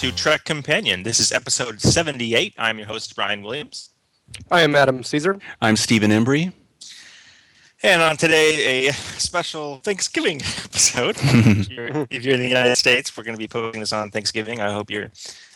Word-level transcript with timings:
welcome 0.00 0.16
to 0.16 0.22
Trek 0.22 0.44
Companion. 0.44 1.02
This 1.02 1.20
is 1.20 1.30
episode 1.30 1.80
78. 1.80 2.54
I'm 2.56 2.78
your 2.78 2.86
host, 2.86 3.14
Brian 3.14 3.42
Williams. 3.42 3.90
I 4.50 4.62
am 4.62 4.74
Adam 4.74 5.02
Caesar. 5.02 5.38
I'm 5.60 5.76
Stephen 5.76 6.10
Embry. 6.10 6.52
And 7.82 8.00
on 8.00 8.16
today, 8.16 8.88
a 8.88 8.92
special 8.92 9.76
Thanksgiving 9.78 10.36
episode. 10.64 11.16
if, 11.20 11.68
you're, 11.68 11.88
if, 12.10 12.24
you're, 12.24 12.34
in 12.34 12.40
the 12.40 12.48
United 12.48 12.76
States, 12.76 13.14
we're 13.14 13.24
going 13.24 13.36
to 13.36 13.38
be 13.38 13.48
posting 13.48 13.80
this 13.80 13.92
on 13.92 14.10
Thanksgiving. 14.10 14.60
I 14.60 14.72
hope 14.72 14.90
you're 14.90 15.10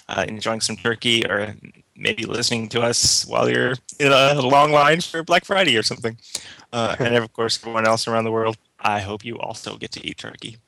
uh, 0.08 0.26
enjoying 0.28 0.60
some 0.60 0.76
turkey 0.76 1.24
or 1.26 1.54
maybe 1.96 2.24
listening 2.26 2.68
to 2.70 2.82
us 2.82 3.24
while 3.26 3.48
you're 3.48 3.74
in 3.98 4.12
a 4.12 4.42
long 4.42 4.72
line 4.72 5.00
for 5.00 5.22
Black 5.22 5.46
Friday 5.46 5.76
or 5.78 5.82
something. 5.82 6.18
Uh, 6.70 6.96
and 6.98 7.14
of 7.14 7.32
course, 7.32 7.58
everyone 7.62 7.86
else 7.86 8.06
around 8.06 8.24
the 8.24 8.32
world, 8.32 8.58
I 8.78 9.00
hope 9.00 9.24
you 9.24 9.38
also 9.38 9.78
get 9.78 9.92
to 9.92 10.06
eat 10.06 10.18
turkey. 10.18 10.58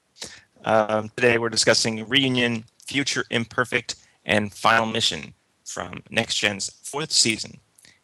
Um, 0.67 1.11
today, 1.15 1.39
we're 1.39 1.49
discussing 1.49 2.07
Reunion, 2.09 2.65
Future 2.85 3.25
Imperfect, 3.31 3.95
and 4.25 4.53
Final 4.53 4.87
Mission 4.87 5.35
from 5.65 6.03
Next 6.11 6.35
Gen's 6.35 6.71
fourth 6.83 7.13
season. 7.13 7.61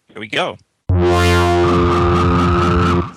Here 0.07 0.21
we 0.21 0.29
go. 0.29 0.59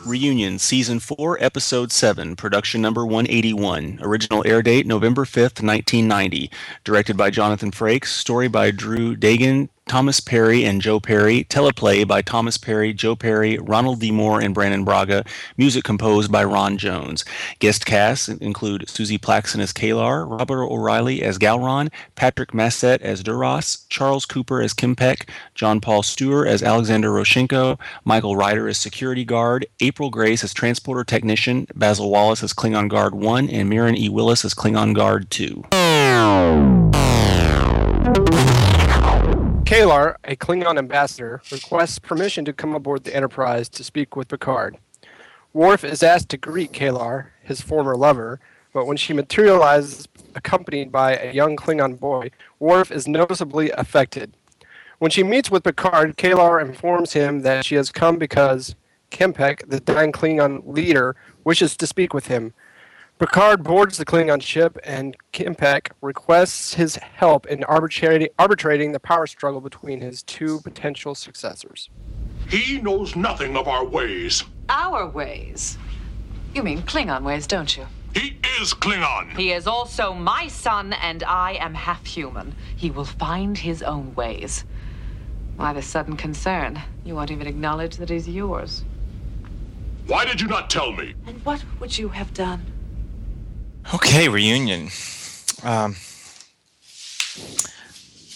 Reunion, 0.03 0.57
Season 0.57 0.99
4, 0.99 1.43
Episode 1.43 1.91
7, 1.91 2.35
Production 2.35 2.81
Number 2.81 3.05
181. 3.05 3.99
Original 4.01 4.43
air 4.47 4.63
date 4.63 4.88
November 4.88 5.25
5th, 5.25 5.61
1990. 5.61 6.49
Directed 6.83 7.16
by 7.16 7.29
Jonathan 7.29 7.71
Frakes. 7.71 8.07
Story 8.07 8.47
by 8.47 8.71
Drew 8.71 9.16
Deighan. 9.16 9.69
Thomas 9.88 10.19
Perry 10.19 10.66
and 10.66 10.81
Jo 10.81 11.00
Perry, 11.00 11.44
teleplay 11.44 12.08
by 12.08 12.23
Thomas 12.23 12.58
Perry, 12.58 12.91
Jo 12.91 13.16
Perry, 13.16 13.59
Ronald 13.59 14.00
D. 14.00 14.09
Moore, 14.09 14.41
and 14.41 14.52
Brannon 14.52 14.83
Braga, 14.83 15.23
music 15.58 15.83
composed 15.83 16.31
by 16.31 16.44
Ron 16.44 16.80
Jones. 16.80 17.23
Guest 17.59 17.86
casts 17.86 18.28
include 18.28 18.88
Suzie 18.88 19.19
Plakson 19.19 19.59
as 19.59 19.72
K'Ehleyr, 19.72 20.28
Robert 20.28 20.63
O'Reilly 20.63 21.22
as 21.22 21.38
Gowron, 21.38 21.91
Patrick 22.16 22.52
Massett 22.52 23.00
as 23.03 23.22
Duras, 23.22 23.86
Charles 23.89 24.25
Cooper 24.25 24.59
as 24.59 24.73
K'mpec, 24.73 25.30
Jon 25.53 25.80
Paul 25.80 26.02
Steuer 26.02 26.47
as 26.47 26.63
Alexander 26.63 27.11
Rozhenko, 27.11 27.80
Michael 28.03 28.36
Rider 28.36 28.67
as 28.67 28.80
security 28.80 29.23
guard, 29.23 29.67
April 29.81 30.09
Grace 30.09 30.44
as 30.44 30.52
transporter 30.52 31.03
technician, 31.03 31.67
Basil 31.75 32.09
Wallace 32.09 32.41
as 32.41 32.53
Klingon 32.53 32.89
Guard 32.89 33.13
1, 33.13 33.50
and 33.52 33.72
Mirron 33.72 33.95
E. 33.95 34.09
Willis 34.09 34.44
as 34.44 34.56
Klingon 34.56 34.95
Guard 34.95 35.30
2. 35.30 35.63
K'Ehleyr, 39.66 40.17
a 40.23 40.35
Klingon 40.35 40.77
ambassador, 40.77 41.41
requests 41.52 41.97
permission 41.97 42.45
to 42.45 42.53
come 42.53 42.75
aboard 42.75 43.03
the 43.03 43.16
Enterprise 43.16 43.67
to 43.69 43.83
speak 43.83 44.16
with 44.16 44.27
Picard. 44.27 44.77
Worf 45.53 45.83
is 45.83 46.03
asked 46.03 46.30
to 46.30 46.38
greet 46.38 46.72
K'Ehleyr, 46.72 47.30
his 47.41 47.61
former 47.61 47.95
lover, 47.95 48.39
but 48.73 48.85
when 48.85 48.95
she 48.95 49.11
materializes 49.11 50.07
accompanied 50.35 50.91
by 50.91 51.16
a 51.16 51.33
young 51.33 51.55
Klingon 51.55 51.99
boy, 51.99 52.30
Worf 52.59 52.91
is 52.91 53.07
noticeably 53.07 53.72
affected. 53.72 54.33
When 54.99 55.09
she 55.09 55.23
meets 55.23 55.49
with 55.49 55.63
Picard, 55.63 56.16
K'Ehleyr 56.16 56.63
informs 56.63 57.13
him 57.13 57.39
that 57.39 57.66
she 57.66 57.73
has 57.73 57.91
come 57.91 58.17
because 58.17 58.75
K'mpec, 59.09 59.67
the 59.67 59.79
dying 59.79 60.11
Klingon 60.11 60.61
leader, 60.67 61.16
wishes 61.44 61.75
to 61.78 61.88
speak 61.88 62.13
with 62.13 62.28
him. 62.28 62.53
Picard 63.17 63.63
boards 63.63 63.97
the 63.97 64.03
Klingon 64.03 64.41
ship, 64.41 64.77
and 64.83 65.15
K'mpec 65.31 65.91
requests 66.01 66.73
his 66.73 66.97
help 66.97 67.45
in 67.45 67.63
arbitrating, 67.63 68.27
arbitrating 68.37 68.91
the 68.91 68.99
power 68.99 69.25
struggle 69.25 69.61
between 69.61 70.01
his 70.01 70.21
two 70.21 70.59
potential 70.65 71.15
successors. 71.15 71.89
He 72.49 72.81
knows 72.81 73.15
nothing 73.15 73.55
of 73.55 73.69
our 73.69 73.85
ways. 73.85 74.43
Our 74.67 75.07
ways? 75.07 75.77
You 76.53 76.61
mean 76.61 76.81
Klingon 76.81 77.23
ways, 77.23 77.47
don't 77.47 77.77
you? 77.77 77.85
He 78.13 78.37
is 78.59 78.73
Klingon. 78.73 79.37
He 79.37 79.53
is 79.53 79.65
also 79.65 80.13
my 80.13 80.49
son, 80.49 80.91
and 80.91 81.23
I 81.23 81.53
am 81.53 81.73
half 81.73 82.05
human. 82.05 82.53
He 82.75 82.91
will 82.91 83.05
find 83.05 83.57
his 83.57 83.81
own 83.81 84.13
ways. 84.15 84.65
Why 85.55 85.71
the 85.71 85.81
sudden 85.81 86.17
concern? 86.17 86.81
You 87.05 87.15
won't 87.15 87.31
even 87.31 87.47
acknowledge 87.47 87.95
that 87.95 88.09
he's 88.09 88.27
yours. 88.27 88.83
Why 90.05 90.25
did 90.25 90.41
you 90.41 90.47
not 90.49 90.69
tell 90.69 90.91
me? 90.91 91.15
And 91.25 91.43
what 91.45 91.63
would 91.79 91.97
you 91.97 92.09
have 92.09 92.33
done? 92.33 92.73
Okay, 93.94 94.28
reunion. 94.29 94.90
Um, 95.63 95.96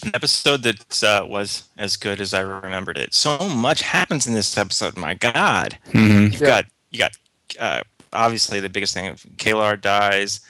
an 0.02 0.12
episode 0.14 0.62
that 0.62 1.02
uh, 1.02 1.26
was 1.26 1.64
as 1.76 1.96
good 1.96 2.20
as 2.20 2.32
I 2.32 2.40
remembered 2.40 2.96
it. 2.96 3.14
So 3.14 3.38
much 3.48 3.82
happens 3.82 4.26
in 4.26 4.34
this 4.34 4.56
episode. 4.56 4.96
My 4.96 5.14
God, 5.14 5.78
mm-hmm. 5.88 6.32
you've 6.32 6.40
yeah. 6.40 6.46
got 6.46 6.64
you 6.90 6.98
got 6.98 7.12
uh, 7.58 7.82
obviously 8.12 8.60
the 8.60 8.68
biggest 8.68 8.94
thing. 8.94 9.12
K'Ehleyr 9.36 9.80
dies, 9.80 10.40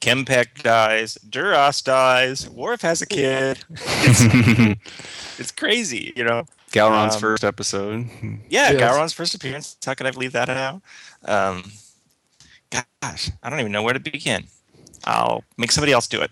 K'mpec 0.00 0.62
dies, 0.62 1.14
Duras 1.28 1.82
dies, 1.82 2.48
Worf 2.48 2.80
has 2.82 3.02
a 3.02 3.06
kid. 3.06 3.58
it's, 3.70 4.78
it's 5.38 5.50
crazy, 5.50 6.12
you 6.16 6.24
know. 6.24 6.44
Gowron's 6.72 7.14
um, 7.14 7.20
first 7.20 7.44
episode. 7.44 8.08
Yeah, 8.48 8.70
yes. 8.72 8.80
Gowron's 8.80 9.12
first 9.12 9.34
appearance. 9.34 9.76
How 9.84 9.94
could 9.94 10.06
I 10.06 10.10
leave 10.10 10.32
that 10.32 10.50
out? 10.50 10.82
Um, 11.24 11.72
gosh, 12.70 13.30
I 13.42 13.50
don't 13.50 13.60
even 13.60 13.72
know 13.72 13.82
where 13.82 13.94
to 13.94 14.00
begin. 14.00 14.44
I'll 15.04 15.44
make 15.56 15.72
somebody 15.72 15.92
else 15.92 16.06
do 16.06 16.20
it. 16.20 16.30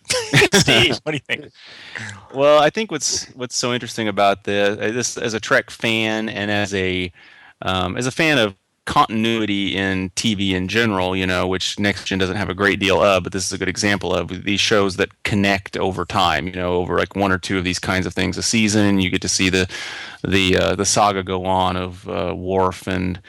Steve, 0.54 0.98
what 1.02 1.12
do 1.12 1.16
you 1.16 1.20
think? 1.20 1.52
Well, 2.34 2.60
I 2.62 2.70
think 2.70 2.90
what's 2.90 3.26
what's 3.30 3.56
so 3.56 3.72
interesting 3.72 4.08
about 4.08 4.44
this, 4.44 4.78
uh, 4.78 4.92
this 4.92 5.16
as 5.16 5.34
a 5.34 5.40
Trek 5.40 5.70
fan 5.70 6.28
and 6.28 6.50
as 6.50 6.74
a 6.74 7.12
um, 7.62 7.96
as 7.96 8.06
a 8.06 8.10
fan 8.10 8.38
of 8.38 8.54
continuity 8.84 9.76
in 9.76 10.10
TV 10.10 10.52
in 10.52 10.68
general, 10.68 11.16
you 11.16 11.26
know, 11.26 11.46
which 11.46 11.78
Next 11.78 12.04
Gen 12.04 12.18
doesn't 12.18 12.36
have 12.36 12.48
a 12.48 12.54
great 12.54 12.78
deal 12.78 13.02
of, 13.02 13.24
but 13.24 13.32
this 13.32 13.44
is 13.44 13.52
a 13.52 13.58
good 13.58 13.68
example 13.68 14.14
of 14.14 14.44
these 14.44 14.60
shows 14.60 14.96
that 14.96 15.22
connect 15.24 15.76
over 15.76 16.04
time. 16.04 16.46
You 16.46 16.52
know, 16.52 16.74
over 16.74 16.98
like 16.98 17.16
one 17.16 17.32
or 17.32 17.38
two 17.38 17.58
of 17.58 17.64
these 17.64 17.78
kinds 17.78 18.06
of 18.06 18.14
things 18.14 18.36
a 18.36 18.42
season, 18.42 19.00
you 19.00 19.10
get 19.10 19.22
to 19.22 19.28
see 19.28 19.48
the 19.48 19.68
the 20.22 20.56
uh, 20.56 20.74
the 20.74 20.84
saga 20.84 21.22
go 21.22 21.46
on 21.46 21.76
of 21.76 22.08
uh, 22.08 22.34
Worf 22.36 22.86
and 22.86 23.20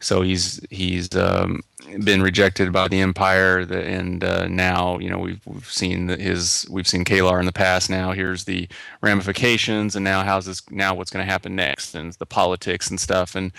so 0.00 0.22
he's 0.22 0.60
he's 0.70 1.14
um, 1.16 1.62
been 2.04 2.22
rejected 2.22 2.72
by 2.72 2.88
the 2.88 3.00
Empire, 3.00 3.58
and 3.58 4.22
uh, 4.22 4.46
now 4.48 4.98
you 4.98 5.10
know 5.10 5.18
we've, 5.18 5.40
we've 5.46 5.70
seen 5.70 6.08
his 6.08 6.66
we've 6.70 6.86
seen 6.86 7.04
K'Ehleyr 7.04 7.40
in 7.40 7.46
the 7.46 7.52
past. 7.52 7.90
Now 7.90 8.12
here's 8.12 8.44
the 8.44 8.68
ramifications, 9.00 9.96
and 9.96 10.04
now 10.04 10.22
how's 10.24 10.46
this 10.46 10.62
now 10.70 10.94
what's 10.94 11.10
going 11.10 11.24
to 11.24 11.30
happen 11.30 11.56
next, 11.56 11.94
and 11.94 12.12
the 12.14 12.26
politics 12.26 12.90
and 12.90 13.00
stuff. 13.00 13.34
And 13.34 13.52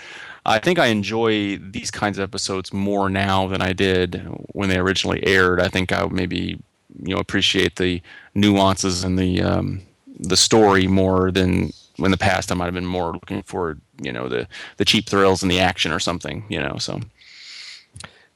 I 0.46 0.58
think 0.58 0.78
I 0.78 0.86
enjoy 0.86 1.58
these 1.58 1.90
kinds 1.90 2.18
of 2.18 2.22
episodes 2.22 2.72
more 2.72 3.08
now 3.08 3.46
than 3.48 3.62
I 3.62 3.72
did 3.72 4.26
when 4.52 4.68
they 4.68 4.78
originally 4.78 5.26
aired. 5.26 5.60
I 5.60 5.68
think 5.68 5.92
I 5.92 6.06
maybe 6.06 6.58
you 7.02 7.14
know 7.14 7.20
appreciate 7.20 7.76
the 7.76 8.02
nuances 8.34 9.04
and 9.04 9.18
the 9.18 9.42
um, 9.42 9.82
the 10.18 10.36
story 10.36 10.86
more 10.86 11.30
than 11.30 11.72
in 11.98 12.10
the 12.10 12.16
past 12.16 12.52
I 12.52 12.54
might 12.54 12.66
have 12.66 12.74
been 12.74 12.86
more 12.86 13.12
looking 13.12 13.42
for 13.42 13.78
you 14.00 14.12
know 14.12 14.28
the 14.28 14.46
the 14.76 14.84
cheap 14.84 15.08
thrills 15.08 15.42
and 15.42 15.50
the 15.50 15.60
action 15.60 15.92
or 15.92 15.98
something 15.98 16.44
you 16.48 16.60
know 16.60 16.76
so 16.78 17.00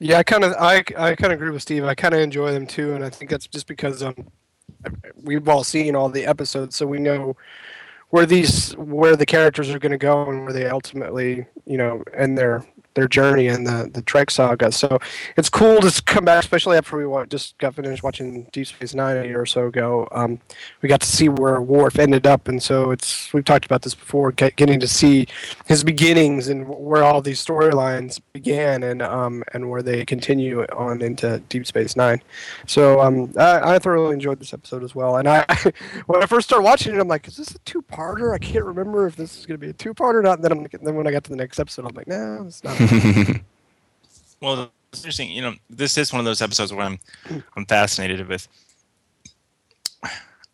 yeah 0.02 0.18
I 0.18 0.22
kind 0.24 0.44
of 0.44 0.52
I 0.58 0.78
I 0.98 1.14
kind 1.14 1.32
of 1.32 1.32
agree 1.32 1.50
with 1.50 1.62
Steve. 1.62 1.84
I 1.84 1.94
kind 1.94 2.12
of 2.12 2.20
enjoy 2.20 2.52
them 2.52 2.66
too 2.66 2.94
and 2.94 3.04
I 3.04 3.10
think 3.10 3.30
that's 3.30 3.46
just 3.46 3.66
because 3.66 4.02
um 4.02 4.16
we've 5.22 5.48
all 5.48 5.62
seen 5.64 5.94
all 5.94 6.08
the 6.08 6.26
episodes 6.26 6.74
so 6.76 6.86
we 6.86 6.98
know 6.98 7.36
where 8.10 8.26
these 8.26 8.72
where 8.72 9.16
the 9.16 9.24
characters 9.26 9.70
are 9.70 9.78
going 9.78 9.92
to 9.92 9.98
go 9.98 10.28
and 10.28 10.44
where 10.44 10.52
they 10.52 10.66
ultimately 10.66 11.46
you 11.66 11.78
know 11.78 12.02
end 12.16 12.36
their 12.36 12.66
their 12.94 13.08
journey 13.08 13.46
in 13.46 13.64
the 13.64 13.90
the 13.92 14.02
Trek 14.02 14.30
saga. 14.30 14.72
So 14.72 14.98
it's 15.36 15.48
cool 15.48 15.80
to 15.80 16.02
come 16.02 16.24
back, 16.24 16.42
especially 16.42 16.76
after 16.76 16.96
we 16.96 17.26
just 17.26 17.56
got 17.58 17.74
finished 17.74 18.02
watching 18.02 18.46
Deep 18.52 18.66
Space 18.66 18.94
Nine 18.94 19.16
a 19.16 19.24
year 19.24 19.40
or 19.40 19.46
so 19.46 19.66
ago. 19.66 20.08
Um, 20.12 20.40
we 20.80 20.88
got 20.88 21.00
to 21.00 21.06
see 21.06 21.28
where 21.28 21.60
Worf 21.60 21.98
ended 21.98 22.26
up, 22.26 22.48
and 22.48 22.62
so 22.62 22.90
it's 22.90 23.32
we've 23.32 23.44
talked 23.44 23.64
about 23.64 23.82
this 23.82 23.94
before, 23.94 24.32
getting 24.32 24.80
to 24.80 24.88
see 24.88 25.26
his 25.66 25.84
beginnings 25.84 26.48
and 26.48 26.68
where 26.68 27.02
all 27.02 27.20
these 27.22 27.44
storylines 27.44 28.20
began, 28.32 28.82
and 28.82 29.02
um, 29.02 29.42
and 29.52 29.70
where 29.70 29.82
they 29.82 30.04
continue 30.04 30.64
on 30.76 31.02
into 31.02 31.38
Deep 31.48 31.66
Space 31.66 31.96
Nine. 31.96 32.22
So 32.66 33.00
um, 33.00 33.32
I, 33.38 33.74
I 33.74 33.78
thoroughly 33.78 34.14
enjoyed 34.14 34.40
this 34.40 34.52
episode 34.52 34.84
as 34.84 34.94
well. 34.94 35.16
And 35.16 35.28
I 35.28 35.44
when 36.06 36.22
I 36.22 36.26
first 36.26 36.48
started 36.48 36.64
watching 36.64 36.94
it, 36.94 37.00
I'm 37.00 37.08
like, 37.08 37.26
is 37.28 37.36
this 37.36 37.54
a 37.54 37.58
two-parter? 37.60 38.34
I 38.34 38.38
can't 38.38 38.64
remember 38.64 39.06
if 39.06 39.16
this 39.16 39.38
is 39.38 39.46
going 39.46 39.58
to 39.58 39.64
be 39.64 39.70
a 39.70 39.74
two-parter 39.74 40.14
or 40.14 40.22
not. 40.22 40.38
And 40.38 40.44
then 40.44 40.52
I'm 40.52 40.66
then 40.82 40.94
when 40.94 41.06
I 41.06 41.10
got 41.10 41.24
to 41.24 41.30
the 41.30 41.36
next 41.36 41.58
episode, 41.58 41.86
I'm 41.86 41.94
like, 41.94 42.08
no, 42.08 42.44
it's 42.46 42.62
not. 42.64 42.76
well, 44.40 44.70
it's 44.92 45.00
interesting. 45.00 45.30
You 45.30 45.42
know, 45.42 45.54
this 45.70 45.96
is 45.98 46.12
one 46.12 46.20
of 46.20 46.24
those 46.24 46.42
episodes 46.42 46.72
where 46.72 46.86
I'm 46.86 46.98
I'm 47.56 47.66
fascinated 47.66 48.28
with 48.28 48.48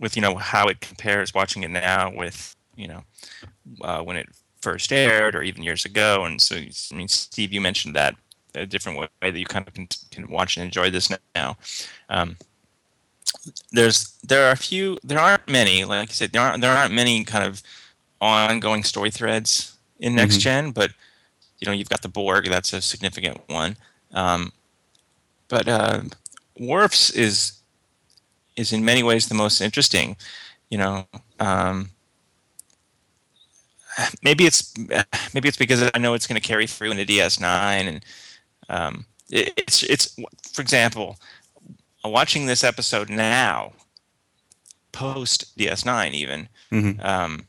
with 0.01 0.17
you 0.17 0.23
know 0.23 0.37
how 0.37 0.69
it 0.69 0.81
compares 0.81 1.35
watching 1.35 1.63
it 1.63 1.71
now 1.71 2.13
with 2.15 2.55
you 2.77 2.89
know 2.89 3.03
uh, 3.83 4.03
when 4.03 4.17
it 4.17 4.29
first 4.61 4.93
aired 4.93 5.35
or 5.35 5.43
even 5.43 5.63
years 5.63 5.85
ago. 5.85 6.25
And 6.25 6.41
so, 6.41 6.57
I 6.57 6.95
mean, 6.95 7.09
Steve, 7.09 7.53
you 7.53 7.61
mentioned 7.61 7.95
that 7.95 8.17
a 8.55 8.67
different 8.67 8.99
way 8.99 9.09
that 9.21 9.39
you 9.39 9.47
kind 9.47 9.67
of 9.67 9.75
can, 9.75 9.89
can 10.11 10.29
watch 10.29 10.57
and 10.57 10.65
enjoy 10.65 10.91
this 10.91 11.11
now. 11.35 11.57
Um, 12.09 12.37
there's 13.73 14.17
there 14.23 14.49
are 14.49 14.53
a 14.53 14.57
few 14.57 14.99
there 15.05 15.19
aren't 15.19 15.47
many 15.49 15.85
like 15.85 16.09
you 16.09 16.15
said 16.15 16.33
there 16.33 16.43
aren't 16.43 16.61
there 16.61 16.73
aren't 16.73 16.93
many 16.93 17.25
kind 17.25 17.47
of 17.47 17.63
ongoing 18.21 18.83
story 18.83 19.11
threads 19.11 19.77
in 20.01 20.15
next 20.15 20.35
mm-hmm. 20.35 20.41
gen 20.41 20.71
but 20.71 20.91
you 21.59 21.67
know 21.67 21.73
you've 21.73 21.89
got 21.89 22.03
the 22.03 22.09
Borg. 22.09 22.49
That's 22.49 22.73
a 22.73 22.81
significant 22.81 23.39
one. 23.49 23.77
Um, 24.13 24.53
but 25.49 25.69
uh, 25.69 26.01
Worf's 26.59 27.11
is 27.11 27.53
is 28.57 28.73
in 28.73 28.85
many 28.85 29.03
ways 29.03 29.29
the 29.29 29.35
most 29.35 29.61
interesting. 29.61 30.17
You 30.71 30.79
know, 30.79 31.07
um, 31.41 31.91
maybe 34.23 34.45
it's 34.47 34.75
maybe 35.35 35.49
it's 35.49 35.57
because 35.57 35.91
I 35.95 35.99
know 35.99 36.15
it's 36.15 36.27
going 36.27 36.41
to 36.41 36.47
carry 36.47 36.67
through 36.67 36.93
into 36.93 37.05
DS9, 37.05 37.43
and 37.43 38.05
um, 38.69 39.07
it, 39.31 39.53
it's 39.57 39.83
it's 39.83 40.15
for 40.53 40.63
example, 40.63 41.19
watching 42.05 42.47
this 42.47 42.65
episode 42.65 43.09
now, 43.09 43.73
post 44.93 45.57
DS9 45.59 46.13
even. 46.13 46.49
Mhm. 46.71 47.05
Um, 47.05 47.47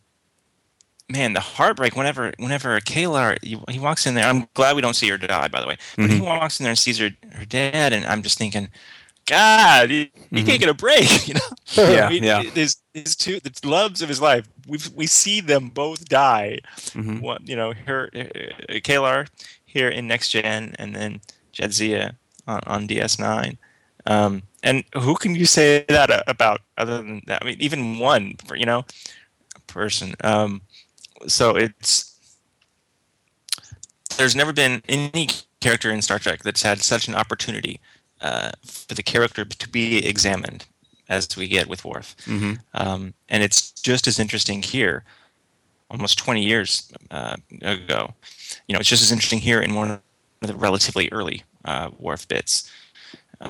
man, 1.09 1.33
the 1.33 1.39
heartbreak 1.39 1.95
whenever 1.95 2.31
whenever 2.37 2.79
K'Ehleyr 2.79 3.37
he, 3.43 3.59
he 3.69 3.79
walks 3.79 4.05
in 4.05 4.15
there. 4.15 4.25
I'm 4.25 4.47
glad 4.53 4.75
we 4.75 4.81
don't 4.81 4.95
see 4.95 5.09
her 5.09 5.17
die, 5.17 5.47
by 5.47 5.61
the 5.61 5.67
way. 5.67 5.77
But 5.95 6.09
he 6.09 6.21
walks 6.21 6.59
in 6.59 6.63
there 6.63 6.71
and 6.71 6.79
sees 6.79 6.97
her 6.99 7.09
her 7.33 7.45
dad, 7.45 7.93
and 7.93 8.05
I'm 8.05 8.21
just 8.23 8.37
thinking, 8.37 8.69
God, 9.25 9.89
he, 9.89 10.11
he 10.31 10.43
can't 10.43 10.59
get 10.59 10.69
a 10.69 10.73
break. 10.73 11.07
You 11.27 11.35
know, 11.35 11.39
Yeah, 11.75 12.07
I 12.07 12.09
mean, 12.09 12.23
yeah. 12.23 12.41
His 12.41 12.77
his 12.93 13.15
two 13.15 13.39
the 13.39 13.51
loves 13.63 14.01
of 14.01 14.09
his 14.09 14.21
life. 14.21 14.47
We 14.67 14.79
we 14.95 15.07
see 15.07 15.41
them 15.41 15.69
both 15.69 16.07
die. 16.09 16.59
Mhm. 16.91 17.21
What 17.21 17.47
you 17.47 17.55
know, 17.55 17.73
her 17.85 18.09
uh, 18.15 18.23
K'Ehleyr 18.73 19.27
here 19.65 19.89
in 19.89 20.07
next 20.07 20.29
gen, 20.29 20.75
and 20.79 20.95
then 20.95 21.21
Jadzia 21.53 22.15
on, 22.47 22.61
on 22.65 22.87
DS9. 22.87 23.57
Um, 24.05 24.43
and 24.63 24.83
who 24.95 25.15
can 25.15 25.35
you 25.35 25.45
say 25.45 25.85
that 25.89 26.23
about 26.27 26.61
other 26.77 26.97
than 26.97 27.21
that? 27.27 27.43
I 27.43 27.45
mean, 27.45 27.57
even 27.59 27.99
one, 27.99 28.35
you 28.55 28.65
know, 28.65 28.85
person. 29.67 30.15
Um, 30.23 30.61
so 31.27 31.55
it's 31.55 32.15
there's 34.17 34.35
never 34.35 34.51
been 34.53 34.81
any 34.89 35.27
character 35.61 35.91
in 35.91 36.01
Star 36.01 36.19
Trek 36.19 36.43
that's 36.43 36.61
had 36.63 36.79
such 36.81 37.07
an 37.07 37.15
opportunity 37.15 37.79
uh, 38.21 38.51
for 38.65 38.95
the 38.95 39.03
character 39.03 39.45
to 39.45 39.69
be 39.69 40.05
examined 40.05 40.65
as 41.07 41.35
we 41.37 41.47
get 41.47 41.67
with 41.67 41.85
Worf. 41.85 42.15
Mhm. 42.25 42.59
Um, 42.73 43.13
and 43.29 43.41
it's 43.43 43.71
just 43.71 44.07
as 44.07 44.19
interesting 44.19 44.61
here, 44.61 45.03
almost 45.89 46.17
20 46.19 46.43
years 46.43 46.91
uh, 47.11 47.35
ago. 47.61 48.13
You 48.67 48.73
know, 48.73 48.79
it's 48.79 48.89
just 48.89 49.01
as 49.03 49.11
interesting 49.11 49.39
here 49.39 49.61
in 49.61 49.73
one 49.73 49.91
of 49.91 50.01
the 50.41 50.55
relatively 50.55 51.09
early 51.11 51.43
uh, 51.65 51.89
Worf 51.97 52.27
bits. 52.27 52.69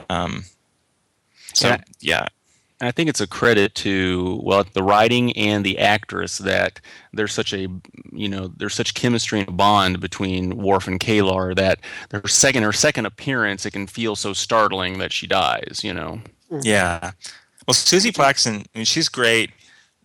Um, 0.10 0.46
so 1.54 1.70
Yeah. 1.70 1.78
yeah, 2.00 2.28
I 2.82 2.92
think 2.92 3.10
it's 3.10 3.20
a 3.22 3.28
credit 3.28 3.76
to 3.76 4.40
well 4.44 4.64
the 4.74 4.84
writing 4.84 5.36
and 5.38 5.66
the 5.66 5.78
actress 5.80 6.38
that 6.40 6.80
there's 7.14 7.34
such 7.34 7.54
a 7.54 7.68
you 8.12 8.30
know 8.30 8.48
there's 8.58 8.74
such 8.76 8.94
chemistry 8.94 9.42
and 9.42 9.58
bond 9.58 10.00
between 10.00 10.58
Worf 10.58 10.88
and 10.88 11.00
K'Ehleyr 11.00 11.56
that 11.56 11.80
their 12.10 12.26
second 12.28 12.64
her 12.64 12.72
second 12.74 13.06
appearance 13.06 13.66
it 13.66 13.72
can 13.72 13.88
feel 13.88 14.16
so 14.16 14.32
startling 14.34 15.00
that 15.00 15.12
she 15.12 15.28
dies 15.28 15.82
you 15.84 15.94
know 15.94 16.22
Yeah. 16.64 17.12
Well, 17.68 17.76
Suzie 17.76 18.12
Plakson, 18.12 18.66
I 18.74 18.78
mean, 18.80 18.86
she's 18.86 19.10
great. 19.10 19.52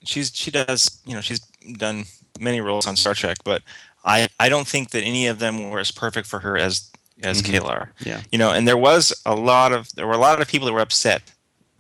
She's 0.05 0.31
she 0.35 0.51
does, 0.51 1.01
you 1.07 1.15
know, 1.15 1.23
she's 1.23 1.41
done 1.79 2.05
many 2.39 2.61
roles 2.61 2.87
on 2.87 2.95
Star 2.97 3.15
Trek, 3.15 3.39
but 3.45 3.63
I 4.05 4.29
I 4.39 4.51
don't 4.51 4.69
think 4.69 4.91
that 4.91 5.03
any 5.03 5.27
of 5.29 5.39
them 5.39 5.71
were 5.71 5.79
as 5.79 5.91
perfect 5.91 6.27
for 6.29 6.41
her 6.41 6.59
as 6.59 6.91
as 7.23 7.41
Mhm. 7.41 7.47
K'Ehleyr. 7.55 7.89
Yeah. 8.05 8.21
You 8.31 8.37
know, 8.39 8.51
and 8.51 8.69
there 8.69 8.77
was 8.77 9.15
a 9.25 9.35
lot 9.35 9.73
of 9.73 9.89
there 9.95 10.07
were 10.07 10.13
a 10.13 10.19
lot 10.19 10.43
of 10.43 10.49
people 10.49 10.67
that 10.67 10.75
were 10.75 10.81
upset 10.81 11.23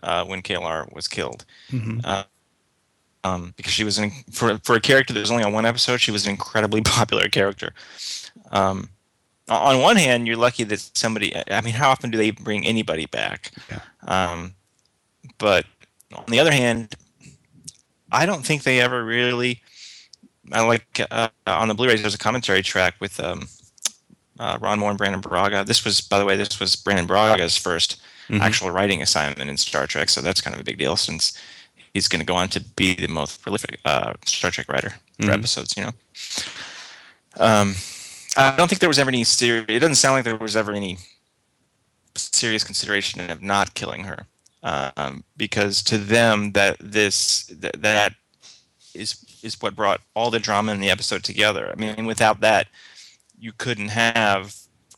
uh, 0.05 0.25
when 0.25 0.43
K'Ehleyr 0.43 0.93
was 0.95 1.09
killed. 1.09 1.45
Uh, 2.05 2.23
um, 3.25 3.55
because 3.56 3.73
she 3.73 3.85
was 3.85 3.99
an, 3.99 4.11
for 4.31 4.59
for 4.59 4.77
a 4.77 4.81
character 4.81 5.15
that 5.15 5.21
was 5.21 5.31
only 5.31 5.45
on 5.45 5.53
one 5.53 5.67
episode, 5.67 5.97
she 6.01 6.11
was 6.11 6.27
an 6.27 6.31
incredibly 6.31 6.81
popular 6.85 7.29
character. 7.29 7.73
Um, 8.53 8.91
on 9.49 9.81
one 9.81 9.97
hand, 9.97 10.27
you're 10.27 10.37
lucky 10.37 10.65
that 10.65 10.81
somebody. 10.95 11.35
I 11.51 11.61
mean, 11.62 11.75
how 11.75 11.91
often 11.91 12.11
do 12.11 12.19
they 12.19 12.31
bring 12.31 12.67
anybody 12.67 13.06
back? 13.06 13.51
Yeah. 13.71 13.81
Um, 14.06 14.55
but 15.39 15.67
on 16.15 16.25
the 16.29 16.39
other 16.39 16.53
hand, 16.53 16.95
I 18.12 18.27
don't 18.27 18.45
think 18.45 18.62
they 18.62 18.81
ever 18.81 19.05
really. 19.05 19.62
I 20.53 20.61
like 20.67 21.00
uh, 21.11 21.29
on 21.47 21.69
the 21.69 21.75
Blu-rays. 21.75 22.03
There's 22.03 22.15
a 22.15 22.19
commentary 22.19 22.62
track 22.62 22.95
with 23.00 23.19
um, 23.19 23.49
uh, 24.39 24.59
Ron 24.61 24.79
Moore 24.79 24.91
and 24.91 24.99
Brannon 24.99 25.21
Braga. 25.21 25.65
This 25.65 25.85
was, 25.85 26.03
by 26.03 26.19
the 26.19 26.27
way, 26.27 26.37
this 26.37 26.61
was 26.61 26.77
Brannon 26.77 27.07
Braga's 27.07 27.59
1st 27.59 27.97
Mhm. 28.29 28.41
actual 28.41 28.71
writing 28.71 29.03
assignment 29.03 29.50
in 29.50 29.56
Star 29.56 29.87
Trek, 29.87 30.09
so 30.09 30.21
that's 30.21 30.41
kind 30.41 30.55
of 30.55 30.61
a 30.61 30.65
big 30.65 30.79
deal 30.79 30.97
since 30.97 31.37
he's 31.93 32.09
going 32.09 32.21
to 32.21 32.26
go 32.26 32.35
on 32.35 32.49
to 32.49 32.61
be 32.61 32.94
the 32.94 33.06
most 33.09 33.43
prolific 33.43 33.79
uh, 33.85 34.15
Star 34.25 34.50
Trek 34.50 34.69
writer 34.69 34.94
for 35.21 35.26
Mhm. 35.29 35.35
episodes. 35.35 35.75
You 35.76 35.85
know, 35.85 35.93
um, 37.38 37.75
I 38.37 38.55
don't 38.56 38.69
think 38.69 38.81
there 38.81 38.88
was 38.88 38.99
ever 38.99 39.11
any 39.11 39.25
serious. 39.25 39.67
It 39.69 39.79
doesn't 39.81 39.97
sound 39.97 40.15
like 40.17 40.25
there 40.25 40.37
was 40.37 40.56
ever 40.56 40.73
any 40.73 40.99
serious 42.17 42.65
consideration 42.65 43.29
of 43.31 43.43
not 43.43 43.75
killing 43.75 44.05
her, 44.05 44.26
um, 44.62 45.25
because 45.37 45.82
to 45.85 45.99
them 45.99 46.53
that 46.53 46.76
this 46.81 47.44
that, 47.50 47.81
that 47.82 48.15
is 48.94 49.17
is 49.43 49.61
what 49.61 49.76
brought 49.76 50.00
all 50.15 50.31
the 50.31 50.38
drama 50.41 50.73
in 50.73 50.81
the 50.81 50.91
episode 50.91 51.23
together. 51.25 51.71
I 51.71 51.75
mean, 51.79 52.06
without 52.06 52.41
that, 52.41 52.69
you 53.38 53.53
couldn't 53.53 53.88
have 53.88 54.55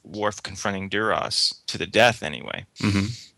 Worf 0.06 0.42
confronting 0.42 0.88
Duras 0.88 1.52
to 1.66 1.76
the 1.78 1.86
death 1.86 2.22
anyway. 2.22 2.64
Mhm. 2.80 3.30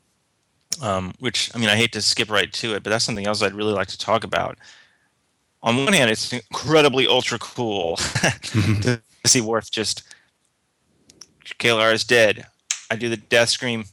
Um, 0.83 1.15
which 1.19 1.51
I 1.55 1.59
mean, 1.59 1.69
I 1.69 1.77
hate 1.77 1.93
to 1.93 2.03
skip 2.03 2.31
right 2.31 2.53
to 2.53 2.75
it, 2.75 2.83
but 2.83 2.91
that's 2.91 3.05
something 3.05 3.27
else 3.27 3.43
I'd 3.43 3.55
really 3.55 3.73
like 3.73 3.89
to 3.89 3.99
talk 3.99 4.23
about. 4.23 4.59
On 5.63 5.77
one 5.85 5.93
hand, 5.93 6.11
it's 6.11 6.33
incredibly 6.33 7.07
ultra 7.09 7.39
cool 7.39 7.97
to 8.43 9.01
see 9.27 9.41
Worf 9.41 9.71
just 9.71 10.03
K'Ehleyr 11.59 11.93
is 11.93 12.05
dead. 12.05 12.47
I 12.91 12.97
do 12.97 13.09
the 13.09 13.17
death 13.17 13.49
scream. 13.49 13.85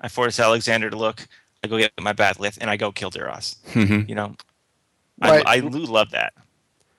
I 0.00 0.08
force 0.08 0.38
Alexander 0.38 0.90
to 0.90 0.96
look. 0.96 1.26
I 1.64 1.68
go 1.68 1.78
get 1.78 1.92
my 2.00 2.12
bat'leth 2.12 2.58
and 2.60 2.68
I 2.68 2.76
go 2.76 2.92
kill 2.92 3.10
Duras. 3.10 3.56
Mhm. 3.68 4.08
You 4.08 4.14
know, 4.14 4.34
Right. 5.22 5.42
I, 5.46 5.52
I 5.54 5.60
do 5.60 5.68
love 5.70 6.10
that. 6.10 6.34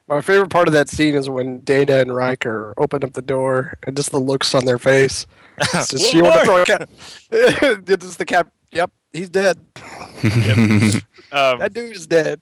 My 0.07 0.21
favorite 0.21 0.49
part 0.49 0.68
of 0.69 0.73
that 0.73 0.87
scene 0.90 1.16
is 1.16 1.30
when 1.30 1.59
Data 1.61 1.99
and 1.99 2.16
Riker 2.16 2.73
open 2.78 3.04
up 3.04 3.14
the 3.14 3.21
door 3.21 3.78
and 3.85 3.95
just 3.95 4.11
the 4.11 4.19
looks 4.19 4.56
on 4.56 4.66
their 4.66 4.80
face. 4.80 5.26
It's 5.73 5.90
just, 5.90 6.14
you 6.14 6.21
want 6.23 6.35
to 6.42 6.45
throw 6.45 6.61
a 6.61 6.66
cap. 6.66 6.90
it's 7.31 8.06
just 8.06 8.19
the 8.19 8.26
cap. 8.26 8.52
Yep, 8.71 8.92
he's 9.11 9.30
dead. 9.30 9.57
Um, 11.30 11.59
That 11.59 11.73
dude 11.73 11.94
is 11.95 12.07
dead. 12.07 12.42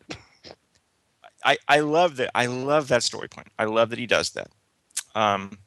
I, 1.44 1.58
I 1.68 1.80
love 1.80 2.18
that. 2.18 2.30
I 2.36 2.46
love 2.46 2.88
that 2.90 3.02
story 3.04 3.28
point. 3.30 3.48
I 3.58 3.64
love 3.66 3.90
that 3.90 3.98
he 4.00 4.06
does 4.06 4.30
that. 4.32 4.50
Um, 5.16 5.58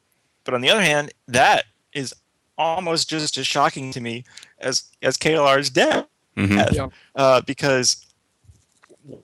but 0.45 0.53
on 0.53 0.61
the 0.61 0.69
other 0.69 0.81
hand, 0.81 1.11
that 1.27 1.65
is 1.93 2.13
almost 2.57 3.09
just 3.09 3.37
as 3.37 3.45
shocking 3.47 3.91
to 3.91 3.99
me 3.99 4.23
as 4.59 4.83
as 5.01 5.17
K'Ehleyr's 5.17 5.69
death, 5.69 6.05
Mhm. 6.37 6.71
Yeah. 6.71 6.87
uh, 7.15 7.41
because 7.41 8.05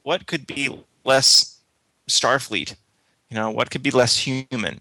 what 0.03 0.25
could 0.27 0.45
be 0.47 0.83
less 1.05 1.54
Starfleet? 2.09 2.75
You 3.29 3.35
know, 3.35 3.49
what 3.49 3.69
could 3.71 3.83
be 3.83 3.91
less 3.91 4.17
human? 4.17 4.79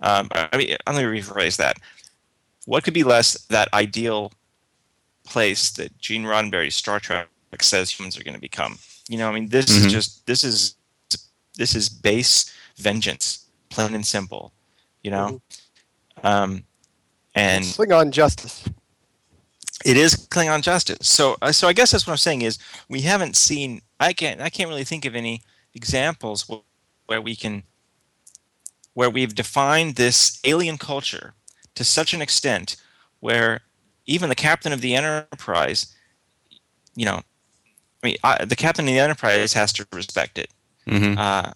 Um, 0.00 0.28
I 0.32 0.56
mean, 0.56 0.76
let 0.86 0.96
me 0.96 1.02
rephrase 1.20 1.56
that. 1.56 1.78
What 2.66 2.84
could 2.84 2.94
be 2.94 3.04
less 3.04 3.34
that 3.46 3.72
ideal 3.72 4.32
place 5.24 5.70
that 5.72 5.96
Gene 5.98 6.24
Roddenberry's 6.24 6.74
Star 6.74 7.00
Trek 7.00 7.28
says 7.60 7.90
humans 7.90 8.18
are 8.18 8.24
going 8.24 8.34
to 8.34 8.40
become? 8.40 8.78
You 9.08 9.18
know, 9.18 9.28
I 9.28 9.32
mean, 9.32 9.48
this 9.48 9.66
Mhm. 9.66 9.86
is 9.86 9.92
just 9.92 10.26
this 10.26 10.44
is 10.44 10.74
this 11.56 11.74
is 11.74 11.88
base 11.88 12.52
vengeance, 12.76 13.46
plain 13.70 13.94
and 13.94 14.06
simple. 14.06 14.52
You 15.02 15.10
know, 15.12 15.40
um, 16.24 16.64
and 17.34 17.64
Klingon 17.64 18.10
justice. 18.10 18.64
it 19.84 19.96
is 19.96 20.14
Klingon 20.28 20.62
justice. 20.62 21.08
So, 21.08 21.36
uh, 21.40 21.52
so 21.52 21.68
I 21.68 21.72
guess 21.72 21.92
that's 21.92 22.06
what 22.06 22.12
I'm 22.12 22.18
saying 22.18 22.42
is 22.42 22.58
we 22.88 23.02
haven't 23.02 23.36
seen. 23.36 23.80
I 24.00 24.12
can't. 24.12 24.40
I 24.40 24.50
can't 24.50 24.68
really 24.68 24.84
think 24.84 25.04
of 25.04 25.14
any 25.14 25.42
examples 25.74 26.42
wh- 26.50 26.65
where 27.06 27.20
we 27.20 27.36
can, 27.36 27.62
where 28.94 29.10
we've 29.10 29.34
defined 29.34 29.96
this 29.96 30.40
alien 30.44 30.78
culture 30.78 31.34
to 31.74 31.84
such 31.84 32.14
an 32.14 32.22
extent 32.22 32.76
where 33.20 33.60
even 34.06 34.28
the 34.28 34.34
captain 34.34 34.72
of 34.72 34.80
the 34.80 34.94
Enterprise, 34.94 35.94
you 36.94 37.04
know, 37.04 37.20
I 38.02 38.06
mean, 38.06 38.16
I, 38.22 38.44
the 38.44 38.56
captain 38.56 38.84
of 38.84 38.92
the 38.92 38.98
Enterprise 38.98 39.52
has 39.52 39.72
to 39.74 39.86
respect 39.92 40.38
it. 40.38 40.50
Mhm. 40.86 41.18
Uh, 41.18 41.52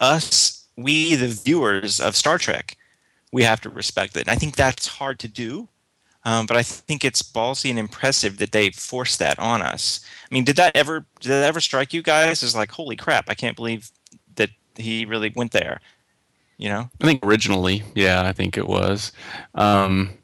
us, 0.00 0.64
we 0.76 1.14
the 1.14 1.28
viewers 1.28 2.00
of 2.00 2.16
Star 2.16 2.38
Trek, 2.38 2.76
we 3.32 3.42
have 3.42 3.60
to 3.60 3.68
respect 3.68 4.16
it. 4.16 4.20
And 4.22 4.30
I 4.30 4.36
think 4.36 4.56
that's 4.56 4.86
hard 4.86 5.18
to 5.20 5.28
do. 5.28 5.68
Um, 6.24 6.46
but 6.46 6.56
I 6.56 6.62
think 6.62 7.04
it's 7.04 7.22
ballsy 7.22 7.70
and 7.70 7.78
impressive 7.78 8.38
that 8.38 8.52
they 8.52 8.70
forced 8.70 9.18
that 9.20 9.38
on 9.38 9.62
us. 9.62 10.00
I 10.30 10.34
mean, 10.34 10.44
did 10.44 10.56
that 10.56 10.76
ever 10.76 11.06
did 11.20 11.28
that 11.30 11.44
ever 11.44 11.60
strike 11.60 11.94
you 11.94 12.02
guys 12.02 12.42
as 12.42 12.54
like, 12.54 12.70
holy 12.70 12.96
crap, 12.96 13.30
I 13.30 13.34
can't 13.34 13.56
believe 13.56 13.90
he 14.78 15.04
really 15.04 15.32
went 15.34 15.52
there? 15.52 15.80
You 16.56 16.68
know? 16.68 16.90
I 17.00 17.04
think 17.04 17.24
originally, 17.24 17.84
yeah, 17.94 18.22
I 18.24 18.32
think 18.32 18.56
it 18.56 18.66
was. 18.66 19.12
Um, 19.54 20.18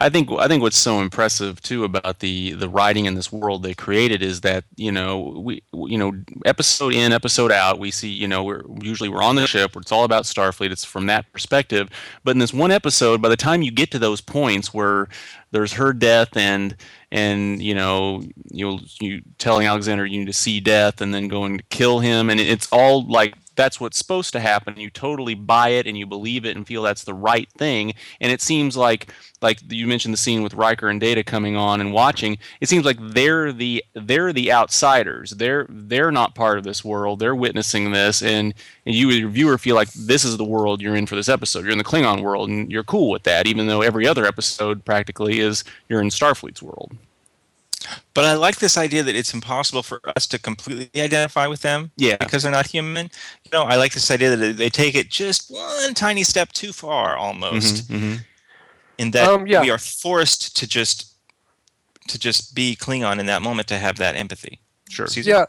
I 0.00 0.08
think 0.08 0.30
I 0.32 0.48
think 0.48 0.62
what's 0.62 0.76
so 0.76 1.00
impressive 1.00 1.60
too 1.60 1.84
about 1.84 2.20
the 2.20 2.52
the 2.52 2.68
writing 2.68 3.06
in 3.06 3.14
this 3.14 3.32
world 3.32 3.62
they 3.62 3.74
created 3.74 4.22
is 4.22 4.40
that 4.42 4.64
you 4.76 4.92
know 4.92 5.20
we 5.20 5.62
you 5.72 5.98
know 5.98 6.12
episode 6.44 6.94
in 6.94 7.12
episode 7.12 7.52
out 7.52 7.78
we 7.78 7.90
see 7.90 8.08
you 8.08 8.28
know 8.28 8.42
we're 8.42 8.62
usually 8.80 9.08
we're 9.08 9.22
on 9.22 9.36
the 9.36 9.46
ship 9.46 9.76
it's 9.76 9.92
all 9.92 10.04
about 10.04 10.24
Starfleet 10.24 10.70
it's 10.70 10.84
from 10.84 11.06
that 11.06 11.30
perspective 11.32 11.88
but 12.24 12.32
in 12.32 12.38
this 12.38 12.54
one 12.54 12.70
episode 12.70 13.20
by 13.20 13.28
the 13.28 13.36
time 13.36 13.62
you 13.62 13.70
get 13.70 13.90
to 13.90 13.98
those 13.98 14.20
points 14.20 14.72
where 14.72 15.08
there's 15.50 15.74
her 15.74 15.92
death 15.92 16.36
and 16.36 16.76
and 17.10 17.62
you 17.62 17.74
know 17.74 18.22
you 18.50 18.78
you 19.00 19.22
telling 19.38 19.66
Alexander 19.66 20.06
you 20.06 20.18
need 20.20 20.26
to 20.26 20.32
see 20.32 20.60
death 20.60 21.00
and 21.00 21.12
then 21.14 21.28
going 21.28 21.58
to 21.58 21.64
kill 21.64 22.00
him 22.00 22.30
and 22.30 22.40
it's 22.40 22.68
all 22.72 23.06
like 23.06 23.34
that's 23.56 23.80
what's 23.80 23.98
supposed 23.98 24.32
to 24.32 24.40
happen. 24.40 24.78
You 24.78 24.90
totally 24.90 25.34
buy 25.34 25.70
it 25.70 25.86
and 25.86 25.96
you 25.98 26.06
believe 26.06 26.44
it 26.44 26.56
and 26.56 26.66
feel 26.66 26.82
that's 26.82 27.04
the 27.04 27.14
right 27.14 27.50
thing. 27.52 27.94
And 28.20 28.30
it 28.30 28.40
seems 28.40 28.76
like 28.76 29.12
like 29.42 29.60
you 29.68 29.86
mentioned 29.86 30.14
the 30.14 30.18
scene 30.18 30.42
with 30.42 30.54
Riker 30.54 30.88
and 30.88 31.00
Data 31.00 31.22
coming 31.22 31.56
on 31.56 31.80
and 31.80 31.92
watching. 31.92 32.38
It 32.60 32.68
seems 32.68 32.84
like 32.84 32.98
they're 33.00 33.52
the 33.52 33.84
they're 33.94 34.32
the 34.32 34.52
outsiders. 34.52 35.30
They're 35.30 35.66
they're 35.68 36.10
not 36.10 36.34
part 36.34 36.58
of 36.58 36.64
this 36.64 36.84
world. 36.84 37.18
They're 37.18 37.34
witnessing 37.34 37.92
this, 37.92 38.22
and, 38.22 38.54
and 38.84 38.94
you 38.94 39.10
as 39.10 39.18
your 39.18 39.28
viewer 39.28 39.58
feel 39.58 39.74
like 39.74 39.92
this 39.92 40.24
is 40.24 40.36
the 40.36 40.44
world 40.44 40.80
you're 40.80 40.96
in 40.96 41.06
for 41.06 41.16
this 41.16 41.28
episode. 41.28 41.64
You're 41.64 41.72
in 41.72 41.78
the 41.78 41.84
Klingon 41.84 42.22
world, 42.22 42.48
and 42.48 42.70
you're 42.70 42.84
cool 42.84 43.10
with 43.10 43.24
that, 43.24 43.46
even 43.46 43.66
though 43.66 43.82
every 43.82 44.06
other 44.06 44.24
episode 44.26 44.84
practically 44.84 45.40
is 45.40 45.64
you're 45.88 46.00
in 46.00 46.08
Starfleet's 46.08 46.62
world. 46.62 46.96
But 48.14 48.24
I 48.24 48.34
like 48.34 48.56
this 48.58 48.76
idea 48.76 49.02
that 49.02 49.14
it's 49.14 49.32
impossible 49.34 49.82
for 49.82 50.00
us 50.16 50.26
to 50.28 50.38
completely 50.38 50.90
identify 51.02 51.46
with 51.46 51.62
them 51.62 51.90
Yeah. 51.96 52.16
because 52.18 52.42
they're 52.42 52.52
not 52.52 52.66
human. 52.66 53.10
You 53.44 53.50
know, 53.52 53.64
I 53.64 53.76
like 53.76 53.92
this 53.92 54.10
idea 54.10 54.34
that 54.36 54.56
they 54.56 54.68
take 54.70 54.94
it 54.94 55.08
just 55.10 55.50
one 55.50 55.94
tiny 55.94 56.24
step 56.24 56.52
too 56.52 56.72
far 56.72 57.16
almost 57.16 57.88
Mhm, 57.88 58.00
mhm. 58.00 58.24
in 58.98 59.10
that 59.12 59.28
Um, 59.28 59.46
yeah. 59.46 59.60
we 59.60 59.70
are 59.70 59.78
forced 59.78 60.56
to 60.56 60.66
just 60.66 61.12
to 62.08 62.18
just 62.18 62.54
be 62.54 62.76
Klingon 62.76 63.18
in 63.18 63.26
that 63.26 63.42
moment 63.42 63.66
to 63.68 63.78
have 63.78 63.96
that 63.96 64.14
empathy. 64.14 64.60
Sure. 64.88 65.08
Caesar? 65.08 65.28
Yeah. 65.30 65.44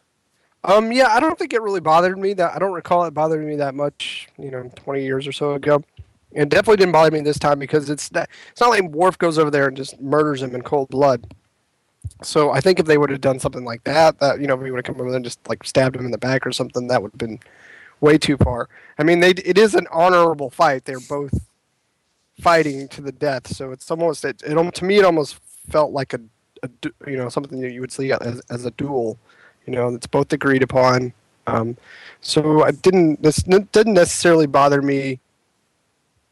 Um, 0.64 0.92
yeah, 0.92 1.10
I 1.14 1.20
don't 1.20 1.38
think 1.38 1.54
it 1.54 1.62
really 1.62 1.80
bothered 1.80 2.18
me 2.18 2.34
that 2.34 2.56
I 2.56 2.58
don't 2.60 2.74
recall 2.74 3.06
it 3.06 3.14
bothering 3.14 3.48
me 3.48 3.56
that 3.58 3.76
much, 3.76 4.28
you 4.40 4.50
know, 4.50 4.70
20 4.76 5.04
years 5.04 5.28
or 5.28 5.32
so 5.32 5.54
ago. 5.54 5.84
It 6.32 6.50
definitely 6.50 6.78
didn't 6.78 6.94
bother 6.94 7.12
me 7.12 7.22
this 7.22 7.38
time 7.38 7.60
because 7.60 7.90
it's 7.92 8.12
not, 8.12 8.28
it's 8.52 8.60
not 8.60 8.72
like 8.72 8.84
Worf 8.86 9.18
goes 9.20 9.38
over 9.38 9.52
there 9.52 9.68
and 9.68 9.78
just 9.78 10.02
murders 10.02 10.42
him 10.42 10.56
in 10.56 10.64
cold 10.64 10.90
blood. 10.90 11.32
So 12.24 12.52
I 12.52 12.62
think 12.62 12.80
if 12.80 12.86
they 12.86 12.98
would 12.98 13.10
have 13.10 13.22
done 13.22 13.40
something 13.40 13.66
like 13.66 13.84
that, 13.84 14.20
that 14.20 14.42
you 14.42 14.48
know, 14.48 14.58
he 14.58 14.72
would 14.72 14.86
have 14.86 14.86
come 14.86 15.02
over 15.02 15.10
there 15.10 15.18
and 15.18 15.26
just 15.26 15.40
like 15.48 15.64
stabbed 15.64 15.96
him 15.96 16.06
in 16.06 16.12
the 16.12 16.18
back 16.18 16.46
or 16.46 16.52
something, 16.52 16.88
that 16.88 17.02
would 17.02 17.12
have 17.12 17.20
been 17.20 17.40
way 18.02 18.18
too 18.18 18.38
far. 18.38 18.70
I 18.98 19.04
mean, 19.04 19.20
they 19.20 19.32
it 19.32 19.58
is 19.58 19.76
an 19.76 19.88
honorable 19.92 20.50
fight. 20.50 20.86
They're 20.86 21.00
both 21.00 21.34
fighting 22.40 22.88
to 22.90 23.02
the 23.02 23.12
death, 23.12 23.48
so 23.48 23.72
it's 23.72 23.90
almost 23.90 24.26
it, 24.26 24.42
it 24.46 24.76
to 24.76 24.86
me 24.86 24.98
it 24.98 25.06
almost 25.06 25.40
felt 25.70 25.92
like 25.92 26.14
a, 26.14 26.20
a 26.64 26.70
you 27.08 27.18
know 27.18 27.30
something 27.30 27.62
that 27.62 27.72
you 27.72 27.82
would 27.82 27.92
see 27.92 28.12
as, 28.12 28.42
as 28.50 28.66
a 28.66 28.72
duel. 28.72 29.18
You 29.66 29.74
know, 29.74 29.94
it's 29.94 30.08
both 30.08 30.32
agreed 30.32 30.64
upon. 30.64 31.14
Um, 31.46 31.78
so 32.22 32.64
I 32.64 32.72
didn't 32.72 33.22
this 33.22 33.38
didn't 33.38 33.94
necessarily 33.94 34.48
bother 34.48 34.82
me 34.82 35.20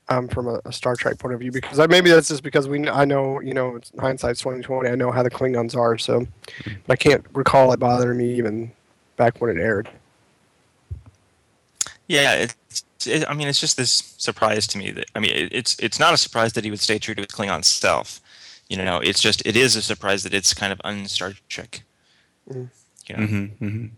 um, 0.10 0.28
from 0.28 0.48
a, 0.48 0.62
a 0.66 0.72
Star 0.72 0.96
Trek 0.96 1.18
point 1.18 1.34
of 1.34 1.40
view 1.40 1.52
because 1.52 1.80
I, 1.80 1.88
maybe 1.88 2.10
that's 2.12 2.28
just 2.28 2.44
because 2.44 2.68
we 2.68 2.88
I 2.90 3.06
know 3.06 3.40
you 3.42 3.54
know 3.54 3.76
it's 3.76 3.92
hindsight's 4.00 4.40
twenty 4.42 4.62
twenty. 4.62 4.90
I 4.90 4.96
know 4.96 5.12
how 5.12 5.24
the 5.24 5.32
Klingons 5.32 5.76
are, 5.76 5.98
so 5.98 6.28
but 6.64 6.94
I 6.94 6.96
can't 6.96 7.26
recall 7.34 7.72
it 7.74 7.80
bothering 7.80 8.18
me 8.18 8.34
even 8.36 8.72
back 9.18 9.42
when 9.42 9.56
it 9.56 9.60
aired. 9.62 9.90
Yeah, 12.08 12.34
it's. 12.36 12.56
It, 13.08 13.30
I 13.30 13.36
mean, 13.36 13.48
it's 13.48 13.60
just 13.60 13.78
this 13.78 14.16
surprise 14.18 14.66
to 14.68 14.78
me 14.80 14.90
that 14.92 15.06
I 15.16 15.20
mean, 15.20 15.32
it, 15.32 15.50
it's 15.54 15.78
it's 15.80 16.00
not 16.00 16.14
a 16.14 16.18
surprise 16.18 16.54
that 16.54 16.64
he 16.64 16.72
would 16.72 16.80
stay 16.80 16.98
true 16.98 17.14
to 17.16 17.22
his 17.22 17.28
Klingon 17.28 17.64
self. 17.64 18.20
You 18.68 18.78
know, 18.78 19.00
it's 19.00 19.22
just 19.22 19.46
it 19.46 19.56
is 19.56 19.76
a 19.76 19.82
surprise 19.82 20.24
that 20.24 20.34
it's 20.34 20.54
kind 20.54 20.74
of 20.74 20.82
un-Star 20.84 21.34
Trek. 21.50 21.84
Mm. 22.50 22.70
You 23.08 23.16
know, 23.16 23.24
Mhm, 23.28 23.52
mhm. 23.60 23.90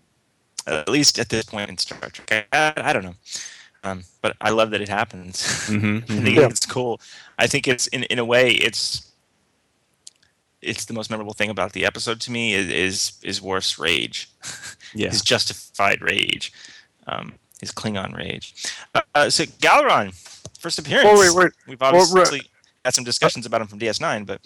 at 0.68 0.90
least 0.90 1.20
at 1.20 1.30
this 1.30 1.46
point 1.46 1.70
in 1.70 1.78
Star 1.78 2.10
Trek. 2.10 2.48
I, 2.52 2.74
I 2.76 2.92
don't 2.92 3.06
know, 3.06 3.16
um, 3.88 4.04
but 4.22 4.36
I 4.42 4.50
love 4.52 4.72
that 4.72 4.82
it 4.82 4.90
happens. 4.90 5.42
Mhm, 5.68 6.04
I 6.04 6.22
think 6.24 6.38
Yeah. 6.38 6.48
it's 6.48 6.66
cool. 6.66 7.00
I 7.40 7.48
think 7.48 7.68
it's 7.68 7.88
in 7.88 8.04
in 8.04 8.20
a 8.20 8.26
way 8.26 8.52
it's 8.52 9.12
it's 10.62 10.86
the 10.86 10.94
most 10.94 11.10
memorable 11.10 11.34
thing 11.34 11.50
about 11.50 11.74
the 11.74 11.86
episode 11.86 12.20
to 12.22 12.32
me 12.32 12.54
is 12.54 12.68
is, 12.70 13.12
is 13.24 13.42
Worf's 13.42 13.78
rage. 13.80 14.30
Yeah. 14.94 15.10
his 15.10 15.22
justified 15.22 16.02
rage, 16.02 16.54
um, 17.08 17.34
his 17.60 17.72
Klingon 17.74 18.16
rage. 18.16 18.54
Uh, 18.96 19.02
uh, 19.14 19.30
so 19.30 19.44
Gowron, 19.44 20.14
first 20.60 20.80
appearance. 20.80 21.10
Oh, 21.12 21.20
wait, 21.20 21.36
wait. 21.36 21.52
We've 21.68 21.82
obviously 21.82 22.42
had 22.86 22.94
some 22.94 23.04
discussions 23.04 23.46
about 23.46 23.60
him 23.62 23.68
from 23.68 23.80
DS9, 23.80 24.26
but 24.26 24.40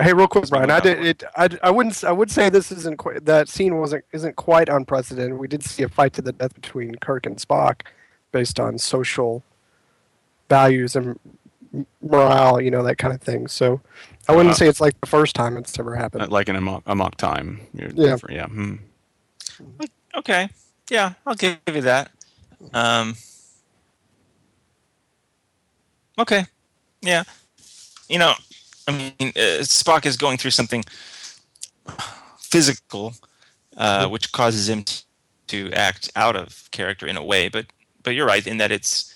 Hey, 0.00 0.12
real 0.12 0.26
quick, 0.26 0.48
Brian. 0.48 0.70
I 0.70 0.80
did 0.80 1.04
it. 1.06 1.22
I, 1.36 1.48
I 1.62 1.70
wouldn't. 1.70 2.02
I 2.02 2.10
would 2.10 2.30
say 2.30 2.50
this 2.50 2.72
isn't 2.72 2.96
quite. 2.98 3.24
That 3.24 3.48
scene 3.48 3.78
wasn't 3.78 4.04
isn't 4.12 4.34
quite 4.36 4.68
unprecedented. 4.68 5.38
We 5.38 5.46
did 5.46 5.62
see 5.62 5.84
a 5.84 5.88
fight 5.88 6.12
to 6.14 6.22
the 6.22 6.32
death 6.32 6.54
between 6.54 6.96
Kirk 6.96 7.26
and 7.26 7.36
Spock, 7.36 7.82
based 8.32 8.58
on 8.58 8.76
social 8.78 9.44
values 10.48 10.96
and 10.96 11.18
morale. 12.02 12.60
You 12.60 12.72
know 12.72 12.82
that 12.82 12.98
kind 12.98 13.14
of 13.14 13.20
thing. 13.20 13.46
So, 13.46 13.80
I 14.28 14.32
wouldn't 14.34 14.54
Uh, 14.54 14.58
say 14.58 14.68
it's 14.68 14.80
like 14.80 15.00
the 15.00 15.06
first 15.06 15.36
time 15.36 15.56
it's 15.56 15.78
ever 15.78 15.94
happened. 15.94 16.24
Uh, 16.24 16.28
like 16.28 16.48
in 16.48 16.56
a 16.56 16.60
mock, 16.60 16.82
a 16.86 16.94
mock 16.96 17.16
time. 17.16 17.60
You're 17.72 17.90
Yeah. 17.90 18.06
different, 18.14 18.34
Yeah. 18.36 18.46
hmm. 18.46 18.74
okay, 20.16 20.48
yeah, 20.90 21.12
I'll 21.24 21.34
give 21.36 21.58
you 21.72 21.82
that. 21.82 22.10
Um, 22.72 23.14
okay, 26.18 26.46
yeah, 27.00 27.22
you 28.08 28.18
know, 28.18 28.34
I 28.86 28.92
mean, 28.92 29.12
uh, 29.20 29.62
Spock 29.62 30.06
is 30.06 30.16
going 30.16 30.36
through 30.38 30.50
something 30.52 30.84
physical, 32.38 33.14
uh, 33.76 34.08
which 34.08 34.32
causes 34.32 34.68
him 34.68 34.84
t- 34.84 35.02
to 35.48 35.72
act 35.72 36.10
out 36.16 36.36
of 36.36 36.68
character 36.70 37.06
in 37.06 37.16
a 37.16 37.24
way. 37.24 37.48
But 37.48 37.66
but 38.02 38.10
you're 38.14 38.26
right 38.26 38.46
in 38.46 38.58
that 38.58 38.70
it's 38.70 39.14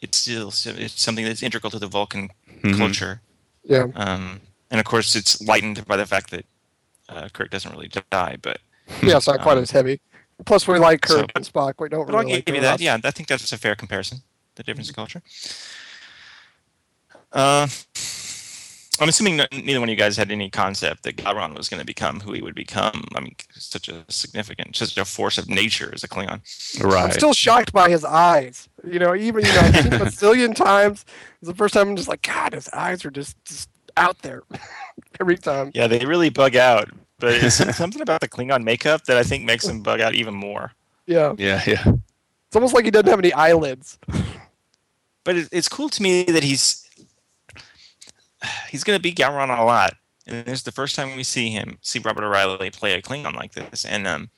it's 0.00 0.18
still 0.18 0.48
it's 0.48 1.00
something 1.00 1.24
that's 1.24 1.42
integral 1.42 1.70
to 1.70 1.78
the 1.78 1.86
Vulcan 1.88 2.30
Mhm. 2.62 2.76
culture. 2.76 3.20
yeah. 3.64 3.86
Um, 3.94 4.40
and 4.70 4.80
of 4.80 4.86
course, 4.86 5.14
it's 5.16 5.40
lightened 5.42 5.86
by 5.86 5.96
the 5.96 6.06
fact 6.06 6.30
that 6.30 6.44
uh, 7.08 7.28
Kirk 7.32 7.50
doesn't 7.50 7.70
really 7.72 7.88
die. 8.10 8.36
But 8.40 8.60
Yeah, 9.02 9.16
it's 9.16 9.26
not 9.26 9.40
quite 9.40 9.56
Um, 9.56 9.62
as 9.62 9.70
heavy. 9.70 10.00
Plus, 10.44 10.66
we 10.68 10.78
like 10.78 11.06
so- 11.06 11.20
Kirk 11.22 11.32
and 11.34 11.44
Spock. 11.44 11.74
We 11.78 11.88
don't 11.88 12.06
but 12.06 12.14
I'll 12.14 12.20
really 12.22 12.34
like 12.36 12.44
give 12.46 12.54
you 12.54 12.60
that. 12.62 12.70
rest. 12.72 12.82
Yeah, 12.82 12.98
I 13.02 13.10
think 13.10 13.28
that's 13.28 13.52
a 13.52 13.58
fair 13.58 13.74
comparison. 13.76 14.22
The 14.56 14.62
difference 14.62 14.88
in 14.88 14.94
culture. 14.94 15.22
Uh, 17.32 17.68
I'm 19.00 19.08
assuming 19.08 19.36
no- 19.36 19.46
neither 19.52 19.80
one 19.80 19.88
of 19.88 19.92
you 19.92 19.96
guys 19.96 20.16
had 20.16 20.30
any 20.30 20.50
concept 20.50 21.04
that 21.04 21.16
Gowron 21.16 21.56
was 21.56 21.68
going 21.68 21.80
to 21.80 21.86
become 21.86 22.20
who 22.20 22.32
he 22.32 22.42
would 22.42 22.54
become. 22.54 23.04
I 23.14 23.20
mean, 23.20 23.36
such 23.52 23.88
a 23.88 24.04
significant, 24.08 24.76
such 24.76 24.96
a 24.96 25.04
force 25.04 25.38
of 25.38 25.48
nature 25.48 25.90
as 25.92 26.02
a 26.02 26.08
Klingon. 26.08 26.40
Right. 26.82 27.04
I'm 27.04 27.10
still 27.12 27.32
shocked 27.32 27.72
by 27.72 27.90
his 27.90 28.04
eyes. 28.04 28.68
You 28.84 28.98
know, 28.98 29.14
even 29.14 29.44
you 29.44 29.52
know, 29.52 29.60
I've 29.60 29.76
seen 29.76 29.92
him 29.92 30.02
a 30.02 30.04
zillion 30.06 30.54
times. 30.54 31.04
It's 31.40 31.48
the 31.48 31.54
first 31.54 31.74
time 31.74 31.88
I'm 31.88 31.96
just 31.96 32.08
like, 32.08 32.22
God, 32.22 32.54
his 32.54 32.68
eyes 32.70 33.04
are 33.04 33.10
just, 33.10 33.42
just 33.44 33.68
out 33.96 34.18
there 34.22 34.42
every 35.20 35.36
time. 35.36 35.70
Yeah, 35.74 35.86
they 35.86 36.04
really 36.04 36.30
bug 36.30 36.56
out. 36.56 36.88
But 37.18 37.34
it's 37.34 37.56
something 37.76 38.02
about 38.02 38.20
the 38.20 38.28
Klingon 38.28 38.64
makeup 38.64 39.04
that 39.04 39.16
I 39.16 39.22
think 39.22 39.44
makes 39.44 39.66
them 39.66 39.82
bug 39.82 40.00
out 40.00 40.14
even 40.14 40.34
more. 40.34 40.72
Yeah, 41.06 41.34
yeah. 41.38 41.62
Yeah. 41.66 41.82
it's 42.46 42.56
almost 42.56 42.74
like 42.74 42.84
he 42.84 42.90
doesn't 42.90 43.08
have 43.08 43.18
any 43.18 43.32
eyelids. 43.32 43.98
But 45.24 45.36
it's 45.52 45.68
cool 45.68 45.88
to 45.90 46.02
me 46.02 46.24
that 46.24 46.42
he's 46.42 46.87
he's 48.70 48.84
going 48.84 48.98
to 48.98 49.02
be 49.02 49.12
Gowron 49.12 49.56
a 49.56 49.64
lot. 49.64 49.94
And 50.26 50.44
this 50.44 50.58
is 50.58 50.62
the 50.64 50.72
first 50.72 50.94
time 50.94 51.16
we 51.16 51.22
see 51.24 51.48
him, 51.50 51.78
see 51.80 51.98
Robert 52.00 52.24
O'Reilly 52.24 52.70
play 52.70 52.92
a 52.92 53.00
Klingon 53.00 53.34
like 53.34 53.52
this, 53.52 53.86
and 53.86 54.06
um, 54.06 54.28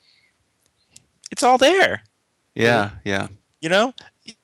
it's 1.31 1.43
all 1.43 1.57
there. 1.57 2.03
Yeah. 2.55 2.91
Yeah. 3.03 3.27
You 3.59 3.69
know, 3.69 3.93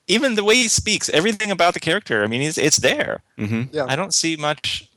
even 0.06 0.34
the 0.34 0.44
way 0.44 0.54
he 0.56 0.68
speaks, 0.68 1.08
everything 1.08 1.50
about 1.50 1.74
the 1.74 1.80
character. 1.80 2.22
I 2.22 2.26
mean, 2.26 2.42
it's 2.42 2.58
it's 2.58 2.76
there. 2.76 3.22
hmm 3.36 3.62
Yeah. 3.72 3.86
I 3.88 3.96
don't 3.96 4.14
see 4.14 4.36
much. 4.36 4.88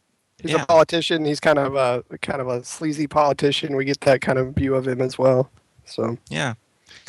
He's 0.41 0.51
Yeah. 0.51 0.63
a 0.63 0.65
politician. 0.65 1.23
He's 1.25 1.39
kind 1.39 1.57
of 1.57 1.75
a 1.75 2.03
kind 2.21 2.41
of 2.41 2.47
a 2.47 2.63
sleazy 2.63 3.07
politician. 3.07 3.75
We 3.75 3.85
get 3.85 4.01
that 4.01 4.21
kind 4.21 4.37
of 4.37 4.53
view 4.55 4.75
of 4.75 4.87
him 4.87 5.01
as 5.01 5.17
well. 5.17 5.49
So 5.85 6.17
Yeah, 6.29 6.53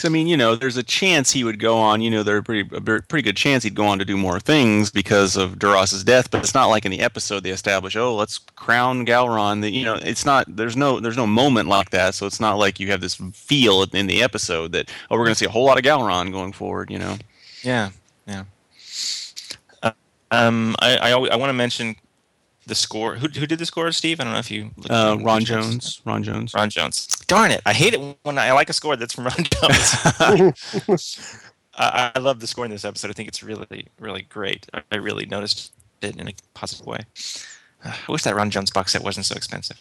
Because 0.02 0.10
I 0.10 0.14
mean, 0.14 0.26
you 0.26 0.36
know, 0.36 0.56
there's 0.56 0.76
a 0.76 0.82
chance 0.82 1.30
he 1.30 1.44
would 1.44 1.60
go 1.60 1.78
on. 1.78 2.02
You 2.02 2.10
know, 2.10 2.24
there's 2.24 2.42
pretty, 2.42 2.68
a 2.74 2.80
pretty 2.80 3.22
good 3.22 3.36
chance 3.36 3.62
he'd 3.62 3.76
go 3.76 3.86
on 3.86 4.00
to 4.00 4.04
do 4.04 4.16
more 4.16 4.40
things 4.40 4.90
because 4.90 5.36
of 5.36 5.60
Duras's 5.60 6.02
death. 6.02 6.28
But 6.28 6.42
it's 6.42 6.54
not 6.54 6.66
like 6.66 6.84
in 6.84 6.90
the 6.90 6.98
episode 6.98 7.44
they 7.44 7.50
establish, 7.50 7.94
oh, 7.94 8.16
let's 8.16 8.38
crown 8.38 9.06
Gowron. 9.06 9.60
The, 9.60 9.70
you 9.70 9.84
know, 9.84 9.94
it's 9.94 10.26
not. 10.26 10.56
There's 10.56 10.76
no. 10.76 10.98
There's 10.98 11.16
no 11.16 11.28
moment 11.28 11.68
like 11.68 11.90
that. 11.90 12.16
So 12.16 12.26
it's 12.26 12.40
not 12.40 12.58
like 12.58 12.80
you 12.80 12.88
have 12.88 13.00
this 13.00 13.14
feel 13.32 13.84
in 13.92 14.08
the 14.08 14.24
episode 14.24 14.72
that 14.72 14.90
oh, 15.08 15.16
we're 15.16 15.24
going 15.24 15.34
to 15.34 15.38
see 15.38 15.46
a 15.46 15.50
whole 15.50 15.64
lot 15.64 15.78
of 15.78 15.84
Gowron 15.84 16.32
going 16.32 16.52
forward. 16.52 16.90
You 16.90 16.98
know. 16.98 17.16
yeah, 17.62 17.90
yeah. 18.26 18.42
Uh, 19.84 19.92
um, 20.32 20.74
I 20.80 20.96
I, 20.96 21.10
I 21.12 21.36
want 21.36 21.50
to 21.50 21.54
mention 21.54 21.94
the 22.72 22.76
score. 22.76 23.16
Who 23.16 23.28
who 23.28 23.46
did 23.46 23.58
the 23.58 23.66
score, 23.66 23.92
Steve? 23.92 24.18
I 24.18 24.24
don't 24.24 24.32
know 24.32 24.38
if 24.38 24.50
you. 24.50 24.70
Uh, 24.88 25.18
Ron 25.20 25.44
Jones. 25.44 26.00
Ron 26.06 26.22
Jones. 26.22 26.54
Ron 26.54 26.70
Jones. 26.70 27.06
Darn 27.26 27.50
it! 27.50 27.60
I 27.66 27.74
hate 27.74 27.92
it 27.92 28.00
when 28.22 28.38
I 28.38 28.52
like 28.52 28.70
a 28.70 28.72
score 28.72 28.96
that's 28.96 29.12
from 29.14 29.24
Ron 29.24 29.44
Jones. 29.44 29.92
I, 31.74 32.12
I 32.14 32.18
love 32.18 32.40
the 32.40 32.46
score 32.46 32.64
in 32.64 32.70
this 32.70 32.84
episode. 32.84 33.10
I 33.10 33.12
think 33.12 33.28
it's 33.28 33.42
really, 33.42 33.88
really 34.00 34.22
great. 34.22 34.66
I, 34.90 34.96
really 34.96 35.26
noticed 35.26 35.72
it 36.00 36.16
in 36.16 36.28
a 36.28 36.32
positive 36.54 36.86
way. 36.86 37.00
Uh, 37.84 37.92
I 38.08 38.12
wish 38.12 38.22
that 38.22 38.34
Ron 38.34 38.50
Jones 38.50 38.70
box 38.70 38.92
set 38.92 39.02
wasn't 39.02 39.26
so 39.26 39.34
expensive, 39.34 39.80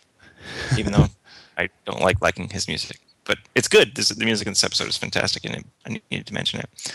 even 0.77 0.91
though 0.91 1.07
I 1.57 1.69
don't 1.85 2.01
like 2.01 2.21
liking 2.21 2.49
his 2.49 2.67
music. 2.67 2.99
But 3.23 3.37
it's 3.55 3.69
good. 3.69 3.95
This, 3.95 4.09
the 4.09 4.25
music 4.25 4.47
in 4.47 4.51
this 4.51 4.63
episode 4.65 4.89
is 4.89 4.97
fantastic, 4.97 5.45
and 5.45 5.63
I 5.85 6.01
needed 6.11 6.27
to 6.27 6.33
mention 6.33 6.59
it. 6.59 6.93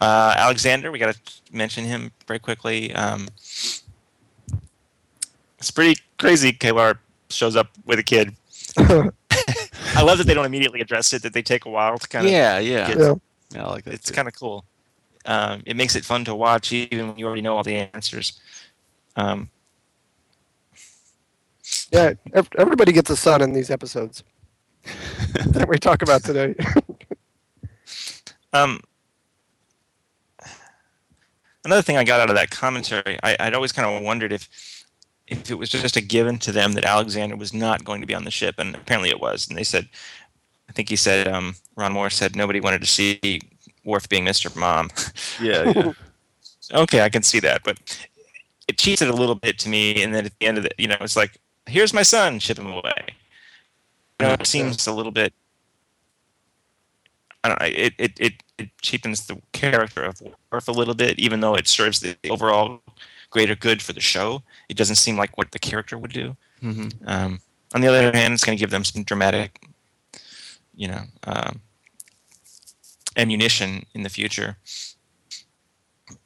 Uh, 0.00 0.34
Alexander, 0.36 0.90
we 0.90 0.98
got 0.98 1.14
to 1.14 1.20
mention 1.52 1.84
him 1.84 2.10
very 2.26 2.38
quickly. 2.38 2.92
Um, 2.94 3.28
it's 5.58 5.70
pretty 5.70 6.00
crazy. 6.18 6.52
K'Ehleyr 6.52 6.98
shows 7.30 7.56
up 7.56 7.68
with 7.84 7.98
a 7.98 8.02
kid. 8.02 8.34
I 8.78 10.02
love 10.02 10.18
that 10.18 10.26
they 10.26 10.34
don't 10.34 10.44
immediately 10.46 10.80
address 10.80 11.12
it; 11.12 11.22
that 11.22 11.32
they 11.32 11.42
take 11.42 11.64
a 11.64 11.70
while 11.70 11.98
to 11.98 12.08
kind 12.08 12.26
of. 12.26 12.32
yeah, 12.32 12.58
yeah, 12.58 12.88
get- 12.88 12.98
Yeah. 12.98 13.14
yeah. 13.52 13.66
I 13.66 13.70
like 13.70 13.84
that. 13.84 13.94
it's 13.94 14.10
kind 14.10 14.28
of 14.28 14.34
cool. 14.34 14.64
Um, 15.26 15.62
it 15.66 15.76
makes 15.76 15.94
it 15.96 16.04
fun 16.04 16.24
to 16.26 16.34
watch, 16.34 16.72
even 16.72 17.08
when 17.08 17.18
you 17.18 17.26
already 17.26 17.42
know 17.42 17.56
all 17.56 17.62
the 17.62 17.74
answers. 17.76 18.40
Um, 19.16 19.50
Yeah, 21.92 22.12
everybody 22.56 22.92
gets 22.92 23.10
a 23.10 23.16
son 23.16 23.42
in 23.42 23.52
these 23.52 23.70
episodes 23.70 24.22
that 24.84 25.66
we 25.68 25.76
talk 25.78 26.02
about 26.02 26.22
today. 26.24 26.54
Um, 28.52 28.80
another 31.64 31.82
thing 31.82 31.96
I 31.96 32.04
got 32.04 32.20
out 32.20 32.30
of 32.30 32.36
that 32.36 32.50
commentary, 32.50 33.18
I, 33.22 33.36
I'd 33.40 33.54
always 33.54 33.72
kind 33.72 33.88
of 33.88 34.02
wondered 34.02 34.32
if 34.32 34.48
if 35.28 35.50
it 35.50 35.58
was 35.58 35.68
just 35.68 35.96
a 35.96 36.00
given 36.00 36.38
to 36.38 36.52
them 36.52 36.72
that 36.72 36.84
Alexander 36.84 37.36
was 37.36 37.52
not 37.52 37.84
going 37.84 38.00
to 38.00 38.06
be 38.06 38.14
on 38.14 38.24
the 38.24 38.30
ship, 38.30 38.56
and 38.58 38.74
apparently 38.74 39.10
it 39.10 39.20
was. 39.20 39.48
And 39.48 39.56
they 39.56 39.64
said, 39.64 39.88
I 40.68 40.72
think 40.72 40.88
he 40.88 40.96
said, 40.96 41.28
um, 41.28 41.54
Ron 41.76 41.92
Moore 41.92 42.10
said 42.10 42.34
nobody 42.34 42.60
wanted 42.60 42.80
to 42.80 42.86
see 42.86 43.40
Worf 43.84 44.08
being 44.08 44.24
Mr. 44.24 44.54
Mom. 44.54 44.90
yeah, 45.40 45.72
yeah. 45.74 45.92
okay, 46.82 47.02
I 47.02 47.08
can 47.08 47.22
see 47.22 47.40
that, 47.40 47.62
but 47.62 47.78
it 48.68 48.78
cheated 48.78 49.08
a 49.08 49.12
little 49.14 49.34
bit 49.34 49.58
to 49.60 49.68
me. 49.68 50.02
And 50.02 50.14
then 50.14 50.26
at 50.26 50.38
the 50.38 50.46
end 50.46 50.58
of 50.58 50.64
it, 50.64 50.74
you 50.78 50.88
know, 50.88 50.96
it's 51.00 51.16
like, 51.16 51.38
here's 51.66 51.94
my 51.94 52.02
son, 52.02 52.38
ship 52.38 52.58
him 52.58 52.66
away. 52.66 53.04
You 54.20 54.26
know, 54.26 54.32
it 54.34 54.46
seems 54.46 54.86
a 54.86 54.92
little 54.92 55.12
bit. 55.12 55.32
I 57.44 57.48
don't 57.48 57.60
know. 57.60 57.66
It 57.66 57.94
it 57.98 58.12
it, 58.18 58.32
it 58.58 58.68
cheapens 58.82 59.26
the 59.26 59.40
character 59.52 60.02
of 60.02 60.20
Worf 60.50 60.68
a 60.68 60.72
little 60.72 60.94
bit, 60.94 61.18
even 61.18 61.40
though 61.40 61.54
it 61.54 61.68
serves 61.68 62.00
the 62.00 62.16
overall 62.28 62.82
greater 63.30 63.54
good 63.54 63.82
for 63.82 63.92
the 63.92 64.00
show. 64.00 64.42
It 64.68 64.76
doesn't 64.76 64.96
seem 64.96 65.16
like 65.16 65.36
what 65.36 65.50
the 65.52 65.58
character 65.58 65.98
would 65.98 66.12
do. 66.12 66.36
hmm 66.60 66.88
Um, 67.06 67.40
on 67.74 67.80
the 67.80 67.88
other 67.88 68.10
hand, 68.12 68.34
it's 68.34 68.44
going 68.44 68.56
to 68.56 68.60
give 68.60 68.70
them 68.70 68.84
some 68.84 69.02
dramatic, 69.02 69.66
you 70.74 70.88
know, 70.88 71.02
um, 71.24 71.60
ammunition 73.16 73.84
in 73.94 74.02
the 74.02 74.08
future. 74.08 74.56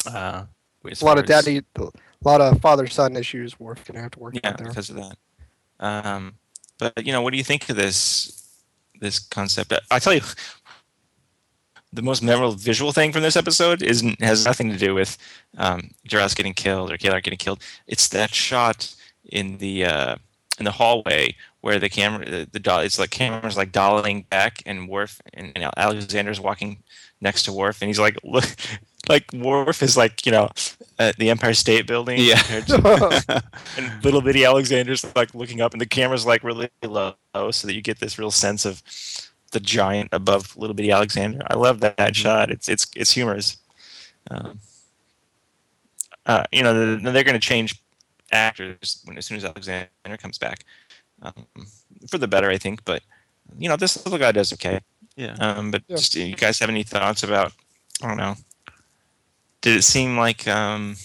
Uh, 0.07 0.45
a 0.85 1.05
lot 1.05 1.19
of 1.19 1.27
daddy, 1.27 1.63
a 1.77 1.91
lot 2.25 2.41
of 2.41 2.61
father-son 2.61 3.17
issues. 3.17 3.59
Worf 3.59 3.85
gonna 3.85 4.01
have 4.01 4.11
to 4.13 4.19
work 4.19 4.35
yeah, 4.35 4.51
out 4.51 4.59
there. 4.59 4.69
because 4.69 4.91
of 4.91 4.97
that. 4.97 5.17
Um, 5.81 6.35
but 6.79 7.05
you 7.05 7.13
know, 7.13 7.23
what 7.23 7.33
do 7.33 7.39
you 7.39 7.45
think 7.45 7.69
of 7.71 7.77
this 7.77 8.49
this 9.01 9.19
concept? 9.19 9.73
I 9.91 9.99
tell 9.99 10.15
you, 10.15 10.21
the 11.93 12.03
most 12.03 12.23
memorable 12.23 12.53
visual 12.55 12.93
thing 12.93 13.13
from 13.13 13.23
this 13.23 13.37
episode 13.37 13.83
isn't 13.83 14.21
has 14.23 14.45
nothing 14.45 14.71
to 14.71 14.79
do 14.79 14.95
with 14.95 15.19
um, 15.59 15.91
Duras 16.07 16.35
getting 16.35 16.55
killed 16.55 16.91
or 16.91 16.97
K'Ehleyr 16.97 17.23
getting 17.23 17.39
killed. 17.39 17.63
It's 17.87 18.09
that 18.09 18.35
shot 18.35 18.95
in 19.31 19.59
the 19.59 19.85
uh, 19.85 20.17
in 20.59 20.65
the 20.65 20.71
hallway 20.73 21.35
where 21.61 21.79
the 21.79 21.89
camera 21.89 22.25
the, 22.29 22.49
the 22.51 22.59
doll 22.59 22.81
it's 22.81 22.99
like 22.99 23.11
camera's 23.11 23.57
like 23.57 23.73
dolling 23.73 24.23
back 24.31 24.63
and 24.67 24.89
Worf 24.89 25.21
and, 25.35 25.53
and 25.55 25.71
Alexander's 25.77 26.41
walking 26.41 26.79
next 27.21 27.45
to 27.45 27.53
Worf 27.53 27.81
and 27.83 27.89
he's 27.89 28.01
like 28.01 28.19
look 28.25 28.45
like 29.09 29.25
Worf 29.33 29.83
is 29.83 29.97
like 29.97 30.25
you 30.27 30.33
know 30.33 30.51
at 30.99 31.17
the 31.17 31.31
Empire 31.31 31.55
State 31.55 31.87
Building 31.87 32.19
Yeah. 32.21 32.37
to- 32.37 33.43
and 33.77 34.05
little 34.05 34.21
bitty 34.23 34.45
Alexander's 34.45 35.05
like 35.17 35.35
looking 35.35 35.61
up, 35.61 35.73
and 35.73 35.81
the 35.81 35.87
camera's 35.87 36.25
like 36.27 36.43
really 36.45 36.69
low, 36.83 37.15
so 37.51 37.67
that 37.67 37.75
you 37.75 37.83
get 37.83 37.99
this 38.01 38.19
real 38.19 38.31
sense 38.31 38.65
of 38.65 38.83
the 39.53 39.61
giant 39.61 40.09
above 40.13 40.57
little 40.57 40.75
bitty 40.75 40.91
Alexander. 40.91 41.41
I 41.49 41.55
love 41.55 41.81
that, 41.81 41.97
that 41.97 42.17
shot. 42.17 42.51
It's 42.51 42.69
it's 42.69 42.87
it's 42.97 43.13
humorous. 43.13 43.59
Um, 44.31 44.59
uh, 46.27 46.45
you 46.53 46.63
know, 46.63 46.75
they're, 46.75 47.13
they're 47.13 47.25
going 47.25 47.35
to 47.35 47.41
change 47.41 47.83
actors 48.31 49.03
when 49.05 49.19
as 49.19 49.27
soon 49.27 49.37
as 49.37 49.45
Alexander 49.45 49.89
comes 50.19 50.39
back, 50.39 50.65
um, 51.23 51.35
for 52.09 52.19
the 52.19 52.29
better, 52.29 52.49
I 52.51 52.59
think. 52.59 52.85
But 52.85 53.03
you 53.59 53.69
know, 53.69 53.77
this 53.77 54.05
little 54.05 54.19
guy 54.19 54.33
does 54.33 54.53
okay. 54.53 54.81
Yeah. 55.17 55.35
Um, 55.41 55.71
but 55.71 55.83
Yeah. 55.89 55.97
just, 55.97 56.15
you 56.15 56.35
guys 56.35 56.59
have 56.59 56.71
any 56.71 56.83
thoughts 56.83 57.23
about? 57.23 57.53
I 58.03 58.09
don't 58.09 58.17
know. 58.17 58.37
Did 59.61 59.77
it 59.77 59.83
seem 59.83 60.17
like 60.17 60.49
um, 60.49 60.97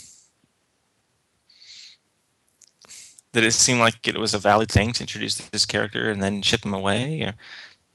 did 3.34 3.44
it 3.44 3.52
seem 3.52 3.80
like 3.80 4.08
it 4.08 4.18
was 4.18 4.34
a 4.34 4.40
valid 4.40 4.72
thing 4.72 4.94
to 4.94 5.04
introduce 5.04 5.36
this 5.36 5.66
character 5.66 6.10
and 6.10 6.24
then 6.24 6.42
ship 6.42 6.66
him 6.66 6.74
away? 6.74 7.22
Or 7.22 7.34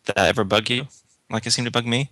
that 0.05 0.19
ever 0.19 0.45
bug 0.45 0.71
you? 0.71 0.89
Like 1.31 1.47
it 1.47 1.51
seemed 1.51 1.67
to 1.67 1.73
bug 1.73 1.87
me. 1.87 2.11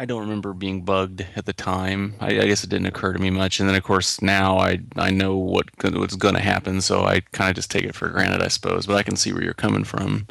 I 0.00 0.06
don't 0.06 0.22
remember 0.22 0.54
being 0.54 0.82
bugged 0.82 1.26
at 1.36 1.44
the 1.44 1.52
time. 1.52 2.14
I, 2.20 2.28
I 2.28 2.46
guess 2.46 2.64
it 2.64 2.70
didn't 2.70 2.86
occur 2.86 3.12
to 3.12 3.18
me 3.18 3.28
much, 3.28 3.60
and 3.60 3.68
then 3.68 3.76
of 3.76 3.82
course 3.82 4.22
now 4.22 4.56
I 4.56 4.80
I 4.96 5.10
know 5.10 5.36
what 5.36 5.66
what's 5.92 6.16
going 6.16 6.34
to 6.34 6.40
happen, 6.40 6.80
so 6.80 7.04
I 7.04 7.20
kind 7.32 7.50
of 7.50 7.56
just 7.56 7.70
take 7.70 7.84
it 7.84 7.94
for 7.94 8.08
granted, 8.08 8.40
I 8.42 8.48
suppose. 8.48 8.86
But 8.86 8.96
I 8.96 9.02
can 9.02 9.16
see 9.16 9.32
where 9.32 9.44
you're 9.44 9.52
coming 9.52 9.84
from. 9.84 10.26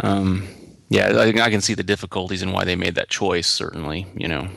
Um, 0.00 0.48
yeah, 0.88 1.12
I, 1.16 1.28
I 1.28 1.50
can 1.50 1.60
see 1.60 1.74
the 1.74 1.84
difficulties 1.84 2.42
and 2.42 2.52
why 2.52 2.64
they 2.64 2.74
made 2.74 2.96
that 2.96 3.08
choice. 3.08 3.46
Certainly, 3.46 4.08
you 4.16 4.26
know. 4.26 4.48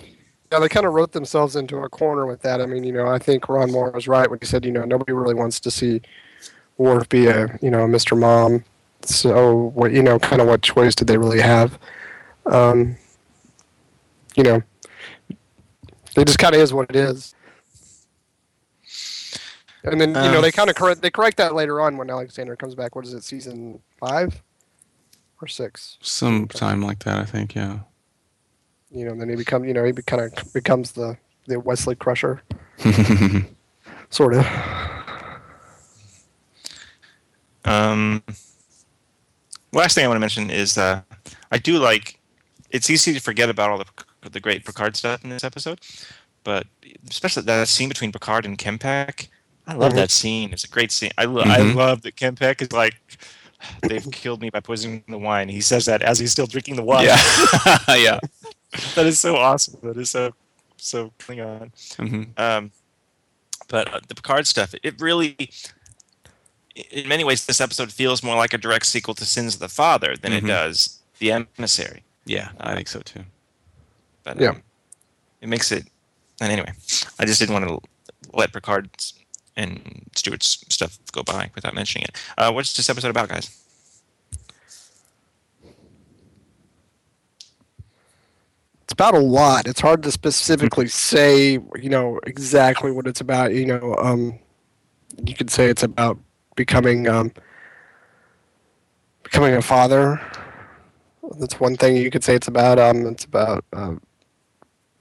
Yeah, 0.51 0.59
they 0.59 0.69
kind 0.69 0.87
of 0.87 0.93
wrote 0.93 1.11
themselves 1.11 1.55
into 1.55 1.77
a 1.77 1.89
corner 1.89 2.25
with 2.25 2.41
that. 2.41 2.61
I 2.61 2.65
mean, 2.65 2.83
you 2.83 2.91
know, 2.93 3.07
I 3.07 3.19
think 3.19 3.47
Ron 3.47 3.71
Moore 3.71 3.91
was 3.91 4.07
right 4.07 4.29
when 4.29 4.39
he 4.39 4.47
said, 4.47 4.65
you 4.65 4.71
know, 4.71 4.85
nobody 4.85 5.11
really 5.11 5.35
wants 5.35 5.59
to 5.59 5.69
see 5.69 6.01
Worf 6.77 7.07
be 7.09 7.27
a, 7.27 7.57
you 7.61 7.69
know, 7.69 7.85
Mr. 7.85 8.17
Mom. 8.17 8.63
So, 9.05 9.71
what, 9.75 9.91
you 9.91 10.01
know, 10.01 10.17
kind 10.19 10.41
of 10.41 10.47
what 10.47 10.61
choice 10.61 10.95
did 10.95 11.07
they 11.07 11.17
really 11.17 11.41
have? 11.41 11.77
Um, 12.45 12.97
you 14.35 14.43
know, 14.43 14.61
it 15.29 16.25
just 16.25 16.39
kind 16.39 16.55
of 16.55 16.61
is 16.61 16.73
what 16.73 16.89
it 16.89 16.95
is. 16.95 17.35
And 19.83 20.01
then, 20.01 20.09
you 20.09 20.31
know, 20.31 20.41
they 20.41 20.51
kind 20.51 20.69
of 20.69 20.75
correct 20.75 21.01
they 21.01 21.11
correct 21.11 21.37
that 21.37 21.53
later 21.53 21.79
on 21.79 21.97
when 21.97 22.09
Alexander 22.09 22.55
comes 22.55 22.73
back. 22.73 22.95
What 22.95 23.05
is 23.05 23.13
it, 23.13 23.23
season 23.23 23.79
five 23.99 24.41
or 25.41 25.47
six? 25.47 25.97
Sometime 26.01 26.81
like 26.81 27.03
that, 27.03 27.19
I 27.19 27.25
think. 27.25 27.53
Yeah. 27.53 27.79
You 28.89 29.05
know, 29.05 29.15
then 29.15 29.29
he 29.29 29.35
becomes 29.35 29.67
you 29.67 29.73
know, 29.73 29.83
he 29.83 29.91
be, 29.91 30.01
kind 30.01 30.23
of 30.23 30.53
becomes 30.53 30.93
the 30.93 31.17
the 31.45 31.59
Wesley 31.59 31.95
Crusher, 31.95 32.41
sort 34.09 34.33
of. 34.33 34.47
Um, 37.65 38.23
last 39.75 39.95
thing 39.95 40.05
I 40.05 40.07
want 40.07 40.17
to 40.17 40.21
mention 40.21 40.49
is 40.49 40.77
uh, 40.77 41.01
I 41.51 41.57
do 41.57 41.77
like. 41.79 42.19
It's 42.71 42.89
easy 42.89 43.13
to 43.13 43.19
forget 43.21 43.49
about 43.49 43.69
all 43.69 43.77
the 43.77 44.29
the 44.31 44.39
great 44.39 44.65
Picard 44.65 44.95
stuff 44.95 45.23
in 45.23 45.29
this 45.29 45.43
episode, 45.43 45.79
but 46.43 46.65
especially 47.09 47.43
that 47.43 47.67
scene 47.67 47.89
between 47.89 48.11
Picard 48.11 48.45
and 48.45 48.57
K'mpec. 48.57 49.27
I 49.67 49.73
love 49.75 49.93
Mhm. 49.93 49.95
that 49.95 50.11
scene. 50.11 50.51
It's 50.53 50.63
a 50.63 50.67
great 50.67 50.91
scene. 50.91 51.11
I, 51.17 51.25
lo- 51.25 51.43
I 51.43 51.59
Mhm. 51.59 51.75
love 51.75 52.01
that 52.03 52.15
K'mpec 52.15 52.61
is 52.61 52.71
like, 52.71 52.95
they've 53.83 54.05
killed 54.11 54.41
me 54.41 54.49
by 54.49 54.59
poisoning 54.61 55.03
the 55.07 55.17
wine. 55.17 55.47
He 55.49 55.61
says 55.61 55.85
that 55.85 56.01
as 56.01 56.19
he's 56.19 56.31
still 56.31 56.47
drinking 56.47 56.75
the 56.75 56.83
wine. 56.83 57.05
yeah. 57.05 57.17
yeah. 57.95 58.19
that 58.95 59.05
is 59.05 59.19
so 59.19 59.35
awesome. 59.37 59.79
That 59.83 59.97
is 59.97 60.09
so 60.09 60.33
so 60.77 61.11
Klingon. 61.19 61.71
hmm 61.97 62.23
Um, 62.37 62.71
but 63.67 63.91
uh, 63.93 63.99
the 64.07 64.15
Picard 64.15 64.45
stuff, 64.47 64.73
it 64.83 64.99
really, 65.01 65.35
in 66.75 67.07
many 67.07 67.23
ways, 67.23 67.45
this 67.45 67.61
episode 67.61 67.91
feels 67.91 68.21
more 68.23 68.35
like 68.35 68.53
a 68.53 68.57
direct 68.57 68.85
sequel 68.85 69.13
to 69.15 69.25
Sins 69.25 69.53
of 69.55 69.59
the 69.59 69.69
Father 69.69 70.15
than 70.17 70.31
Mhm. 70.31 70.37
it 70.37 70.45
does 70.47 70.99
The 71.19 71.31
Emissary. 71.31 72.03
Yeah, 72.25 72.49
I 72.59 72.75
think 72.75 72.87
so 72.87 72.99
too. 73.01 73.23
But 74.23 74.39
Yeah. 74.39 74.49
um, 74.49 74.63
it 75.41 75.47
makes 75.49 75.71
it. 75.71 75.87
And 76.41 76.51
anyway, 76.51 76.73
I 77.19 77.25
just 77.25 77.39
didn't 77.39 77.53
want 77.53 77.67
to 77.67 77.79
let 78.33 78.51
Picard's 78.51 79.13
and 79.55 80.09
Stewart's 80.15 80.65
stuff 80.67 80.99
go 81.13 81.23
by 81.23 81.49
without 81.55 81.73
mentioning 81.73 82.05
it. 82.09 82.17
Uh, 82.37 82.51
what's 82.51 82.73
this 82.73 82.89
episode 82.89 83.09
about, 83.09 83.29
guys? 83.29 83.49
It's 88.83 88.93
about 88.93 89.15
a 89.15 89.19
lot. 89.19 89.67
It's 89.67 89.81
hard 89.81 90.03
to 90.03 90.11
specifically 90.11 90.87
say, 90.89 91.53
you 91.81 91.89
know, 91.89 92.19
exactly 92.27 92.91
what 92.91 93.07
it's 93.07 93.21
about. 93.21 93.53
You 93.53 93.65
know, 93.65 93.95
um, 93.97 94.39
you 95.25 95.33
could 95.33 95.49
say 95.49 95.67
it's 95.67 95.83
about 95.83 96.19
becoming 96.55 97.07
um, 97.07 97.31
becoming 99.23 99.55
a 99.55 99.61
father. 99.61 100.21
That's 101.39 101.59
one 101.59 101.75
thing 101.75 101.95
you 101.97 102.11
could 102.11 102.23
say 102.23 102.35
it's 102.35 102.47
about. 102.47 102.77
Um, 102.79 103.07
it's 103.07 103.25
about 103.25 103.65
uh, 103.73 103.95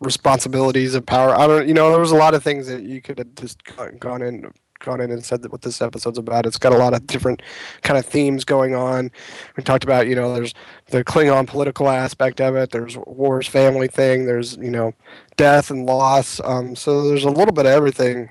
responsibilities 0.00 0.94
of 0.94 1.04
power. 1.06 1.34
I 1.38 1.46
don't, 1.46 1.68
you 1.68 1.74
know, 1.74 1.90
there 1.90 2.00
was 2.00 2.12
a 2.12 2.16
lot 2.16 2.34
of 2.34 2.42
things 2.42 2.66
that 2.66 2.82
you 2.82 3.00
could 3.00 3.18
have 3.18 3.34
just 3.34 3.62
gone- 4.00 4.22
in, 4.22 4.50
gone 4.80 5.00
in 5.00 5.10
and 5.10 5.24
said 5.24 5.42
that 5.42 5.52
what 5.52 5.62
this 5.62 5.80
episode's 5.82 6.18
about. 6.18 6.46
It's 6.46 6.58
got 6.58 6.72
a 6.72 6.78
lot 6.78 6.94
of 6.94 7.06
different 7.06 7.42
kind 7.82 7.98
of 7.98 8.04
themes 8.06 8.44
going 8.44 8.74
on. 8.74 9.10
We 9.56 9.62
talked 9.62 9.84
about, 9.84 10.06
you 10.06 10.14
know, 10.14 10.34
there's 10.34 10.54
the 10.90 11.04
Klingon 11.04 11.46
political 11.46 11.88
aspect 11.88 12.40
of 12.40 12.54
it. 12.56 12.70
There's 12.70 12.96
Worf's, 12.96 13.48
family 13.48 13.88
thing. 13.88 14.26
There's 14.26 14.56
you 14.56 14.70
know, 14.70 14.92
death 15.36 15.70
and 15.70 15.86
loss. 15.86 16.40
Um, 16.44 16.76
so 16.76 17.08
there's 17.08 17.24
a 17.24 17.30
little 17.30 17.52
bit 17.52 17.66
of 17.66 17.72
everything, 17.72 18.28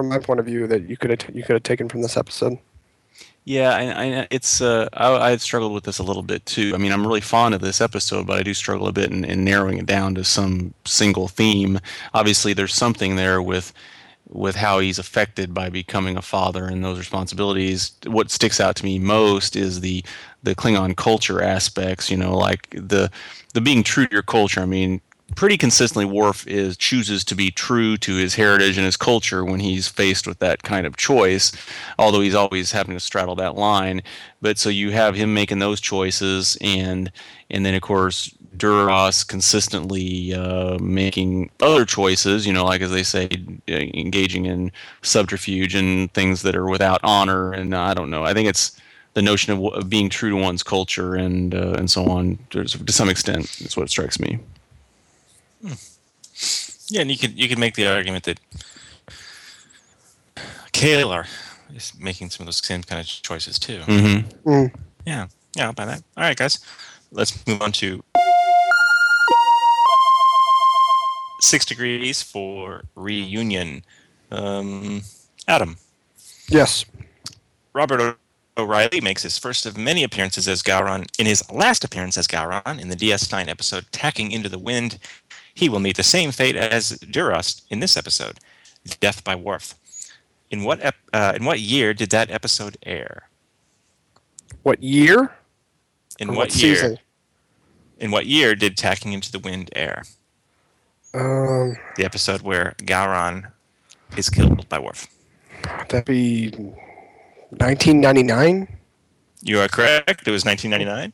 from 0.00 0.08
my 0.08 0.18
point 0.18 0.40
of 0.40 0.46
view, 0.46 0.66
that 0.66 0.88
you 0.88 0.96
could 0.96 1.10
have 1.10 1.36
you 1.36 1.42
could 1.42 1.52
have 1.52 1.62
taken 1.62 1.86
from 1.86 2.00
this 2.00 2.16
episode. 2.16 2.58
Yeah, 3.44 3.74
I, 3.74 3.82
I, 3.82 4.26
it's 4.30 4.62
uh, 4.62 4.88
I, 4.94 5.32
I 5.32 5.36
struggled 5.36 5.74
with 5.74 5.84
this 5.84 5.98
a 5.98 6.02
little 6.02 6.22
bit 6.22 6.46
too. 6.46 6.72
I 6.74 6.78
mean, 6.78 6.90
I'm 6.90 7.06
really 7.06 7.20
fond 7.20 7.54
of 7.54 7.60
this 7.60 7.82
episode, 7.82 8.26
but 8.26 8.38
I 8.38 8.42
do 8.42 8.54
struggle 8.54 8.88
a 8.88 8.92
bit 8.92 9.10
in, 9.10 9.26
in 9.26 9.44
narrowing 9.44 9.76
it 9.76 9.84
down 9.84 10.14
to 10.14 10.24
some 10.24 10.72
single 10.86 11.28
theme. 11.28 11.80
Obviously, 12.14 12.54
there's 12.54 12.72
something 12.72 13.16
there 13.16 13.42
with 13.42 13.74
with 14.30 14.56
how 14.56 14.78
he's 14.78 14.98
affected 14.98 15.52
by 15.52 15.68
becoming 15.68 16.16
a 16.16 16.22
father 16.22 16.64
and 16.64 16.82
those 16.82 16.98
responsibilities. 16.98 17.92
What 18.06 18.30
sticks 18.30 18.58
out 18.58 18.76
to 18.76 18.84
me 18.86 18.98
most 18.98 19.54
is 19.54 19.82
the 19.82 20.02
the 20.42 20.54
Klingon 20.54 20.96
culture 20.96 21.42
aspects. 21.42 22.10
You 22.10 22.16
know, 22.16 22.38
like 22.38 22.70
the 22.70 23.10
the 23.52 23.60
being 23.60 23.82
true 23.82 24.06
to 24.06 24.14
your 24.14 24.22
culture. 24.22 24.62
I 24.62 24.66
mean, 24.66 25.02
pretty 25.36 25.56
consistently, 25.56 26.04
Worf 26.04 26.46
is 26.46 26.76
chooses 26.76 27.24
to 27.24 27.34
be 27.34 27.50
true 27.50 27.96
to 27.98 28.16
his 28.16 28.34
heritage 28.34 28.76
and 28.76 28.84
his 28.84 28.96
culture 28.96 29.44
when 29.44 29.60
he's 29.60 29.88
faced 29.88 30.26
with 30.26 30.38
that 30.40 30.62
kind 30.62 30.86
of 30.86 30.96
choice. 30.96 31.52
Although 31.98 32.20
he's 32.20 32.34
always 32.34 32.72
having 32.72 32.94
to 32.94 33.00
straddle 33.00 33.36
that 33.36 33.56
line, 33.56 34.02
but 34.40 34.58
so 34.58 34.68
you 34.68 34.90
have 34.90 35.14
him 35.14 35.34
making 35.34 35.58
those 35.58 35.80
choices, 35.80 36.56
and 36.60 37.10
and 37.50 37.64
then 37.64 37.74
of 37.74 37.82
course 37.82 38.34
Duras 38.56 39.24
consistently 39.24 40.34
uh, 40.34 40.78
making 40.78 41.50
other 41.60 41.84
choices, 41.84 42.46
you 42.46 42.52
know, 42.52 42.64
like 42.64 42.80
as 42.80 42.90
they 42.90 43.02
say, 43.02 43.28
engaging 43.68 44.46
in 44.46 44.72
subterfuge 45.02 45.74
and 45.74 46.12
things 46.12 46.42
that 46.42 46.56
are 46.56 46.68
without 46.68 47.00
honor. 47.02 47.52
And 47.52 47.74
I 47.74 47.94
don't 47.94 48.10
know. 48.10 48.24
I 48.24 48.34
think 48.34 48.48
it's 48.48 48.78
the 49.14 49.22
notion 49.22 49.52
of, 49.52 49.74
of 49.74 49.88
being 49.88 50.08
true 50.08 50.30
to 50.30 50.36
one's 50.36 50.62
culture 50.62 51.14
and 51.14 51.54
uh, 51.54 51.74
and 51.78 51.90
so 51.90 52.06
on. 52.06 52.38
To 52.50 52.66
some 52.92 53.08
extent, 53.08 53.44
is 53.60 53.76
what 53.76 53.90
strikes 53.90 54.20
me. 54.20 54.38
Hmm. 55.62 55.72
Yeah, 56.88 57.02
and 57.02 57.10
you 57.10 57.18
could 57.18 57.38
you 57.38 57.48
could 57.48 57.58
make 57.58 57.74
the 57.74 57.86
argument 57.86 58.24
that 58.24 58.40
K'Ehleyr 60.72 61.26
is 61.74 61.92
making 61.98 62.30
some 62.30 62.44
of 62.44 62.46
those 62.46 62.64
same 62.64 62.82
kind 62.82 63.00
of 63.00 63.06
choices 63.06 63.58
too. 63.58 63.80
Mm-hmm. 63.80 64.48
Mm. 64.48 64.74
Yeah, 65.06 65.26
yeah, 65.56 65.66
I'll 65.66 65.72
buy 65.72 65.86
that. 65.86 66.02
All 66.16 66.24
right, 66.24 66.36
guys, 66.36 66.58
let's 67.12 67.46
move 67.46 67.62
on 67.62 67.72
to 67.72 68.02
six 71.40 71.64
degrees 71.64 72.22
for 72.22 72.84
reunion. 72.94 73.82
Um, 74.30 75.02
Adam. 75.48 75.76
Yes. 76.48 76.84
Robert 77.72 78.16
O'Reilly 78.56 79.00
makes 79.00 79.22
his 79.22 79.38
first 79.38 79.66
of 79.66 79.76
many 79.76 80.04
appearances 80.04 80.48
as 80.48 80.62
Gowron. 80.62 81.06
In 81.18 81.26
his 81.26 81.48
last 81.50 81.84
appearance 81.84 82.18
as 82.18 82.26
Gowron 82.26 82.80
in 82.80 82.88
the 82.88 82.96
DS9 82.96 83.48
episode 83.48 83.86
Tacking 83.92 84.32
into 84.32 84.48
the 84.48 84.58
Wind, 84.58 84.98
he 85.60 85.68
will 85.68 85.80
meet 85.80 85.96
the 85.96 86.02
same 86.02 86.32
fate 86.32 86.56
as 86.56 86.98
Duras 86.98 87.62
in 87.70 87.80
this 87.80 87.96
episode, 87.96 88.38
Death 88.98 89.22
by 89.22 89.34
Worf. 89.34 89.74
In 90.50 90.64
what 90.64 90.80
ep- 90.82 90.96
uh, 91.12 91.34
in 91.36 91.44
what 91.44 91.60
year 91.60 91.94
did 91.94 92.10
that 92.10 92.30
episode 92.30 92.76
air? 92.82 93.28
What 94.62 94.82
year? 94.82 95.32
In 96.18 96.30
Or 96.30 96.36
what, 96.36 96.56
year? 96.56 96.74
season? 96.76 96.98
In 97.98 98.10
what 98.10 98.26
year 98.26 98.54
did 98.54 98.76
Tacking 98.76 99.12
into 99.12 99.30
the 99.30 99.38
Wind 99.38 99.70
air? 99.76 100.02
Um, 101.14 101.76
The 101.96 102.04
episode 102.04 102.42
where 102.42 102.74
Gowron 102.78 103.52
is 104.16 104.28
killed 104.30 104.68
by 104.68 104.78
Worf. 104.78 105.06
that'd 105.88 106.04
be 106.06 106.50
1999. 107.50 108.66
You 109.42 109.60
are 109.60 109.68
correct. 109.68 110.26
It 110.26 110.30
was 110.30 110.44
1999. 110.44 111.12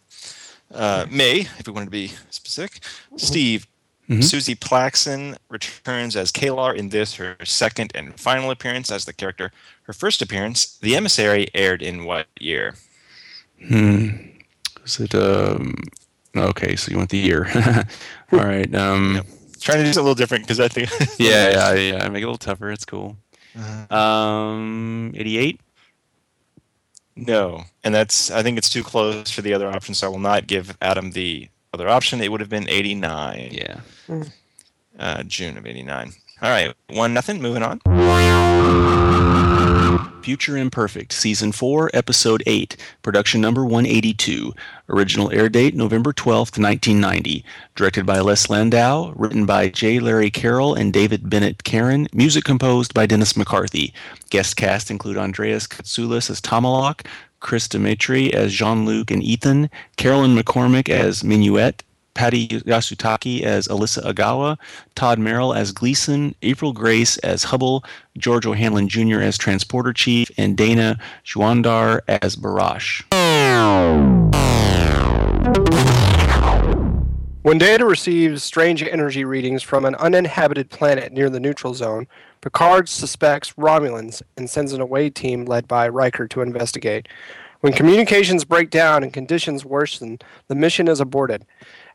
Uh, 0.73 1.07
May, 1.11 1.41
if 1.59 1.67
we 1.67 1.73
wanted 1.73 1.87
to 1.87 1.91
be 1.91 2.13
specific. 2.31 2.81
Steve, 3.17 3.67
Mhm. 4.09 4.19
Suzie 4.23 4.57
Plakson 4.57 5.37
returns 5.49 6.15
as 6.15 6.31
K'Ehleyr 6.31 6.77
in 6.77 6.91
this, 6.91 7.15
her 7.17 7.37
second 7.45 7.91
and 7.95 8.19
final 8.19 8.51
appearance 8.53 8.91
as 8.91 9.05
the 9.05 9.13
character. 9.13 9.51
Her 9.85 9.93
first 9.93 10.23
appearance, 10.23 10.79
The 10.81 10.95
Emissary, 10.95 11.49
aired 11.55 11.83
in 11.83 12.05
what 12.05 12.27
year? 12.39 12.75
Hmm. 13.67 14.11
Is 14.85 15.01
it 15.01 15.15
um? 15.15 15.75
Okay, 16.37 16.77
so 16.77 16.91
you 16.91 16.99
want 16.99 17.11
the 17.11 17.19
year. 17.19 17.49
All 18.33 18.39
right. 18.41 18.73
Um. 18.75 19.15
Yep. 19.17 19.27
Trying 19.61 19.79
to 19.79 19.85
do 19.85 19.93
something 19.93 20.01
a 20.01 20.03
little 20.03 20.15
different 20.15 20.45
because 20.45 20.61
I 20.61 20.69
think. 20.69 20.91
Yeah, 21.19 21.51
yeah, 21.51 21.73
yeah. 21.75 22.05
I 22.05 22.09
Make 22.09 22.23
it 22.23 22.27
a 22.27 22.31
little 22.31 22.37
tougher. 22.39 22.71
It's 22.71 22.85
cool. 22.85 23.17
Uh, 23.59 23.93
Um. 23.95 25.13
Eighty-eight. 25.17 25.61
no, 27.17 27.65
and 27.83 27.95
that's. 27.95 28.31
I 28.31 28.43
think 28.43 28.59
it's 28.59 28.69
too 28.69 28.85
close 28.85 29.31
for 29.31 29.43
the 29.43 29.55
other 29.55 29.67
option, 29.69 29.95
so 29.95 30.07
I 30.07 30.11
will 30.11 30.19
not 30.21 30.47
give 30.47 30.77
Adam 30.83 31.13
the 31.13 31.49
other 31.73 31.89
option. 31.89 32.21
It 32.21 32.31
would 32.31 32.41
have 32.41 32.49
been 32.51 32.69
89. 32.69 33.49
Yeah. 33.53 33.81
Uh, 34.99 35.23
June 35.25 35.59
of 35.59 35.67
89. 35.67 36.13
All 36.43 36.51
right, 36.51 36.75
one 36.91 37.15
nothing. 37.15 37.41
Moving 37.41 37.63
on. 37.63 37.81
Future 40.23 40.57
Imperfect, 40.57 41.13
Season 41.13 41.53
4, 41.53 41.93
Episode 41.95 42.43
8, 42.47 42.77
Production 43.03 43.41
Number 43.41 43.65
182. 43.65 44.53
Original 44.89 45.31
air 45.31 45.49
date 45.49 45.77
November 45.77 46.13
12th, 46.13 46.59
1990. 46.59 47.45
Directed 47.77 48.05
by 48.05 48.19
Les 48.19 48.51
Landau. 48.51 49.13
Written 49.15 49.47
by 49.47 49.69
J. 49.69 50.01
Larry 50.01 50.31
Carroll 50.31 50.75
and 50.75 50.93
David 50.93 51.31
Bennett 51.31 51.63
Carren. 51.63 52.13
Music 52.13 52.43
composed 52.43 52.93
by 52.93 53.07
Dennis 53.07 53.37
McCarthy. 53.37 53.95
Guest 54.31 54.57
cast 54.57 54.91
include 54.91 55.17
Andreas 55.17 55.69
Katsulas 55.69 56.29
as 56.29 56.41
Tomalak, 56.41 57.07
Chris 57.39 57.69
Demetral 57.69 58.35
as 58.35 58.53
Jean-Luc 58.53 59.13
and 59.13 59.23
Ethan, 59.23 59.71
Carolyn 59.97 60.37
McCormick 60.37 60.89
as 60.89 61.23
Minuet, 61.23 61.83
Patti 62.17 62.49
Yasutake 62.49 63.43
as 63.43 63.69
Alyssa 63.69 64.03
Ogawa, 64.03 64.57
Todd 64.95 65.19
Merrill 65.19 65.53
as 65.53 65.71
Gleason, 65.71 66.35
April 66.43 66.73
Grace 66.73 67.19
as 67.19 67.45
Hubbell, 67.45 67.85
George 68.17 68.47
O'Hanlon 68.47 68.89
Jr. 68.89 69.21
as 69.21 69.37
Transporter 69.37 69.93
Chief, 69.93 70.31
and 70.39 70.57
Dana 70.57 70.99
Juandar 71.25 72.01
as 72.09 72.35
Barash. 72.35 73.05
When 77.43 77.59
Data 77.59 77.85
receives 77.85 78.43
strange 78.43 78.83
energy 78.83 79.25
readings 79.25 79.63
from 79.63 79.85
an 79.85 79.95
uninhabited 79.97 80.71
planet 80.71 81.13
near 81.13 81.31
the 81.31 81.39
neutral 81.39 81.75
zone, 81.75 82.09
Picard 82.41 82.89
suspects 82.89 83.53
Romulans 83.53 84.23
and 84.37 84.49
sends 84.49 84.73
an 84.73 84.81
away 84.81 85.11
team 85.11 85.45
led 85.45 85.69
by 85.69 85.87
Riker 85.87 86.27
to 86.29 86.41
investigate. 86.41 87.09
When 87.61 87.73
communications 87.73 88.45
break 88.45 88.71
down 88.71 89.03
and 89.03 89.13
conditions 89.13 89.65
worsen, 89.65 90.19
the 90.49 90.55
mission 90.55 90.89
is 90.89 91.01
aborted. 91.01 91.45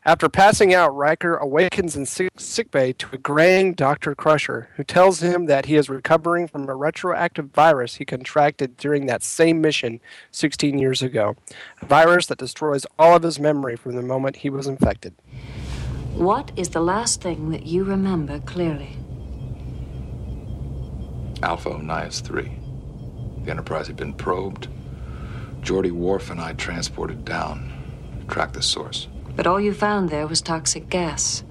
After 0.04 0.28
passing 0.28 0.74
out, 0.74 0.96
Riker 0.96 1.36
awakens 1.36 1.94
in 1.94 2.06
sick 2.06 2.32
sickbay 2.36 2.92
to 2.94 3.08
a 3.12 3.18
graying 3.18 3.74
Dr. 3.74 4.16
Crusher, 4.16 4.68
who 4.74 4.82
tells 4.82 5.22
him 5.22 5.46
that 5.46 5.66
he 5.66 5.76
is 5.76 5.88
recovering 5.88 6.48
from 6.48 6.68
a 6.68 6.74
retroactive 6.74 7.50
virus 7.52 7.94
he 7.94 8.04
contracted 8.04 8.76
during 8.76 9.06
that 9.06 9.22
same 9.22 9.60
mission 9.60 10.00
16 10.32 10.76
years 10.76 11.02
ago. 11.02 11.36
A 11.80 11.86
virus 11.86 12.26
that 12.26 12.38
destroys 12.38 12.84
all 12.98 13.14
of 13.14 13.22
his 13.22 13.38
memory 13.38 13.76
from 13.76 13.94
the 13.94 14.02
moment 14.02 14.38
he 14.38 14.50
was 14.50 14.66
infected. 14.66 15.14
What 16.14 16.50
is 16.56 16.70
the 16.70 16.80
last 16.80 17.20
thing 17.20 17.50
that 17.50 17.66
you 17.66 17.84
remember 17.84 18.40
clearly? 18.40 18.96
Alpha 21.44 21.70
Onias 21.70 22.20
3. 22.22 22.50
The 23.44 23.50
Enterprise 23.52 23.86
had 23.86 23.96
been 23.96 24.14
probed. 24.14 24.66
Geordi 25.60 25.92
Worf 25.92 26.28
and 26.28 26.40
I 26.40 26.54
transported 26.54 27.24
down, 27.24 27.72
tracked 28.26 28.54
the 28.54 28.62
source. 28.62 29.06
But 29.36 29.46
all 29.46 29.60
you 29.60 29.72
found 29.72 30.10
there 30.10 30.26
was 30.26 30.40
toxic 30.40 30.88
gas. 30.88 31.42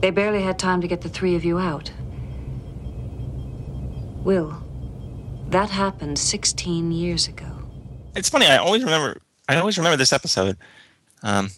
They 0.00 0.10
barely 0.10 0.42
had 0.42 0.58
time 0.58 0.80
to 0.80 0.88
get 0.88 1.02
the 1.02 1.08
three 1.08 1.34
of 1.34 1.44
you 1.44 1.58
out. 1.58 1.92
Will, 4.24 4.62
that 5.48 5.70
happened 5.70 6.18
16 6.18 6.92
years 6.92 7.26
ago. 7.28 7.46
It's 8.14 8.28
funny. 8.28 8.46
I 8.46 8.56
always 8.56 8.84
remember. 8.84 9.20
I 9.48 9.56
always 9.56 9.78
remember 9.78 9.96
this 9.96 10.12
episode, 10.12 10.56
um, 11.22 11.50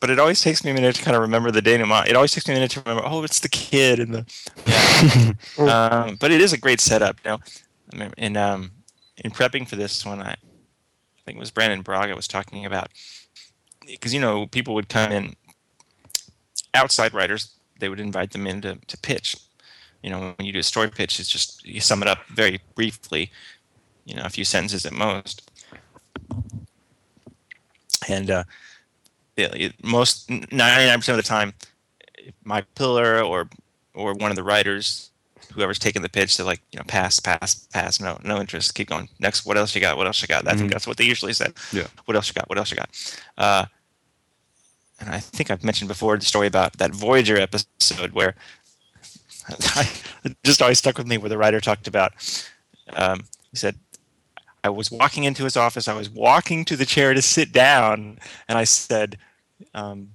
but 0.00 0.10
it 0.10 0.18
always 0.18 0.40
takes 0.40 0.64
me 0.64 0.72
a 0.72 0.74
minute 0.74 0.96
to 0.96 1.02
kind 1.02 1.16
of 1.16 1.22
remember 1.22 1.50
the 1.50 1.62
denouement. 1.62 2.08
It 2.08 2.16
always 2.16 2.32
takes 2.32 2.48
me 2.48 2.54
a 2.54 2.56
minute 2.56 2.72
to 2.72 2.80
remember. 2.80 3.02
Oh, 3.06 3.22
it's 3.22 3.40
the 3.40 3.48
kid 3.48 4.00
and 4.00 4.14
the. 4.14 5.34
Yeah. 5.58 5.68
um, 6.08 6.16
but 6.18 6.32
it 6.32 6.40
is 6.40 6.52
a 6.52 6.58
great 6.58 6.80
setup. 6.80 7.18
You 7.24 7.30
know, 7.30 7.38
I 7.92 7.96
mean, 7.96 8.12
in 8.16 8.36
um, 8.36 8.72
in 9.18 9.30
prepping 9.30 9.68
for 9.68 9.76
this 9.76 10.04
one, 10.04 10.20
I, 10.20 10.32
I 10.32 11.22
think 11.24 11.36
it 11.36 11.40
was 11.40 11.50
Brannon 11.50 11.82
Braga 11.82 12.16
was 12.16 12.26
talking 12.26 12.64
about 12.64 12.90
because 13.90 14.14
you 14.14 14.20
know 14.20 14.46
people 14.46 14.74
would 14.74 14.88
come 14.88 15.12
in 15.12 15.34
outside 16.74 17.12
writers 17.14 17.50
they 17.78 17.88
would 17.88 17.98
invite 18.00 18.30
them 18.32 18.46
in 18.46 18.60
to, 18.60 18.76
to 18.86 18.96
pitch. 18.98 19.36
You 20.02 20.10
know 20.10 20.34
when 20.36 20.46
you 20.46 20.52
do 20.52 20.58
a 20.58 20.62
story 20.62 20.90
pitch 20.90 21.18
it's 21.20 21.28
just 21.28 21.64
you 21.66 21.80
sum 21.80 22.02
it 22.02 22.08
up 22.08 22.18
very 22.28 22.60
briefly 22.74 23.30
you 24.04 24.14
know 24.14 24.22
a 24.24 24.30
few 24.30 24.44
sentences 24.44 24.84
at 24.86 24.92
most. 24.92 25.50
And 28.08 28.30
uh, 28.30 28.44
most 29.82 30.28
99% 30.28 31.08
of 31.10 31.16
the 31.16 31.22
time 31.22 31.52
my 32.44 32.62
pillar 32.74 33.22
or 33.22 33.48
or 33.94 34.14
one 34.14 34.30
of 34.30 34.36
the 34.36 34.42
writers 34.42 35.10
whoever's 35.54 35.78
taking 35.78 36.02
the 36.02 36.08
pitch 36.08 36.36
they're 36.36 36.46
like 36.46 36.60
you 36.70 36.78
know 36.78 36.84
pass 36.86 37.18
pass 37.18 37.66
pass 37.72 38.00
no 38.00 38.18
no 38.24 38.40
interest 38.40 38.74
keep 38.74 38.88
going. 38.88 39.08
Next 39.18 39.44
what 39.46 39.56
else 39.56 39.74
you 39.74 39.80
got? 39.80 39.96
What 39.96 40.06
else 40.06 40.20
you 40.22 40.28
got? 40.28 40.46
I 40.46 40.54
think 40.54 40.68
Mhm. 40.70 40.72
that's 40.72 40.86
what 40.86 40.96
they 40.96 41.04
usually 41.04 41.32
said 41.32 41.54
Yeah. 41.72 41.86
what 42.04 42.14
else 42.16 42.28
you 42.28 42.34
got? 42.34 42.48
What 42.48 42.58
else 42.58 42.70
you 42.70 42.76
got? 42.76 42.90
Uh, 43.38 43.64
and 45.00 45.10
i 45.10 45.18
think 45.18 45.50
i've 45.50 45.64
mentioned 45.64 45.88
before 45.88 46.16
the 46.16 46.24
story 46.24 46.46
about 46.46 46.74
that 46.74 46.94
voyager 46.94 47.36
episode 47.36 48.12
where 48.12 48.34
I, 49.74 49.88
just 50.44 50.62
always 50.62 50.78
stuck 50.78 50.98
with 50.98 51.06
me 51.06 51.18
where 51.18 51.28
the 51.28 51.38
writer 51.38 51.60
talked 51.60 51.88
about 51.88 52.12
um, 52.94 53.24
he 53.50 53.56
said 53.56 53.76
i 54.62 54.68
was 54.68 54.90
walking 54.90 55.24
into 55.24 55.44
his 55.44 55.56
office 55.56 55.88
i 55.88 55.94
was 55.94 56.10
walking 56.10 56.64
to 56.66 56.76
the 56.76 56.86
chair 56.86 57.14
to 57.14 57.22
sit 57.22 57.52
down 57.52 58.18
and 58.48 58.58
i 58.58 58.64
said 58.64 59.18
um, 59.74 60.10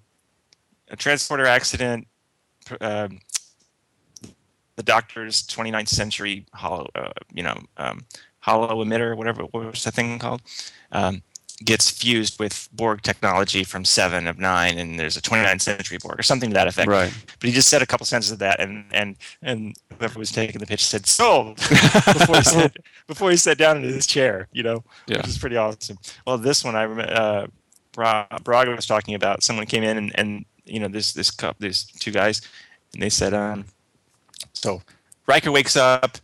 a 0.89 0.95
transporter 0.95 1.45
accident 1.45 2.07
um, 2.81 3.19
the 4.75 4.83
doctor's 4.83 5.43
29th 5.47 5.87
century 5.87 6.45
hollow, 6.53 6.89
uh, 6.95 7.11
you 7.33 7.43
know, 7.43 7.57
um, 7.77 8.05
holo 8.41 8.83
emitter, 8.83 9.15
whatever 9.15 9.43
what 9.43 9.65
was 9.65 9.83
the 9.83 9.91
thing 9.91 10.19
called, 10.19 10.41
um, 10.91 11.23
gets 11.63 11.89
fused 11.89 12.37
with 12.39 12.67
Borg 12.73 13.01
technology 13.01 13.63
from 13.63 13.85
Seven 13.85 14.27
of 14.27 14.37
Nine, 14.37 14.77
and 14.77 14.99
there's 14.99 15.15
a 15.15 15.21
29th 15.21 15.61
century 15.61 15.97
Borg 16.01 16.19
or 16.19 16.23
something 16.23 16.49
to 16.49 16.53
that 16.53 16.67
effect. 16.67 16.89
Right. 16.89 17.13
But 17.39 17.47
he 17.47 17.53
just 17.53 17.69
said 17.69 17.81
a 17.81 17.85
couple 17.85 18.05
sentences 18.05 18.33
of 18.33 18.39
that, 18.39 18.59
and 18.59 18.85
and 18.91 19.15
and 19.41 19.75
whoever 19.97 20.19
was 20.19 20.31
taking 20.31 20.59
the 20.59 20.65
pitch 20.65 20.83
said 20.85 21.05
sold 21.05 21.55
before 21.57 22.35
he 22.37 22.43
said 22.43 22.77
before 23.07 23.31
he 23.31 23.37
sat 23.37 23.57
down 23.57 23.77
in 23.77 23.83
his 23.83 24.05
chair. 24.05 24.47
You 24.51 24.63
know, 24.63 24.83
Yeah. 25.07 25.17
which 25.17 25.27
is 25.27 25.37
pretty 25.37 25.55
awesome. 25.57 25.97
Well, 26.27 26.37
this 26.37 26.63
one 26.63 26.75
I 26.75 26.83
remember. 26.83 27.13
Uh, 27.13 27.47
Bra- 27.93 28.27
Braga 28.43 28.71
was 28.75 28.85
talking 28.85 29.15
about. 29.15 29.41
Someone 29.41 29.65
came 29.67 29.81
in 29.81 29.97
and, 29.97 30.11
and 30.19 30.45
you 30.65 30.81
know 30.81 30.89
this 30.89 31.13
this 31.13 31.31
cup 31.31 31.55
these 31.59 31.85
two 31.85 32.11
guys, 32.11 32.41
and 32.93 33.01
they 33.01 33.09
said, 33.09 33.33
um, 33.33 33.63
so 34.51 34.81
Riker 35.27 35.49
wakes 35.49 35.77
up 35.77 36.17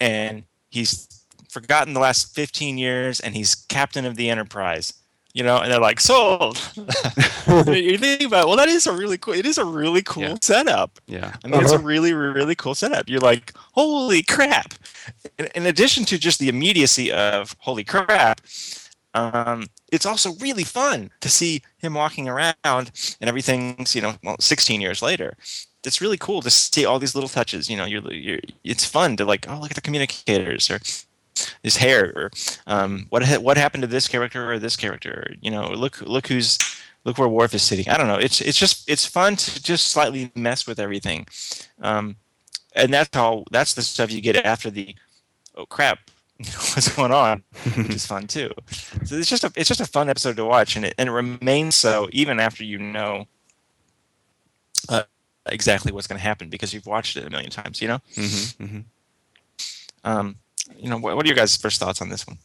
and 0.00 0.44
he's 0.70 1.08
forgotten 1.52 1.92
the 1.94 2.00
last 2.00 2.34
15 2.34 2.78
years 2.78 3.20
and 3.20 3.34
he's 3.34 3.54
captain 3.54 4.04
of 4.06 4.16
the 4.16 4.30
Enterprise. 4.30 4.94
You 5.34 5.42
know, 5.42 5.60
and 5.60 5.72
they're 5.72 5.80
like, 5.80 5.98
sold. 5.98 6.58
you 6.76 7.96
think 7.96 8.20
about, 8.22 8.48
well, 8.48 8.56
that 8.58 8.68
is 8.68 8.86
a 8.86 8.92
really 8.92 9.16
cool. 9.16 9.32
It 9.32 9.46
is 9.46 9.56
a 9.56 9.64
really 9.64 10.02
cool 10.02 10.24
Yeah. 10.24 10.36
setup. 10.42 10.98
Yeah. 11.06 11.34
I 11.42 11.48
mean, 11.48 11.62
it's 11.62 11.72
a 11.72 11.76
Uh-huh. 11.76 11.84
really, 11.84 12.12
really 12.12 12.54
cool 12.54 12.74
setup. 12.74 13.08
You're 13.08 13.18
like, 13.20 13.54
holy 13.72 14.22
crap! 14.22 14.74
In, 15.38 15.46
in 15.54 15.66
addition 15.66 16.04
to 16.06 16.18
just 16.18 16.38
the 16.38 16.50
immediacy 16.50 17.10
of 17.10 17.56
holy 17.60 17.82
crap, 17.82 18.42
um, 19.14 19.68
it's 19.90 20.04
also 20.04 20.34
really 20.34 20.64
fun 20.64 21.10
to 21.22 21.30
see 21.30 21.62
him 21.78 21.94
walking 21.94 22.28
around 22.28 22.54
and 22.64 23.28
everything's, 23.28 23.94
you 23.94 24.02
know, 24.02 24.14
well, 24.22 24.36
16 24.38 24.82
years 24.82 25.00
later. 25.00 25.36
It's 25.84 26.00
really 26.02 26.18
cool 26.18 26.42
to 26.42 26.50
see 26.50 26.84
all 26.84 26.98
these 26.98 27.14
little 27.14 27.30
touches. 27.30 27.70
You 27.70 27.78
know, 27.78 27.86
you're, 27.86 28.12
you're 28.12 28.40
it's 28.64 28.84
fun 28.84 29.16
to 29.16 29.24
like, 29.24 29.46
oh, 29.48 29.58
look 29.60 29.70
at 29.70 29.76
the 29.76 29.80
communicators 29.80 30.70
or 30.70 30.78
his 31.62 31.76
hair 31.76 32.12
or 32.14 32.30
um, 32.66 33.06
what 33.10 33.24
ha- 33.24 33.38
what 33.40 33.56
happened 33.56 33.82
to 33.82 33.86
this 33.86 34.08
character 34.08 34.50
or 34.50 34.58
this 34.58 34.76
character. 34.76 35.34
You 35.40 35.50
know, 35.50 35.70
look 35.70 36.00
look 36.02 36.26
who's 36.26 36.58
look 37.04 37.18
where 37.18 37.28
Worf 37.28 37.54
is 37.54 37.62
sitting. 37.62 37.88
I 37.88 37.96
don't 37.96 38.08
know. 38.08 38.18
It's 38.18 38.40
it's 38.40 38.58
just 38.58 38.88
it's 38.88 39.06
fun 39.06 39.36
to 39.36 39.62
just 39.62 39.88
slightly 39.88 40.30
mess 40.34 40.66
with 40.66 40.78
everything, 40.78 41.26
um, 41.80 42.16
and 42.74 42.92
that's 42.92 43.16
all 43.16 43.44
that's 43.50 43.74
the 43.74 43.82
stuff 43.82 44.12
you 44.12 44.20
get 44.20 44.36
after 44.36 44.70
the 44.70 44.94
oh 45.56 45.66
crap 45.66 45.98
what's 46.38 46.94
going 46.94 47.12
on, 47.12 47.42
which 47.76 47.94
is 47.94 48.06
fun 48.06 48.26
too. 48.26 48.50
So 49.04 49.16
it's 49.16 49.28
just 49.28 49.44
a 49.44 49.52
it's 49.56 49.68
just 49.68 49.80
a 49.80 49.86
fun 49.86 50.08
episode 50.08 50.36
to 50.36 50.44
watch, 50.44 50.76
and 50.76 50.84
it 50.84 50.94
and 50.98 51.08
it 51.08 51.12
remains 51.12 51.74
so 51.74 52.08
even 52.12 52.40
after 52.40 52.64
you 52.64 52.78
know. 52.78 53.26
Uh, 54.88 55.04
exactly 55.46 55.92
what's 55.92 56.06
going 56.06 56.18
to 56.18 56.22
happen 56.22 56.48
because 56.48 56.72
you've 56.72 56.86
watched 56.86 57.16
it 57.16 57.26
a 57.26 57.30
million 57.30 57.50
times 57.50 57.80
you 57.82 57.88
know 57.88 58.00
hmm 58.14 58.64
hmm 58.64 58.80
um 60.04 60.36
you 60.78 60.88
know 60.88 60.98
what, 60.98 61.16
what 61.16 61.24
are 61.24 61.28
your 61.28 61.36
guys 61.36 61.56
first 61.56 61.80
thoughts 61.80 62.00
on 62.00 62.08
this 62.08 62.26
one 62.26 62.38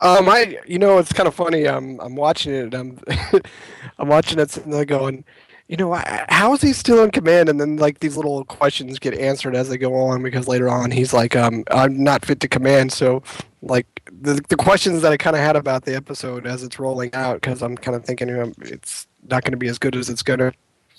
Um, 0.00 0.28
I, 0.28 0.58
you 0.66 0.78
know, 0.78 0.98
it's 0.98 1.12
kind 1.12 1.26
of 1.26 1.34
funny. 1.34 1.66
I'm 1.66 1.98
I'm 2.00 2.16
watching 2.16 2.52
it. 2.52 2.74
And 2.74 2.74
I'm, 2.74 3.40
I'm 3.98 4.08
watching 4.08 4.38
it, 4.38 4.56
and 4.58 4.72
they're 4.72 4.84
going, 4.84 5.24
you 5.68 5.76
know, 5.76 5.94
how 6.28 6.52
is 6.54 6.60
he 6.60 6.72
still 6.72 7.02
in 7.02 7.10
command? 7.10 7.48
And 7.48 7.58
then 7.58 7.76
like 7.76 8.00
these 8.00 8.16
little 8.16 8.44
questions 8.44 8.98
get 8.98 9.14
answered 9.14 9.56
as 9.56 9.68
they 9.68 9.78
go 9.78 9.94
on 9.94 10.22
because 10.22 10.46
later 10.46 10.68
on 10.68 10.90
he's 10.90 11.12
like, 11.12 11.34
um, 11.34 11.64
I'm 11.70 12.02
not 12.02 12.24
fit 12.24 12.40
to 12.40 12.48
command. 12.48 12.92
So, 12.92 13.22
like 13.62 13.86
the 14.12 14.40
the 14.48 14.56
questions 14.56 15.02
that 15.02 15.12
I 15.12 15.16
kind 15.16 15.34
of 15.34 15.42
had 15.42 15.56
about 15.56 15.84
the 15.84 15.96
episode 15.96 16.46
as 16.46 16.62
it's 16.62 16.78
rolling 16.78 17.12
out, 17.14 17.40
because 17.40 17.62
I'm 17.62 17.76
kind 17.76 17.96
of 17.96 18.04
thinking 18.04 18.30
um, 18.38 18.52
it's 18.60 19.06
not 19.28 19.44
going 19.44 19.52
to 19.52 19.58
be 19.58 19.68
as 19.68 19.78
good 19.78 19.96
as 19.96 20.08
it's 20.10 20.22
gonna 20.22 20.52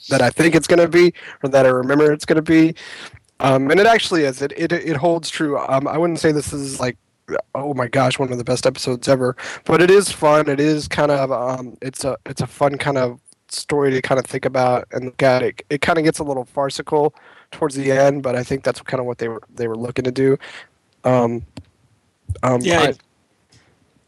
that 0.10 0.22
I 0.22 0.30
think 0.30 0.56
it's 0.56 0.68
going 0.68 0.80
to 0.80 0.88
be, 0.88 1.14
or 1.44 1.50
that 1.50 1.66
I 1.66 1.70
remember 1.70 2.12
it's 2.12 2.26
going 2.26 2.38
to 2.38 2.42
be. 2.42 2.76
Um, 3.40 3.70
and 3.70 3.80
it 3.80 3.86
actually 3.86 4.24
is. 4.24 4.42
It 4.42 4.52
it 4.58 4.72
it 4.72 4.98
holds 4.98 5.30
true. 5.30 5.58
Um, 5.60 5.88
I 5.88 5.98
wouldn't 5.98 6.20
say 6.20 6.32
this 6.32 6.54
is 6.54 6.80
like 6.80 6.98
oh 7.56 7.74
my 7.74 7.88
gosh, 7.90 8.18
one 8.18 8.32
of 8.32 8.38
the 8.38 8.44
best 8.44 8.66
episodes 8.66 9.08
ever. 9.10 9.36
But 9.66 9.82
it 9.82 9.92
is 9.92 10.10
fun. 10.12 10.48
It 10.48 10.60
is 10.62 10.88
kind 10.88 11.12
of 11.12 11.32
um, 11.32 11.78
it's 11.82 12.04
a 12.06 12.18
it's 12.26 12.42
a 12.42 12.48
fun 12.48 12.78
kind 12.78 12.98
of 12.98 13.20
story 13.50 13.92
to 13.92 14.02
kind 14.02 14.18
of 14.20 14.26
think 14.26 14.46
about 14.46 14.88
and 14.92 15.06
look 15.06 15.22
at. 15.22 15.44
It 15.44 15.62
it 15.70 15.82
kind 15.82 15.98
of 16.00 16.06
gets 16.06 16.20
a 16.20 16.24
little 16.24 16.46
farcical 16.46 17.14
towards 17.52 17.76
the 17.76 17.92
end, 17.92 18.24
but 18.24 18.36
I 18.36 18.44
think 18.44 18.64
that's 18.64 18.82
kind 18.82 19.00
of 19.00 19.06
what 19.06 19.18
they 19.20 19.28
were 19.28 19.44
they 19.54 19.68
were 19.68 19.78
looking 19.78 20.06
to 20.06 20.12
do. 20.12 20.38
Um, 21.04 21.46
um, 22.44 22.62
Yeah, 22.62 22.80
I- 22.82 22.88
it, 22.90 23.00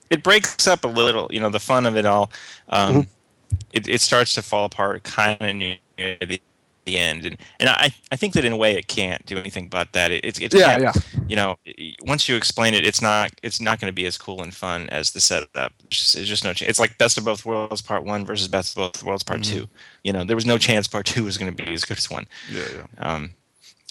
it 0.10 0.24
breaks 0.24 0.68
up 0.68 0.84
a 0.84 0.88
little, 0.88 1.28
you 1.32 1.39
know, 1.39 1.50
the 1.50 1.60
fun 1.60 1.86
of 1.86 1.96
it 1.96 2.06
all. 2.06 2.32
Um, 2.70 2.89
Mm-hmm. 2.96 3.56
it, 3.74 3.88
it 3.88 4.02
starts 4.02 4.34
to 4.36 4.42
fall 4.42 4.65
apart 4.65 5.04
kind 5.04 5.38
of 5.42 5.56
near 5.56 5.78
the, 5.98 6.42
the 6.89 6.97
end, 6.97 7.25
and 7.25 7.38
and 7.60 7.69
I, 7.69 7.93
I 8.12 8.15
think 8.15 8.34
that 8.34 8.45
in 8.45 8.52
a 8.52 8.58
way 8.58 8.78
it 8.78 8.88
can't 8.88 9.25
do 9.25 9.38
anything 9.38 9.69
but 9.69 9.91
that. 9.93 10.12
It, 10.12 10.25
it, 10.25 10.41
it 10.41 10.54
yeah, 10.54 10.78
yeah. 10.80 10.93
you 11.28 11.36
know, 11.36 11.58
once 12.02 12.28
you 12.28 12.36
explain 12.36 12.73
it, 12.73 12.86
it's 12.86 13.02
not 13.02 13.32
it's 13.43 13.62
not 13.62 13.80
going 13.80 13.89
to 13.89 13.95
be 13.95 14.06
as 14.06 14.17
cool 14.17 14.41
and 14.41 14.54
fun 14.54 14.89
as 14.89 15.12
the 15.12 15.19
setup. 15.19 15.71
It's 15.86 15.97
just, 15.97 16.13
there's 16.15 16.28
just 16.28 16.43
no 16.43 16.54
chance. 16.54 16.69
It's 16.69 16.80
like 16.80 16.97
Best 16.97 17.17
of 17.17 17.25
Both 17.25 17.45
Worlds 17.45 17.82
Part 17.82 18.04
One 18.04 18.25
versus 18.25 18.47
Best 18.47 18.78
of 18.78 18.93
Both 18.93 19.04
Worlds 19.04 19.23
Part 19.23 19.41
Mm-hmm. 19.41 19.60
Two. 19.60 19.67
You 20.04 20.13
know, 20.13 20.23
there 20.23 20.36
was 20.36 20.45
no 20.45 20.58
chance 20.58 20.88
Part 20.88 21.06
Two 21.06 21.23
was 21.23 21.38
going 21.38 21.56
to 21.56 21.63
be 21.63 21.71
as 21.73 21.86
good 21.86 21.97
as 21.97 22.10
one. 22.10 22.25
Yeah, 22.52 22.63
yeah. 22.75 22.86
Um, 23.13 23.32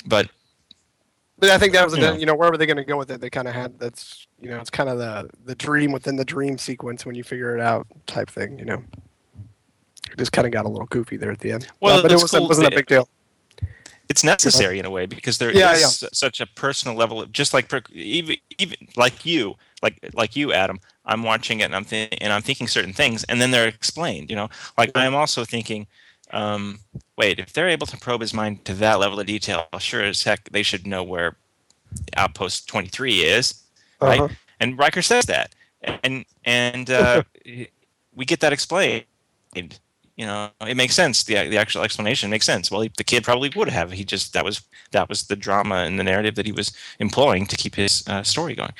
but 0.06 0.28
But 1.38 1.50
I 1.50 1.58
think 1.58 1.72
that 1.74 1.84
was 1.84 1.96
Yeah. 1.96 2.12
the, 2.12 2.20
you 2.20 2.26
know 2.26 2.34
where 2.34 2.50
were 2.50 2.58
they 2.58 2.66
going 2.66 2.76
to 2.78 2.84
go 2.84 2.96
with 2.96 3.10
it? 3.10 3.20
They 3.20 3.30
kind 3.30 3.48
of 3.48 3.54
had 3.54 3.78
that's 3.78 4.26
you 4.40 4.48
know 4.50 4.58
it's 4.60 4.70
kind 4.70 4.88
of 4.88 4.98
the 4.98 5.30
the 5.44 5.54
dream 5.54 5.92
within 5.92 6.16
the 6.16 6.24
dream 6.24 6.58
sequence 6.58 7.06
when 7.06 7.14
you 7.14 7.24
figure 7.24 7.56
it 7.56 7.60
out 7.60 7.86
type 8.06 8.30
thing. 8.30 8.58
You 8.58 8.64
know, 8.64 8.82
it 10.12 10.18
just 10.18 10.32
kind 10.32 10.46
of 10.46 10.52
got 10.52 10.64
a 10.66 10.68
little 10.68 10.86
goofy 10.86 11.16
there 11.16 11.30
at 11.30 11.40
the 11.40 11.52
end. 11.52 11.66
Well, 11.80 11.98
Uh, 11.98 12.02
but 12.02 12.12
it 12.12 12.16
wasn't, 12.16 12.40
cool 12.40 12.48
wasn't 12.48 12.68
a 12.68 12.76
big 12.76 12.86
deal. 12.86 13.08
it's 14.08 14.24
necessary 14.24 14.78
in 14.78 14.86
a 14.86 14.90
way 14.90 15.06
because 15.06 15.38
there 15.38 15.50
is 15.50 15.56
Yeah, 15.56 15.72
yeah. 15.72 15.86
such 16.12 16.40
a 16.40 16.46
personal 16.46 16.96
level 16.96 17.20
of 17.20 17.30
just 17.32 17.52
like 17.52 17.70
even 17.92 18.36
even 18.58 18.76
like 18.96 19.26
you 19.26 19.54
like 19.82 19.98
like 20.14 20.34
you 20.34 20.52
adam 20.52 20.80
i'm 21.04 21.22
watching 21.22 21.60
it 21.60 21.64
and 21.64 21.76
i'm 21.76 21.84
th- 21.84 22.16
and 22.20 22.32
i'm 22.32 22.40
thinking 22.42 22.66
certain 22.66 22.92
things 22.94 23.22
and 23.24 23.38
then 23.40 23.50
they're 23.50 23.68
explained 23.68 24.30
you 24.30 24.34
know 24.36 24.48
like 24.78 24.90
i'm 24.94 25.14
also 25.14 25.44
thinking 25.44 25.86
um 26.32 26.78
wait 27.18 27.38
if 27.38 27.52
they're 27.52 27.68
able 27.68 27.86
to 27.86 27.96
probe 27.98 28.20
his 28.22 28.32
mind 28.34 28.64
to 28.64 28.72
that 28.74 28.98
level 28.98 29.20
of 29.20 29.26
detail 29.26 29.66
sure 29.78 30.02
as 30.02 30.22
heck 30.24 30.48
they 30.50 30.62
should 30.62 30.86
know 30.86 31.02
where 31.04 31.36
outpost 32.16 32.66
23 32.68 33.14
is 33.20 33.62
right 34.00 34.20
Uh-huh. 34.20 34.34
and 34.60 34.78
Riker 34.78 35.02
says 35.02 35.26
that 35.26 35.54
and 36.02 36.24
and 36.44 36.90
uh, 36.90 37.22
we 38.14 38.24
get 38.24 38.40
that 38.40 38.52
explained 38.54 39.04
you 40.18 40.26
know 40.26 40.50
it 40.60 40.76
makes 40.76 40.94
sense. 40.94 41.24
The, 41.24 41.48
the 41.48 41.56
actual 41.56 41.82
explanation 41.82 42.28
makes 42.28 42.44
sense. 42.44 42.70
Well 42.70 42.82
he, 42.82 42.90
the 42.96 43.04
kid 43.04 43.24
probably 43.24 43.50
would 43.56 43.68
have. 43.70 43.92
He 43.92 44.04
just 44.04 44.34
that 44.34 44.44
was 44.44 44.60
that 44.90 45.08
was 45.08 45.22
the 45.28 45.36
drama 45.36 45.76
and 45.76 45.98
the 45.98 46.04
narrative 46.04 46.34
that 46.34 46.44
he 46.44 46.52
was 46.52 46.72
employing 46.98 47.46
to 47.46 47.56
keep 47.56 47.76
his 47.76 48.06
uh, 48.08 48.22
story 48.22 48.54
going. 48.54 48.74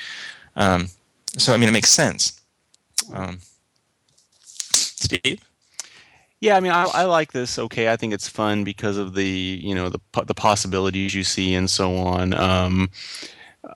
Um, 0.55 0.89
so 1.37 1.53
i 1.53 1.57
mean 1.57 1.69
it 1.69 1.73
makes 1.73 1.89
sense. 1.89 2.41
Um, 3.13 3.39
steve? 4.51 5.41
Yeah, 6.41 6.55
I 6.55 6.61
mean, 6.61 6.71
I, 6.71 6.83
I 6.93 7.03
like 7.03 7.33
this. 7.33 7.59
Okay, 7.59 7.91
I 7.91 7.97
think 7.97 8.13
it's 8.13 8.29
fun 8.29 8.63
because 8.63 8.97
of 8.97 9.13
the 9.13 9.27
you 9.27 9.75
know 9.75 9.89
the 9.89 9.99
the 10.25 10.33
possibilities 10.33 11.13
you 11.13 11.23
see 11.23 11.53
and 11.55 11.69
so 11.69 11.95
on. 11.95 12.33
Um, 12.33 12.89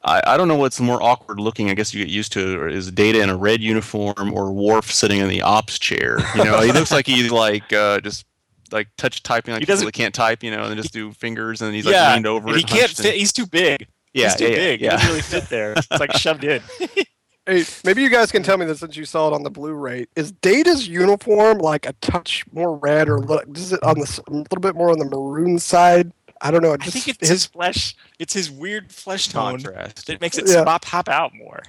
I, 0.04 0.22
I 0.26 0.38
don't 0.38 0.48
know 0.48 0.56
what's 0.56 0.80
more 0.80 1.02
awkward 1.04 1.40
looking. 1.40 1.70
I 1.70 1.74
guess 1.74 1.94
you 1.94 2.04
get 2.04 2.12
used 2.12 2.32
to 2.34 2.40
it, 2.54 2.56
or 2.58 2.68
is 2.68 2.90
Data 2.92 3.22
in 3.22 3.30
a 3.30 3.36
red 3.36 3.62
uniform 3.62 4.34
or 4.34 4.52
Worf 4.52 4.92
sitting 4.92 5.20
in 5.20 5.28
the 5.28 5.42
ops 5.42 5.78
chair. 5.78 6.20
You 6.36 6.44
know, 6.46 6.62
he 6.62 6.72
looks 6.72 6.92
like 6.92 7.06
he's 7.06 7.32
like 7.32 7.72
uh, 7.74 8.00
just 8.00 8.26
like 8.72 8.88
touch 8.98 9.24
typing 9.24 9.54
like 9.54 9.60
He 9.62 9.66
people 9.66 9.74
doesn't- 9.74 9.86
that 9.88 9.94
can't 9.94 10.16
type. 10.16 10.42
You 10.44 10.52
know, 10.52 10.64
and 10.64 10.76
just 10.78 10.94
do 10.94 11.12
fingers 11.12 11.62
and 11.62 11.76
he's 11.76 11.86
like 11.86 11.94
yeah 11.94 12.14
leaned 12.14 12.26
over. 12.28 12.48
and 12.48 12.56
he 12.56 12.62
and 12.64 12.70
can't 12.70 12.82
hunched 12.84 13.00
and- 13.00 13.08
fit 13.08 13.16
he's 13.16 13.34
too 13.34 13.46
big 13.46 13.88
Yeah, 14.14 14.26
he's 14.30 14.36
too 14.38 14.46
yeah, 14.50 14.56
big 14.56 14.82
yeah. 14.82 14.92
he 14.92 14.96
doesn't 14.98 15.10
really 15.10 15.22
fit 15.22 15.50
there 15.50 15.74
it's 15.74 15.90
like 15.92 16.14
shoved 16.14 16.44
in 16.44 16.62
Hey, 17.46 17.66
maybe 17.84 18.02
you 18.02 18.10
guys 18.10 18.32
can 18.32 18.42
tell 18.42 18.58
me 18.58 18.66
this 18.66 18.80
since 18.80 18.96
you 18.96 19.04
saw 19.04 19.28
it 19.28 19.34
on 19.34 19.44
the 19.44 19.50
Blu-ray. 19.50 20.06
Is 20.16 20.32
Data's 20.32 20.88
uniform 20.88 21.58
like 21.58 21.86
a 21.86 21.92
touch 22.00 22.46
more 22.54 22.78
red, 22.78 23.10
or 23.10 23.20
look, 23.20 23.44
is 23.58 23.74
it 23.74 23.84
on 23.84 24.00
the 24.00 24.22
a 24.28 24.32
little 24.32 24.62
bit 24.62 24.76
more 24.76 24.92
on 24.92 24.98
the 24.98 25.04
maroon 25.04 25.60
side? 25.60 26.14
I 26.44 26.52
don't 26.52 26.62
know. 26.62 26.74
It 26.74 26.82
i 26.84 26.88
think 26.88 27.08
it's 27.08 27.28
his 27.30 27.46
flesh 27.46 27.96
it's 28.20 28.34
his 28.34 28.52
weird 28.52 28.92
flesh 28.92 29.30
tone 29.30 29.62
contrast. 29.62 30.08
that 30.08 30.22
makes 30.22 30.38
it 30.38 30.48
Yeah. 30.48 30.64
pop 30.66 30.84
pop 30.84 31.08
out 31.10 31.34
more 31.34 31.64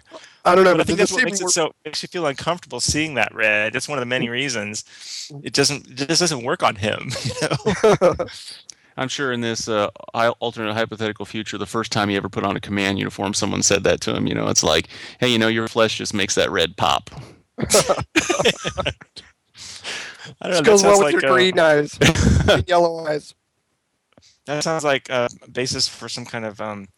I 0.45 0.55
don't 0.55 0.65
know. 0.65 0.73
but 0.73 0.83
I 0.83 0.85
think 0.85 0.99
that's 0.99 1.13
what 1.13 1.25
makes 1.25 1.39
seem 1.39 1.47
it 1.47 1.51
so 1.53 1.73
makes 1.87 2.03
you 2.03 2.09
feel 2.09 2.27
uncomfortable 2.27 2.79
seeing 2.81 3.15
that 3.15 3.35
red. 3.35 3.73
That's 3.73 3.89
one 3.89 3.97
of 3.97 4.03
the 4.03 4.07
many 4.07 4.29
reasons. 4.29 4.85
It 5.43 5.55
doesn't 5.55 5.87
it 5.89 6.09
just 6.09 6.21
doesn't 6.21 6.45
work 6.45 6.63
on 6.63 6.77
him. 6.77 7.11
You 7.25 7.89
know? 8.01 8.15
I'm 8.97 9.09
sure 9.09 9.33
in 9.33 9.41
this 9.41 9.69
uh, 9.69 9.89
alternate 10.39 10.75
hypothetical 10.75 11.25
future, 11.25 11.59
the 11.59 11.67
first 11.67 11.91
time 11.91 12.09
he 12.09 12.17
ever 12.17 12.29
put 12.29 12.45
on 12.45 12.55
a 12.57 12.61
command 12.61 12.99
uniform, 12.99 13.35
someone 13.35 13.63
said 13.63 13.83
that 13.85 14.01
to 14.03 14.15
him. 14.15 14.29
You 14.29 14.35
know, 14.37 14.47
it's 14.49 14.63
like, 14.63 14.87
hey, 15.19 15.29
you 15.29 15.39
know, 15.39 15.49
your 15.49 15.67
flesh 15.67 15.99
just 15.99 16.15
makes 16.15 16.37
that 16.37 16.49
red 16.53 16.77
pop. 16.77 17.11
I 17.59 17.65
don't 20.43 20.51
know. 20.51 20.57
That 20.59 20.65
goes 20.65 20.83
well 20.85 20.99
with 20.99 21.13
like 21.13 21.23
your 21.23 21.33
a, 21.33 21.35
green 21.35 21.59
eyes, 21.59 21.99
and 22.49 22.69
yellow 22.69 23.05
eyes. 23.07 23.35
That 24.47 24.63
sounds 24.65 24.85
like 24.85 25.09
a 25.11 25.29
basis 25.53 25.89
for 25.89 26.09
some 26.09 26.25
kind 26.25 26.45
of 26.45 26.61
um, 26.61 26.89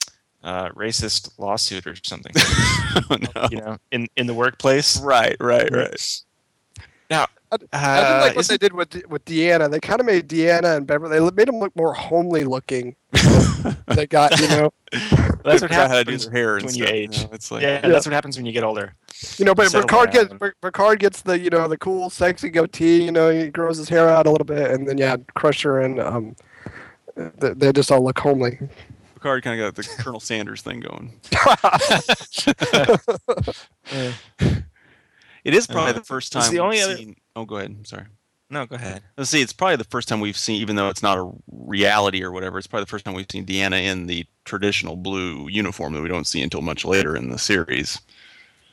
uh, 0.43 0.69
racist 0.71 1.31
lawsuit 1.39 1.87
or 1.87 1.95
something. 2.03 2.33
Oh, 3.11 3.17
no. 3.35 3.49
you 3.51 3.59
know, 3.59 3.77
in 3.93 4.07
in 4.17 4.27
the 4.27 4.33
workplace. 4.35 4.99
Right, 5.01 5.37
right, 5.39 5.71
right. 5.71 6.21
Now, 7.11 7.27
I 7.53 7.57
did 7.59 7.69
Uh, 7.73 8.19
like 8.23 8.35
what 8.35 8.41
is 8.41 8.49
they 8.49 8.57
did 8.57 8.73
with 8.73 9.07
with 9.09 9.25
Deanna. 9.27 9.71
They 9.71 9.81
kind 9.81 10.01
of 10.01 10.07
made 10.07 10.29
Deanna 10.29 10.79
and 10.79 10.87
Beverly. 10.87 11.19
They 11.21 11.31
made 11.37 11.47
them 11.49 11.59
look 11.59 11.77
more 11.77 11.93
homely 11.93 12.45
looking. 12.45 12.97
they 13.89 14.07
got 14.07 14.41
you 14.41 14.49
know, 14.49 14.73
that's 14.91 15.45
what 15.45 15.61
Forgot 15.61 15.91
how 15.91 15.99
to 15.99 16.05
do 16.05 16.11
happens 16.13 16.25
their 16.25 16.33
hair 16.33 16.57
and 16.57 16.65
when 16.67 16.75
you 16.75 16.85
stuff, 16.85 16.95
age. 16.95 17.23
know, 17.25 17.29
It's 17.33 17.51
like 17.51 17.63
yeah, 17.63 17.81
that's 17.83 18.07
what 18.07 18.13
happens 18.15 18.37
when 18.39 18.47
you 18.47 18.53
get 18.53 18.65
older. 18.65 18.95
you 19.37 19.45
know. 19.45 19.55
But 19.55 19.71
Settle 19.71 19.87
Ricard 19.87 20.11
gets 20.13 20.31
down. 20.31 20.39
Ricard 20.63 20.99
gets 20.99 21.21
the 21.23 21.39
you 21.39 21.51
know 21.51 21.69
the 21.69 21.77
cool 21.79 22.09
sexy 22.09 22.49
goatee. 22.49 23.05
You 23.05 23.13
know, 23.13 23.29
he 23.29 23.49
grows 23.51 23.77
his 23.77 23.89
hair 23.91 24.09
out 24.09 24.27
a 24.27 24.31
little 24.31 24.47
bit, 24.47 24.71
and 24.71 24.89
then 24.89 24.97
yeah, 24.99 25.17
Crusher 25.35 25.81
and 25.81 26.01
um, 26.01 26.35
they, 27.17 27.55
they 27.55 27.73
just 27.73 27.91
all 27.91 28.05
look 28.05 28.19
homely. 28.19 28.59
Picard 29.15 29.43
kind 29.43 29.61
of 29.61 29.67
got 29.67 29.75
the 29.75 30.03
Colonel 30.03 30.21
Sanders 30.21 30.63
thing 30.63 30.81
going. 30.81 31.13
It 35.45 35.55
is 35.55 35.67
probably 35.69 35.91
Uh, 35.91 35.95
the 35.95 36.03
first 36.05 36.33
time. 36.33 36.45
the 36.47 36.51
we've 36.55 36.61
only 36.61 36.81
other- 36.81 36.97
seen- 36.97 37.17
Oh, 37.37 37.45
go 37.45 37.57
ahead. 37.59 37.71
I'm 37.71 37.85
Sorry. 37.85 38.05
No, 38.51 38.67
go 38.67 38.75
ahead. 38.77 39.03
Let's 39.17 39.31
see. 39.31 39.41
It's 39.43 39.53
probably 39.53 39.77
the 39.77 39.85
first 39.85 40.09
time 40.09 40.21
we've 40.21 40.37
seen, 40.37 40.61
even 40.61 40.75
though 40.77 40.89
it's 40.89 41.03
not 41.03 41.19
a 41.19 41.31
reality 41.53 42.23
or 42.23 42.31
whatever. 42.33 42.59
It's 42.59 42.67
probably 42.67 42.85
the 42.85 42.91
first 42.91 43.05
time 43.05 43.15
we've 43.15 43.27
seen 43.31 43.45
Deanna 43.47 43.81
in 43.83 44.07
the 44.07 44.25
traditional 44.45 44.97
blue 44.97 45.49
uniform 45.49 45.93
that 45.95 46.03
we 46.03 46.09
don't 46.09 46.27
see 46.27 46.43
until 46.43 46.63
much 46.63 46.85
later 46.85 47.17
in 47.17 47.31
the 47.31 47.39
series. 47.39 48.01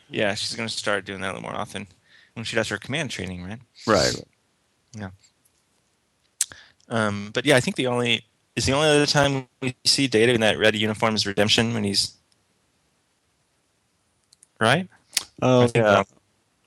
Yeah, 0.09 0.33
she's 0.35 0.55
going 0.55 0.69
to 0.69 0.73
start 0.75 1.05
doing 1.05 1.21
that 1.21 1.31
a 1.31 1.33
little 1.35 1.49
more 1.49 1.55
often 1.59 1.87
when 2.33 2.43
she 2.43 2.55
does 2.55 2.69
her 2.69 2.77
command 2.77 3.09
training, 3.11 3.43
right? 3.43 3.59
Right. 3.87 4.13
Yeah. 4.95 5.09
Um, 6.89 7.31
but 7.33 7.45
yeah, 7.45 7.55
I 7.55 7.59
think 7.59 7.75
the 7.75 7.87
only 7.87 8.25
is 8.55 8.65
the 8.65 8.73
only 8.73 8.87
other 8.87 9.05
time 9.05 9.47
we 9.61 9.75
see 9.83 10.07
Data 10.07 10.33
in 10.33 10.41
that 10.41 10.57
red 10.57 10.75
uniform 10.75 11.15
is 11.15 11.25
Redemption 11.25 11.73
when 11.73 11.83
he's 11.83 12.13
right. 14.59 14.87
Oh, 15.41 15.63
I 15.63 15.71
yeah. 15.75 16.03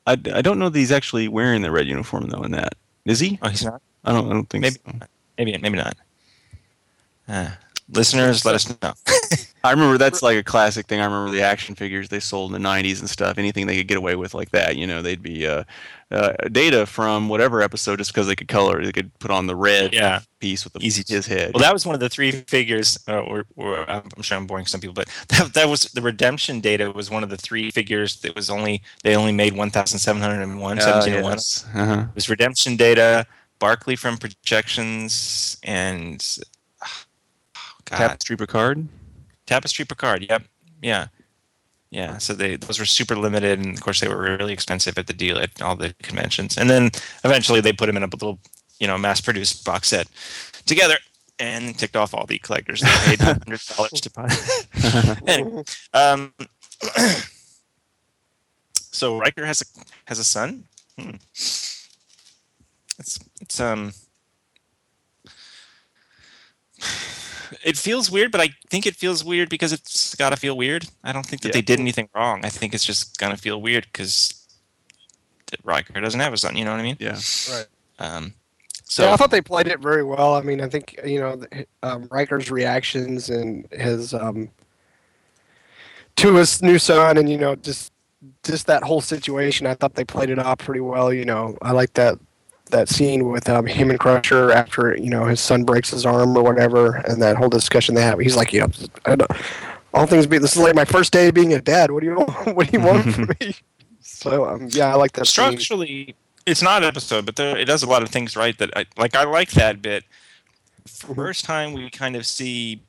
I, 0.06 0.12
I 0.12 0.42
don't 0.42 0.58
know 0.58 0.68
that 0.68 0.78
he's 0.78 0.92
actually 0.92 1.28
wearing 1.28 1.62
the 1.62 1.70
red 1.70 1.86
uniform 1.86 2.28
though. 2.28 2.42
In 2.42 2.52
that 2.52 2.74
is 3.04 3.20
he? 3.20 3.38
Oh, 3.42 3.48
he's 3.48 3.64
not. 3.64 3.80
I 4.04 4.12
don't. 4.12 4.30
I 4.30 4.32
don't 4.34 4.48
think. 4.48 4.62
Maybe. 4.62 4.76
so. 4.76 5.06
Maybe 5.38 5.56
maybe 5.58 5.78
not. 5.78 5.96
Uh, 7.28 7.50
listeners, 7.90 8.44
let 8.44 8.54
us 8.54 8.68
know. 8.82 8.92
I 9.66 9.72
remember 9.72 9.98
that's 9.98 10.22
like 10.22 10.36
a 10.36 10.42
classic 10.42 10.86
thing. 10.86 11.00
I 11.00 11.04
remember 11.04 11.30
the 11.30 11.42
action 11.42 11.74
figures 11.74 12.08
they 12.08 12.20
sold 12.20 12.54
in 12.54 12.62
the 12.62 12.68
'90s 12.68 13.00
and 13.00 13.10
stuff. 13.10 13.38
Anything 13.38 13.66
they 13.66 13.76
could 13.76 13.88
get 13.88 13.98
away 13.98 14.16
with 14.16 14.34
like 14.34 14.50
that, 14.50 14.76
you 14.76 14.86
know, 14.86 15.02
they'd 15.02 15.22
be 15.22 15.46
uh, 15.46 15.64
uh, 16.10 16.32
data 16.52 16.86
from 16.86 17.28
whatever 17.28 17.62
episode 17.62 17.98
just 17.98 18.12
because 18.12 18.26
they 18.26 18.36
could 18.36 18.48
color. 18.48 18.84
They 18.84 18.92
could 18.92 19.16
put 19.18 19.30
on 19.30 19.46
the 19.46 19.56
red 19.56 19.92
yeah. 19.92 20.20
piece 20.38 20.64
with 20.64 20.72
the, 20.72 20.80
Easy 20.80 21.02
to- 21.04 21.14
his 21.14 21.26
head. 21.26 21.52
Well, 21.52 21.62
that 21.62 21.72
was 21.72 21.84
one 21.84 21.94
of 21.94 22.00
the 22.00 22.08
three 22.08 22.30
figures. 22.30 22.98
Uh, 23.08 23.20
or, 23.20 23.44
or 23.56 23.88
I'm 23.90 24.22
sure 24.22 24.38
I'm 24.38 24.46
boring 24.46 24.66
some 24.66 24.80
people, 24.80 24.94
but 24.94 25.08
that, 25.28 25.54
that 25.54 25.68
was 25.68 25.82
the 25.82 26.02
redemption 26.02 26.60
data 26.60 26.90
was 26.90 27.10
one 27.10 27.22
of 27.22 27.28
the 27.30 27.36
three 27.36 27.70
figures 27.70 28.20
that 28.20 28.34
was 28.34 28.48
only 28.50 28.82
they 29.02 29.16
only 29.16 29.32
made 29.32 29.56
1,701, 29.56 30.78
Uh, 30.78 30.82
1701. 30.82 31.32
yes. 31.32 31.66
Uh-huh. 31.74 32.00
It 32.02 32.14
was 32.14 32.28
redemption 32.28 32.76
data, 32.76 33.26
Barclay 33.58 33.96
from 33.96 34.16
projections, 34.16 35.58
and 35.62 36.24
oh, 36.84 37.04
God, 37.84 37.96
Tapestry 37.96 38.36
Picard. 38.36 38.86
Tapestry 39.46 39.84
Picard. 39.84 40.26
Yep. 40.28 40.42
Yeah. 40.82 41.06
Yeah. 41.90 42.18
So 42.18 42.34
they 42.34 42.56
those 42.56 42.78
were 42.78 42.84
super 42.84 43.16
limited, 43.16 43.58
and 43.58 43.74
of 43.76 43.82
course 43.82 44.00
they 44.00 44.08
were 44.08 44.20
really 44.20 44.52
expensive 44.52 44.98
at 44.98 45.06
the 45.06 45.12
deal 45.12 45.38
at 45.38 45.62
all 45.62 45.76
the 45.76 45.94
conventions. 46.02 46.58
And 46.58 46.68
then 46.68 46.90
eventually 47.24 47.60
they 47.60 47.72
put 47.72 47.86
them 47.86 47.96
in 47.96 48.02
a 48.02 48.06
little, 48.06 48.38
you 48.80 48.86
know, 48.86 48.98
mass-produced 48.98 49.64
box 49.64 49.88
set 49.88 50.08
together, 50.66 50.96
and 51.38 51.78
ticked 51.78 51.96
off 51.96 52.14
all 52.14 52.26
the 52.26 52.38
collectors 52.38 52.80
that 52.80 53.04
paid 53.06 53.20
hundred 53.20 53.60
dollars 53.76 54.00
to 54.00 54.10
buy. 54.10 54.28
anyway, 55.26 55.62
um, 55.92 56.32
so 58.74 59.18
Riker 59.18 59.44
has 59.46 59.62
a 59.62 59.64
has 60.06 60.18
a 60.18 60.24
son. 60.24 60.64
Hmm. 60.98 61.16
It's 62.98 63.20
it's 63.40 63.60
um. 63.60 63.92
It 67.64 67.76
feels 67.76 68.10
weird, 68.10 68.32
but 68.32 68.40
I 68.40 68.50
think 68.70 68.86
it 68.86 68.94
feels 68.96 69.24
weird 69.24 69.48
because 69.48 69.72
it's 69.72 70.14
got 70.14 70.30
to 70.30 70.36
feel 70.36 70.56
weird. 70.56 70.86
I 71.04 71.12
don't 71.12 71.24
think 71.26 71.42
that 71.42 71.48
Yeah. 71.48 71.54
they 71.54 71.62
did 71.62 71.80
anything 71.80 72.08
wrong. 72.14 72.44
I 72.44 72.48
think 72.48 72.74
it's 72.74 72.84
just 72.84 73.18
gonna 73.18 73.36
feel 73.36 73.60
weird 73.60 73.86
because 73.92 74.34
Riker 75.64 76.00
doesn't 76.00 76.20
have 76.20 76.32
a 76.32 76.36
son. 76.36 76.56
You 76.56 76.64
know 76.64 76.72
what 76.72 76.80
I 76.80 76.82
mean? 76.82 76.96
Yeah. 76.98 77.18
Right. 77.50 77.66
Um, 77.98 78.34
So 78.88 79.02
so 79.02 79.04
yeah, 79.08 79.14
I 79.14 79.16
thought 79.16 79.30
they 79.30 79.40
played 79.40 79.66
it 79.68 79.80
very 79.80 80.02
well. 80.04 80.34
I 80.34 80.42
mean, 80.42 80.60
I 80.60 80.68
think 80.68 80.98
you 81.04 81.18
know 81.20 81.36
the- 81.36 81.66
um, 81.82 82.08
Riker's 82.10 82.50
reactions 82.50 83.30
and 83.30 83.66
his 83.72 84.14
um, 84.14 84.48
to 86.16 86.34
his 86.36 86.62
new 86.62 86.78
son, 86.78 87.18
and 87.18 87.28
you 87.28 87.36
know 87.38 87.54
just 87.56 87.92
just 88.44 88.66
that 88.66 88.82
whole 88.82 89.00
situation. 89.00 89.66
I 89.66 89.74
thought 89.74 89.94
they 89.94 90.04
played 90.04 90.30
it 90.30 90.38
off 90.38 90.58
pretty 90.58 90.80
well. 90.80 91.12
You 91.12 91.24
know, 91.24 91.56
I 91.62 91.72
like 91.72 91.92
that 91.94 92.18
that 92.70 92.88
scene 92.88 93.28
with 93.28 93.48
um, 93.48 93.66
him 93.66 93.90
and 93.90 93.98
Crusher 93.98 94.52
after 94.52 94.96
you 94.96 95.10
know 95.10 95.24
his 95.24 95.40
son 95.40 95.64
breaks 95.64 95.90
his 95.90 96.06
arm 96.06 96.36
or 96.36 96.42
whatever, 96.42 96.96
and 96.96 97.20
that 97.22 97.36
whole 97.36 97.48
discussion 97.48 97.94
they 97.94 98.02
have. 98.02 98.18
He's 98.18 98.36
like, 98.36 98.52
you 98.52 98.60
know, 98.60 98.68
I 99.04 99.16
don't, 99.16 99.30
all 99.94 100.06
things 100.06 100.26
be. 100.26 100.38
This 100.38 100.56
is 100.56 100.62
like 100.62 100.74
my 100.74 100.84
first 100.84 101.12
day 101.12 101.30
being 101.30 101.52
a 101.52 101.60
dad. 101.60 101.90
What 101.90 102.00
do 102.00 102.06
you 102.06 102.14
what 102.52 102.70
do 102.70 102.78
you 102.78 102.84
want 102.84 103.14
from 103.14 103.30
me? 103.40 103.54
So 104.08 104.48
um, 104.48 104.68
yeah, 104.70 104.92
I 104.92 104.94
like 104.94 105.12
that 105.12 105.26
scene. 105.26 105.58
structurally 105.58 106.16
it's 106.46 106.62
not 106.62 106.82
an 106.82 106.88
episode 106.88 107.26
but 107.26 107.36
there, 107.36 107.56
it 107.56 107.66
does 107.66 107.82
a 107.82 107.86
lot 107.86 108.02
of 108.02 108.08
things 108.08 108.36
right 108.36 108.56
that 108.58 108.70
i 108.76 108.86
like 108.96 109.14
i 109.14 109.24
like 109.24 109.50
that 109.50 109.82
bit 109.82 110.04
first 110.86 111.44
time 111.44 111.72
we 111.72 111.90
kind 111.90 112.16
of 112.16 112.24
see 112.24 112.80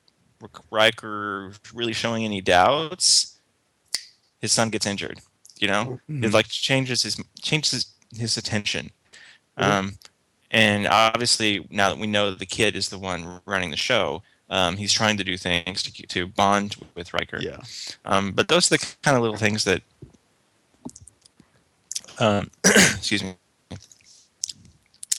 Riker 0.69 1.51
really 1.73 1.93
showing 1.93 2.23
any 2.23 2.41
doubts 2.41 3.39
his 4.39 4.51
son 4.51 4.69
gets 4.69 4.85
injured 4.85 5.19
you 5.59 5.67
know 5.67 5.99
it 6.07 6.31
like 6.31 6.47
changes 6.47 7.01
his 7.01 7.19
changes 7.41 7.91
his 8.15 8.37
attention 8.37 8.91
um 9.57 9.97
and 10.51 10.87
obviously 10.87 11.65
now 11.69 11.89
that 11.89 11.99
we 11.99 12.07
know 12.07 12.29
that 12.29 12.39
the 12.39 12.45
kid 12.45 12.75
is 12.75 12.89
the 12.89 12.99
one 12.99 13.41
running 13.45 13.71
the 13.71 13.77
show 13.77 14.21
um, 14.49 14.77
he's 14.77 14.93
trying 14.93 15.17
to 15.17 15.23
do 15.23 15.37
things 15.37 15.83
to, 15.83 16.07
to 16.07 16.27
bond 16.27 16.75
with 16.95 17.13
Riker. 17.13 17.39
Yeah. 17.41 17.57
Um, 18.05 18.31
but 18.31 18.47
those 18.47 18.71
are 18.71 18.77
the 18.77 18.95
kind 19.03 19.17
of 19.17 19.23
little 19.23 19.37
things 19.37 19.65
that, 19.65 19.81
um, 22.19 22.49
excuse 22.65 23.23
me, 23.23 23.35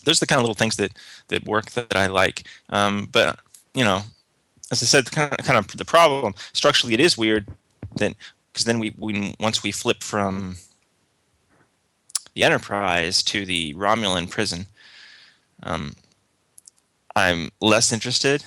those 0.05 0.19
are 0.19 0.21
the 0.21 0.27
kind 0.27 0.39
of 0.39 0.45
little 0.45 0.55
things 0.55 0.77
that 0.77 0.93
that 1.29 1.45
work 1.45 1.73
that 1.73 1.95
I 1.95 2.07
like. 2.07 2.45
Um, 2.71 3.09
but 3.13 3.39
you 3.75 3.85
know, 3.85 4.01
as 4.71 4.83
I 4.83 4.87
said, 4.87 5.11
kind 5.11 5.31
of 5.31 5.45
kind 5.45 5.59
of 5.59 5.77
the 5.77 5.85
problem 5.85 6.35
structurally, 6.55 6.95
it 6.95 7.01
is 7.01 7.19
weird. 7.19 7.47
Then 7.97 8.15
because 8.53 8.65
then 8.65 8.79
we, 8.79 8.95
we 8.97 9.35
once 9.39 9.63
we 9.63 9.73
flip 9.73 10.03
from 10.03 10.57
the 12.39 12.45
Enterprise 12.45 13.21
to 13.25 13.45
the 13.45 13.75
Romulan 13.75 14.31
prison, 14.31 14.67
um, 15.65 15.97
I'm 17.17 17.51
less 17.61 17.93
interested. 17.93 18.45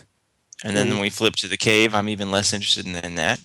And 0.63 0.77
then 0.77 0.87
when 0.87 1.01
we 1.01 1.09
flip 1.09 1.35
to 1.37 1.49
the 1.49 1.57
cave, 1.57 1.93
I'm 1.93 2.07
even 2.07 2.31
less 2.31 2.53
interested 2.53 2.85
in, 2.85 2.95
in 2.95 3.15
that. 3.15 3.41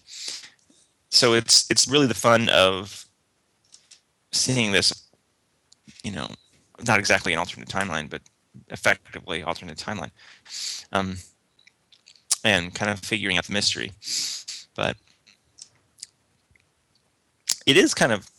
So 1.11 1.35
it's 1.35 1.69
it's 1.69 1.89
really 1.89 2.07
the 2.07 2.15
fun 2.15 2.49
of 2.51 3.07
seeing 4.31 4.71
this, 4.71 5.09
you 6.05 6.13
know, 6.13 6.29
not 6.87 7.01
exactly 7.01 7.33
an 7.33 7.41
alternate 7.41 7.69
timeline, 7.69 8.09
but 8.09 8.23
effectively 8.69 9.43
alternate 9.43 9.79
timeline, 9.79 10.13
um, 10.93 11.17
and 12.45 12.73
kind 12.73 12.93
of 12.93 13.01
figuring 13.01 13.37
out 13.37 13.47
the 13.47 13.53
mystery. 13.53 13.91
But 14.77 14.97
it 17.67 17.77
is 17.77 17.95
kind 17.95 18.13
of 18.13 18.31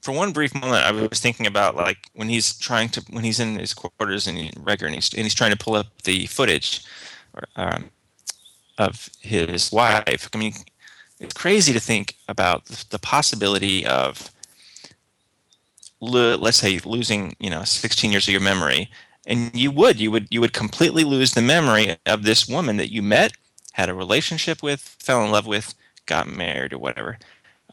for 0.00 0.12
one 0.12 0.32
brief 0.32 0.54
moment, 0.54 0.84
I 0.84 0.92
was 0.92 1.20
thinking 1.20 1.46
about 1.46 1.76
like 1.76 1.98
when 2.14 2.28
he's 2.28 2.56
trying 2.58 2.88
to 2.90 3.04
when 3.10 3.24
he's 3.24 3.40
in 3.40 3.58
his 3.58 3.74
quarters 3.74 4.26
and 4.26 4.52
Riker 4.58 4.86
and 4.86 4.94
he's 4.94 5.12
and 5.12 5.22
he's 5.22 5.34
trying 5.34 5.50
to 5.50 5.56
pull 5.56 5.74
up 5.74 6.02
the 6.02 6.26
footage 6.26 6.84
um, 7.56 7.90
of 8.78 9.10
his 9.20 9.72
wife. 9.72 10.28
I 10.32 10.38
mean, 10.38 10.54
it's 11.20 11.34
crazy 11.34 11.72
to 11.72 11.80
think 11.80 12.16
about 12.28 12.66
the 12.66 12.98
possibility 12.98 13.84
of 13.84 14.30
let's 16.00 16.58
say 16.58 16.78
losing 16.84 17.34
you 17.40 17.50
know 17.50 17.64
16 17.64 18.12
years 18.12 18.28
of 18.28 18.32
your 18.32 18.40
memory 18.40 18.88
and 19.26 19.54
you 19.54 19.70
would 19.72 19.98
you 19.98 20.12
would 20.12 20.28
you 20.30 20.40
would 20.40 20.52
completely 20.52 21.02
lose 21.02 21.34
the 21.34 21.42
memory 21.42 21.96
of 22.06 22.22
this 22.22 22.48
woman 22.48 22.76
that 22.76 22.92
you 22.92 23.02
met 23.02 23.32
had 23.72 23.88
a 23.88 23.94
relationship 23.94 24.62
with 24.62 24.80
fell 25.00 25.24
in 25.24 25.32
love 25.32 25.46
with 25.46 25.74
got 26.06 26.28
married 26.28 26.72
or 26.72 26.78
whatever 26.78 27.18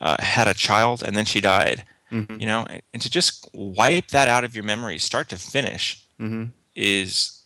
uh, 0.02 0.16
had 0.20 0.48
a 0.48 0.56
child 0.56 1.04
and 1.04 1.16
then 1.16 1.26
she 1.26 1.40
died 1.40 1.84
Mhm. 2.12 2.40
you 2.40 2.46
know 2.46 2.66
and 2.94 3.02
to 3.02 3.10
just 3.10 3.50
wipe 3.54 4.08
that 4.10 4.28
out 4.28 4.44
of 4.44 4.54
your 4.56 4.64
memory 4.64 4.98
start 5.00 5.28
to 5.30 5.38
finish 5.38 6.04
Mhm. 6.20 6.52
is 6.76 7.42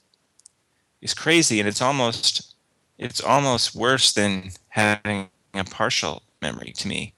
is 1.02 1.14
crazy. 1.14 1.60
And 1.60 1.68
it's 1.70 1.82
almost 1.82 2.56
it's 2.98 3.22
almost 3.22 3.74
worse 3.74 4.12
than 4.12 4.52
having 4.70 5.30
a 5.54 5.64
partial 5.64 6.24
memory 6.42 6.74
to 6.78 6.88
me 6.88 7.14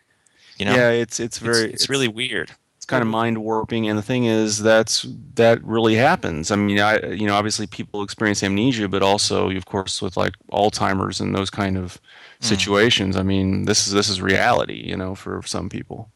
you 0.58 0.66
know? 0.66 0.76
Yeah, 0.76 0.92
it's 0.92 1.20
it's 1.20 1.38
it's, 1.38 1.40
very 1.40 1.74
it's 1.74 1.90
really 1.90 2.08
weird. 2.08 2.52
it's 2.78 2.86
kind 2.86 3.02
of 3.02 3.08
mind 3.08 3.40
warping 3.40 3.90
and 3.90 3.98
the 3.98 4.04
thing 4.04 4.26
is 4.26 4.60
that's 4.62 5.06
that 5.36 5.64
really 5.64 5.96
happens. 5.96 6.52
I 6.52 6.56
mean 6.56 6.80
i 6.80 7.00
you 7.22 7.26
know 7.26 7.34
obviously 7.36 7.66
people 7.68 8.04
experience 8.04 8.44
amnesia 8.44 8.88
but 8.88 9.02
also 9.02 9.50
of 9.50 9.66
course 9.66 10.02
with 10.02 10.16
like 10.16 10.34
alzheimer's 10.52 11.20
and 11.20 11.34
those 11.36 11.50
kind 11.50 11.78
of 11.78 12.00
situations 12.40 13.16
i 13.18 13.24
mean 13.24 13.66
this 13.66 13.88
is 13.88 13.94
this 13.94 14.10
is 14.10 14.22
reality 14.22 14.82
you 14.90 14.98
know 14.98 15.14
for 15.16 15.42
some 15.46 15.70
people 15.70 16.10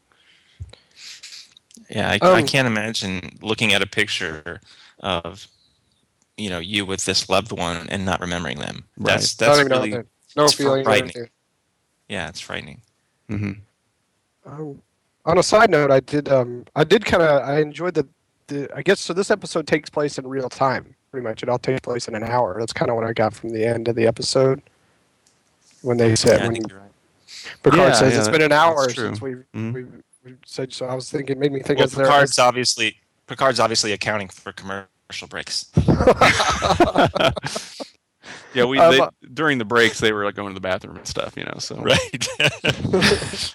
Yeah, 1.89 2.09
I, 2.11 2.19
I 2.25 2.39
Um, 2.41 2.47
can't 2.47 2.67
imagine 2.67 3.37
looking 3.41 3.73
at 3.73 3.81
a 3.81 3.87
picture 3.87 4.59
of, 5.01 5.47
you 6.37 6.49
know, 6.49 6.59
you 6.59 6.85
with 6.85 7.05
this 7.05 7.29
loved 7.29 7.51
one 7.51 7.87
and 7.89 8.05
not 8.05 8.19
remembering 8.21 8.59
them. 8.59 8.85
That's 8.97 9.39
I 9.41 9.45
that's 9.45 9.69
really 9.69 9.91
know. 9.91 10.03
No 10.35 10.45
it's 10.45 10.53
feeling. 10.53 10.83
frightening. 10.83 11.11
anything. 11.15 11.29
yeah, 12.09 12.27
it's 12.27 12.39
frightening. 12.39 12.81
hmm 13.29 13.51
Um, 14.45 14.81
on 15.25 15.37
a 15.37 15.43
side 15.43 15.69
note, 15.69 15.91
I 15.91 15.99
did 15.99 16.29
um 16.29 16.65
I 16.75 16.83
did 16.83 17.05
kind 17.05 17.23
of 17.23 17.41
I 17.47 17.59
enjoyed 17.61 17.93
the, 17.93 18.07
the 18.47 18.69
I 18.75 18.81
guess 18.81 18.99
so 18.99 19.13
this 19.13 19.31
episode 19.31 19.65
takes 19.67 19.89
place 19.89 20.17
in 20.17 20.27
real 20.27 20.49
time 20.49 20.95
pretty 21.11 21.23
much 21.23 21.41
it 21.43 21.49
all 21.49 21.57
takes 21.57 21.79
place 21.79 22.07
in 22.09 22.15
an 22.15 22.23
hour 22.23 22.57
that's 22.59 22.73
kind 22.73 22.89
of 22.91 22.95
what 22.95 23.05
I 23.05 23.13
got 23.13 23.33
from 23.33 23.51
the 23.51 23.65
end 23.65 23.87
of 23.87 23.95
the 23.95 24.05
episode 24.05 24.61
when 25.81 25.97
they 25.97 26.15
said 26.15 26.39
Yeah, 26.39 26.43
I 26.43 26.47
when 26.47 26.55
think 26.55 26.69
you're 26.69 26.79
right. 26.79 26.91
Picard 27.63 27.79
Yeah, 27.79 27.93
says 27.93 28.13
yeah, 28.13 28.19
it's 28.19 28.29
been 28.29 28.41
an 28.41 28.51
hour 28.51 28.89
since 28.89 29.21
we've, 29.21 29.43
Mhm. 29.55 29.73
we've 29.73 29.91
we've 29.91 30.03
said 30.45 30.73
so 30.73 30.85
I 30.85 30.95
was 30.95 31.09
thinking 31.09 31.39
made 31.39 31.51
me 31.51 31.61
think 31.61 31.79
Well, 31.79 31.85
as 31.85 31.93
there 31.93 32.05
Picard's 32.05 32.39
obviously 32.39 32.97
Picard's 33.27 33.59
obviously 33.59 33.91
accounting 33.91 34.29
for 34.29 34.51
commercial 34.51 35.27
breaks. 35.29 35.71
Yeah, 38.55 38.63
we 38.63 38.79
Um, 38.79 38.91
they, 38.91 38.99
uh, 39.01 39.09
during 39.33 39.57
the 39.57 39.65
breaks 39.65 39.99
they 39.99 40.13
were 40.13 40.23
like 40.23 40.35
going 40.35 40.47
to 40.47 40.53
the 40.53 40.61
bathroom 40.61 40.95
and 40.95 41.05
stuff, 41.05 41.35
you 41.35 41.43
know. 41.43 41.55
So 41.59 41.75
Right. 41.75 42.27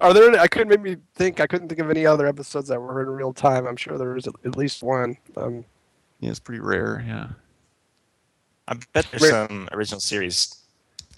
Are 0.00 0.14
there? 0.14 0.28
Any, 0.28 0.38
I 0.38 0.46
couldn't 0.46 0.68
make 0.68 0.80
me 0.80 0.96
think. 1.16 1.40
I 1.40 1.48
couldn't 1.48 1.68
think 1.68 1.80
of 1.80 1.90
any 1.90 2.06
other 2.06 2.26
episodes 2.28 2.68
that 2.68 2.80
were 2.80 3.02
in 3.02 3.08
real 3.10 3.32
time. 3.32 3.66
I'm 3.66 3.76
sure 3.76 3.98
there 3.98 4.10
was 4.10 4.28
at, 4.28 4.34
at 4.44 4.56
least 4.56 4.84
one. 4.84 5.16
Um, 5.36 5.64
yeah, 6.20 6.30
it's 6.30 6.38
pretty 6.38 6.60
rare. 6.60 7.04
Yeah. 7.06 7.28
I 8.68 8.74
bet 8.92 9.06
there's 9.10 9.22
Where- 9.22 9.48
some 9.48 9.68
original 9.72 10.00
series 10.00 10.54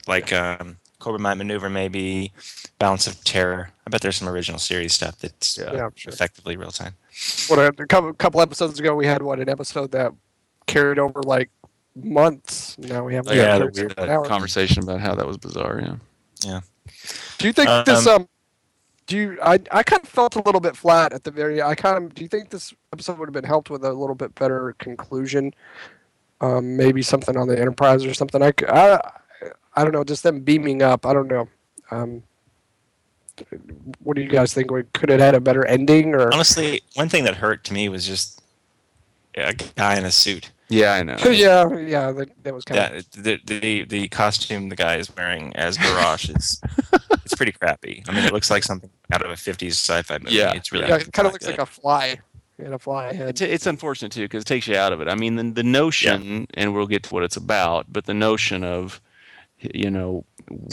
like 0.09 0.33
um, 0.33 0.79
Corbomite 1.01 1.37
Maneuver, 1.39 1.69
maybe 1.71 2.33
Balance 2.79 3.07
of 3.07 3.23
Terror. 3.25 3.71
I 3.87 3.91
bet 3.91 4.01
there's 4.01 4.17
some 4.17 4.29
original 4.29 4.59
series 4.59 4.93
stuff 4.95 5.19
that's 5.19 5.59
Yeah. 5.59 5.73
yeah, 5.73 5.89
sure. 5.95 6.13
effectively 6.13 6.57
real 6.57 6.71
time. 6.71 6.95
What 7.49 7.59
a, 7.59 7.67
a 7.83 7.87
couple 7.87 8.13
couple 8.15 8.41
episodes 8.41 8.79
ago, 8.81 8.95
we 8.95 9.07
had 9.07 9.23
what 9.23 9.39
an 9.41 9.49
episode 9.49 9.93
that 9.93 10.13
carried 10.67 10.99
over 10.99 11.23
like 11.23 11.51
months. 11.95 12.77
Now 12.79 13.05
we 13.05 13.15
have 13.15 13.27
I 13.27 13.31
like, 13.31 13.37
Yeah, 13.39 13.59
got 13.59 13.73
the 13.75 13.83
a 13.83 13.85
weird 13.87 13.99
hours. 14.11 14.29
conversation 14.29 14.83
about 14.83 15.01
how 15.01 15.15
that 15.15 15.27
was 15.27 15.37
bizarre. 15.39 15.81
Yeah. 15.83 15.97
yeah. 16.45 16.61
Do 17.39 17.47
you 17.47 17.53
think 17.53 17.69
Um, 17.69 17.85
this 17.85 18.07
um? 18.07 18.29
Do 19.07 19.17
you? 19.17 19.39
I 19.43 19.61
I 19.71 19.83
kind 19.85 20.03
of 20.03 20.09
felt 20.09 20.35
a 20.37 20.43
little 20.43 20.61
bit 20.61 20.77
flat 20.77 21.13
at 21.13 21.23
the 21.25 21.31
very. 21.31 21.63
I 21.63 21.75
kind 21.77 21.97
of. 22.05 22.15
Do 22.15 22.23
you 22.23 22.29
think 22.29 22.51
this 22.51 22.75
episode 22.93 23.19
would 23.19 23.29
have 23.29 23.33
been 23.35 23.45
helped 23.45 23.71
with 23.71 23.85
a 23.85 23.93
little 23.93 24.17
bit 24.17 24.35
better 24.35 24.75
conclusion? 24.79 25.55
Um, 26.41 26.77
maybe 26.77 27.01
something 27.03 27.37
on 27.37 27.49
the 27.49 27.59
Enterprise 27.59 28.05
or 28.05 28.13
something. 28.13 28.43
I, 28.43 28.51
c- 28.51 28.67
I, 28.69 29.01
I 29.77 29.83
don't 29.85 29.93
know. 29.93 30.05
Just 30.05 30.23
them 30.23 30.41
beaming 30.41 30.83
up. 30.83 31.05
I 31.07 31.13
don't 31.13 31.29
know. 31.29 31.49
Um, 31.91 32.23
what 34.03 34.17
do 34.17 34.23
you 34.23 34.29
guys 34.29 34.55
think? 34.55 34.71
Could 34.95 35.11
it 35.11 35.21
had 35.21 35.35
a 35.35 35.41
better 35.41 35.65
ending 35.67 36.15
or? 36.15 36.33
Honestly, 36.33 36.81
one 36.95 37.09
thing 37.09 37.25
that 37.25 37.37
hurt 37.37 37.65
to 37.65 37.75
me 37.75 37.89
was 37.89 38.07
just 38.07 38.43
a 39.37 39.53
guy 39.53 39.99
in 39.99 40.05
a 40.05 40.11
suit. 40.11 40.51
Yeah, 40.69 40.95
I 40.95 41.03
know. 41.03 41.17
yeah, 41.31 41.69
yeah. 41.79 42.11
That, 42.11 42.31
that 42.43 42.55
was 42.55 42.65
kind 42.65 42.81
Yeah, 42.81 43.01
the, 43.23 43.41
the 43.45 43.85
the 43.85 44.09
costume 44.09 44.69
the 44.69 44.77
guy 44.77 44.97
is 44.97 45.15
wearing 45.15 45.55
as 45.55 45.79
Barash 45.79 46.35
is 46.37 46.61
it's 47.25 47.35
pretty 47.35 47.53
crappy. 47.53 48.03
I 48.09 48.13
mean, 48.13 48.25
it 48.25 48.33
looks 48.33 48.51
like 48.51 48.65
something 48.65 48.91
out 49.13 49.23
of 49.23 49.31
a 49.31 49.35
'50s 49.35 49.73
sci-fi 49.73 50.19
movie. 50.19 50.35
Yeah. 50.35 50.55
it's 50.55 50.73
really 50.73 50.89
Yeah, 50.89 50.97
it 50.97 51.13
kind 51.13 51.27
of 51.27 51.33
looks 51.33 51.45
good. 51.45 51.53
like 51.53 51.61
a 51.61 51.67
fly. 51.67 52.19
In 52.59 52.73
a 52.73 52.79
fly 52.79 53.13
head. 53.13 53.29
It's, 53.29 53.43
it's 53.43 53.67
unfortunate 53.67 54.13
too 54.13 54.23
because 54.23 54.43
it 54.43 54.47
takes 54.47 54.67
you 54.67 54.77
out 54.77 54.91
of 54.95 55.03
it. 55.03 55.09
I 55.09 55.15
mean, 55.15 55.37
the, 55.37 55.43
the 55.43 55.63
notion, 55.63 56.47
and 56.55 56.75
we'll 56.75 56.87
get 56.87 57.03
to 57.03 57.15
what 57.15 57.23
it's 57.23 57.37
about, 57.37 57.93
but 57.93 58.07
the 58.07 58.15
notion 58.15 58.65
of, 58.65 58.99
you 59.75 59.91
know, 59.91 60.25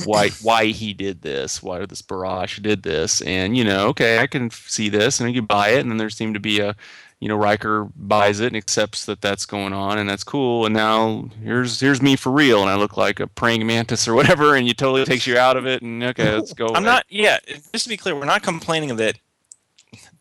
why 0.05 0.29
why 0.41 0.65
he 0.67 0.93
did 0.93 1.21
this, 1.21 1.63
why 1.63 1.85
this 1.85 2.01
Barash 2.01 2.61
did 2.61 2.83
this, 2.83 3.21
and 3.21 3.57
you 3.57 3.63
know, 3.63 3.87
okay, 3.89 4.19
I 4.19 4.27
can 4.27 4.49
see 4.51 4.89
this, 4.89 5.19
and 5.19 5.33
you 5.33 5.41
buy 5.41 5.69
it, 5.69 5.79
and 5.79 5.89
then 5.91 5.97
there 5.97 6.09
seemed 6.09 6.35
to 6.35 6.39
be 6.39 6.59
a, 6.59 6.75
you 7.19 7.27
know, 7.27 7.35
Riker 7.35 7.89
buys 7.95 8.39
it 8.39 8.47
and 8.47 8.55
accepts 8.57 9.05
that 9.05 9.21
that's 9.21 9.45
going 9.45 9.73
on, 9.73 9.97
and 9.97 10.09
that's 10.09 10.23
cool, 10.23 10.65
and 10.65 10.73
now 10.75 11.29
here's 11.43 11.79
here's 11.79 12.01
me 12.01 12.15
for 12.15 12.31
real, 12.31 12.61
and 12.61 12.69
I 12.69 12.75
look 12.75 12.97
like 12.97 13.19
a 13.19 13.27
praying 13.27 13.65
mantis 13.65 14.07
or 14.07 14.13
whatever, 14.13 14.55
and 14.55 14.67
you 14.67 14.73
totally 14.73 15.05
takes 15.05 15.25
you 15.27 15.37
out 15.37 15.57
of 15.57 15.65
it, 15.65 15.81
and 15.81 16.03
okay, 16.03 16.33
let's 16.35 16.53
go. 16.53 16.75
I'm 16.75 16.83
away. 16.83 16.85
not. 16.85 17.05
Yeah, 17.09 17.39
just 17.73 17.85
to 17.85 17.89
be 17.89 17.97
clear, 17.97 18.15
we're 18.15 18.25
not 18.25 18.43
complaining 18.43 18.95
that 18.97 19.17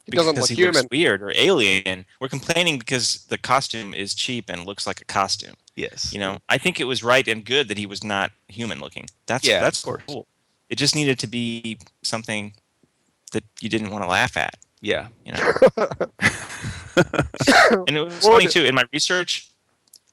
He 0.04 0.12
doesn't 0.12 0.34
because 0.34 0.50
look 0.50 0.50
he 0.50 0.56
looks 0.56 0.82
human. 0.82 0.88
weird 0.90 1.22
or 1.22 1.32
alien. 1.34 2.06
We're 2.20 2.28
complaining 2.28 2.78
because 2.78 3.24
the 3.28 3.38
costume 3.38 3.94
is 3.94 4.14
cheap 4.14 4.48
and 4.48 4.64
looks 4.66 4.86
like 4.86 5.00
a 5.00 5.04
costume. 5.04 5.54
Yes. 5.76 6.12
You 6.12 6.20
know, 6.20 6.38
I 6.48 6.58
think 6.58 6.80
it 6.80 6.84
was 6.84 7.02
right 7.02 7.26
and 7.26 7.44
good 7.44 7.68
that 7.68 7.78
he 7.78 7.86
was 7.86 8.04
not 8.04 8.30
human 8.48 8.80
looking. 8.80 9.06
That's 9.26 9.46
Yeah, 9.46 9.60
that's 9.60 9.86
of 9.86 10.06
cool. 10.06 10.26
It 10.68 10.76
just 10.76 10.94
needed 10.94 11.18
to 11.20 11.26
be 11.26 11.78
something 12.02 12.54
that 13.32 13.44
you 13.60 13.68
didn't 13.68 13.90
want 13.90 14.04
to 14.04 14.08
laugh 14.08 14.36
at. 14.36 14.56
Yeah. 14.80 15.08
You 15.24 15.32
know, 15.32 15.52
and 17.86 17.96
it 17.96 18.00
was 18.04 18.22
Well, 18.22 18.32
funny 18.32 18.48
too. 18.48 18.64
In 18.64 18.74
my 18.74 18.84
research, 18.92 19.48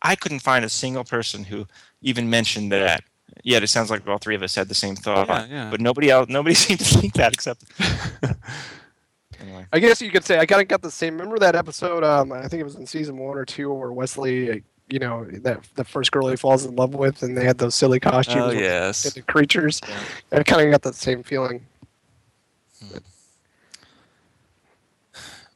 I 0.01 0.15
couldn't 0.15 0.39
find 0.39 0.63
a 0.63 0.69
single 0.69 1.03
person 1.03 1.43
who 1.43 1.67
even 2.01 2.29
mentioned 2.29 2.71
that. 2.71 3.03
Yet 3.43 3.63
it 3.63 3.67
sounds 3.67 3.89
like 3.89 4.05
all 4.07 4.17
three 4.17 4.35
of 4.35 4.43
us 4.43 4.55
had 4.55 4.67
the 4.67 4.75
same 4.75 4.95
thought, 4.95 5.27
Yeah, 5.27 5.45
yeah. 5.49 5.69
but 5.71 5.79
nobody 5.79 6.09
else, 6.09 6.27
nobody 6.29 6.55
seemed 6.65 6.79
to 6.79 6.85
think 6.85 7.13
that 7.13 7.33
except. 7.33 7.63
anyway, 9.39 9.65
I 9.71 9.79
guess 9.79 10.01
you 10.01 10.11
could 10.11 10.25
say 10.25 10.39
I 10.39 10.45
kind 10.45 10.61
of 10.61 10.67
got 10.67 10.81
the 10.81 10.91
same. 10.91 11.13
Remember 11.13 11.39
that 11.39 11.55
episode? 11.55 12.03
Um, 12.03 12.31
I 12.33 12.47
think 12.47 12.59
it 12.61 12.63
was 12.63 12.75
in 12.75 12.85
season 12.85 13.17
one 13.17 13.37
or 13.37 13.45
two, 13.45 13.71
where 13.71 13.91
Wesley, 13.93 14.51
uh, 14.51 14.55
you 14.89 14.99
know, 14.99 15.25
that 15.25 15.63
the 15.75 15.83
first 15.83 16.11
girl 16.11 16.27
he 16.27 16.35
falls 16.35 16.65
in 16.65 16.75
love 16.75 16.93
with, 16.93 17.23
and 17.23 17.37
they 17.37 17.45
had 17.45 17.57
those 17.57 17.75
silly 17.75 17.99
costumes. 17.99 18.37
Oh 18.37 18.51
yes. 18.51 19.03
the 19.13 19.21
creatures. 19.21 19.81
Yeah. 19.87 20.39
I 20.39 20.43
kind 20.43 20.65
of 20.65 20.71
got 20.71 20.81
that 20.83 20.95
same 20.95 21.23
feeling. 21.23 21.65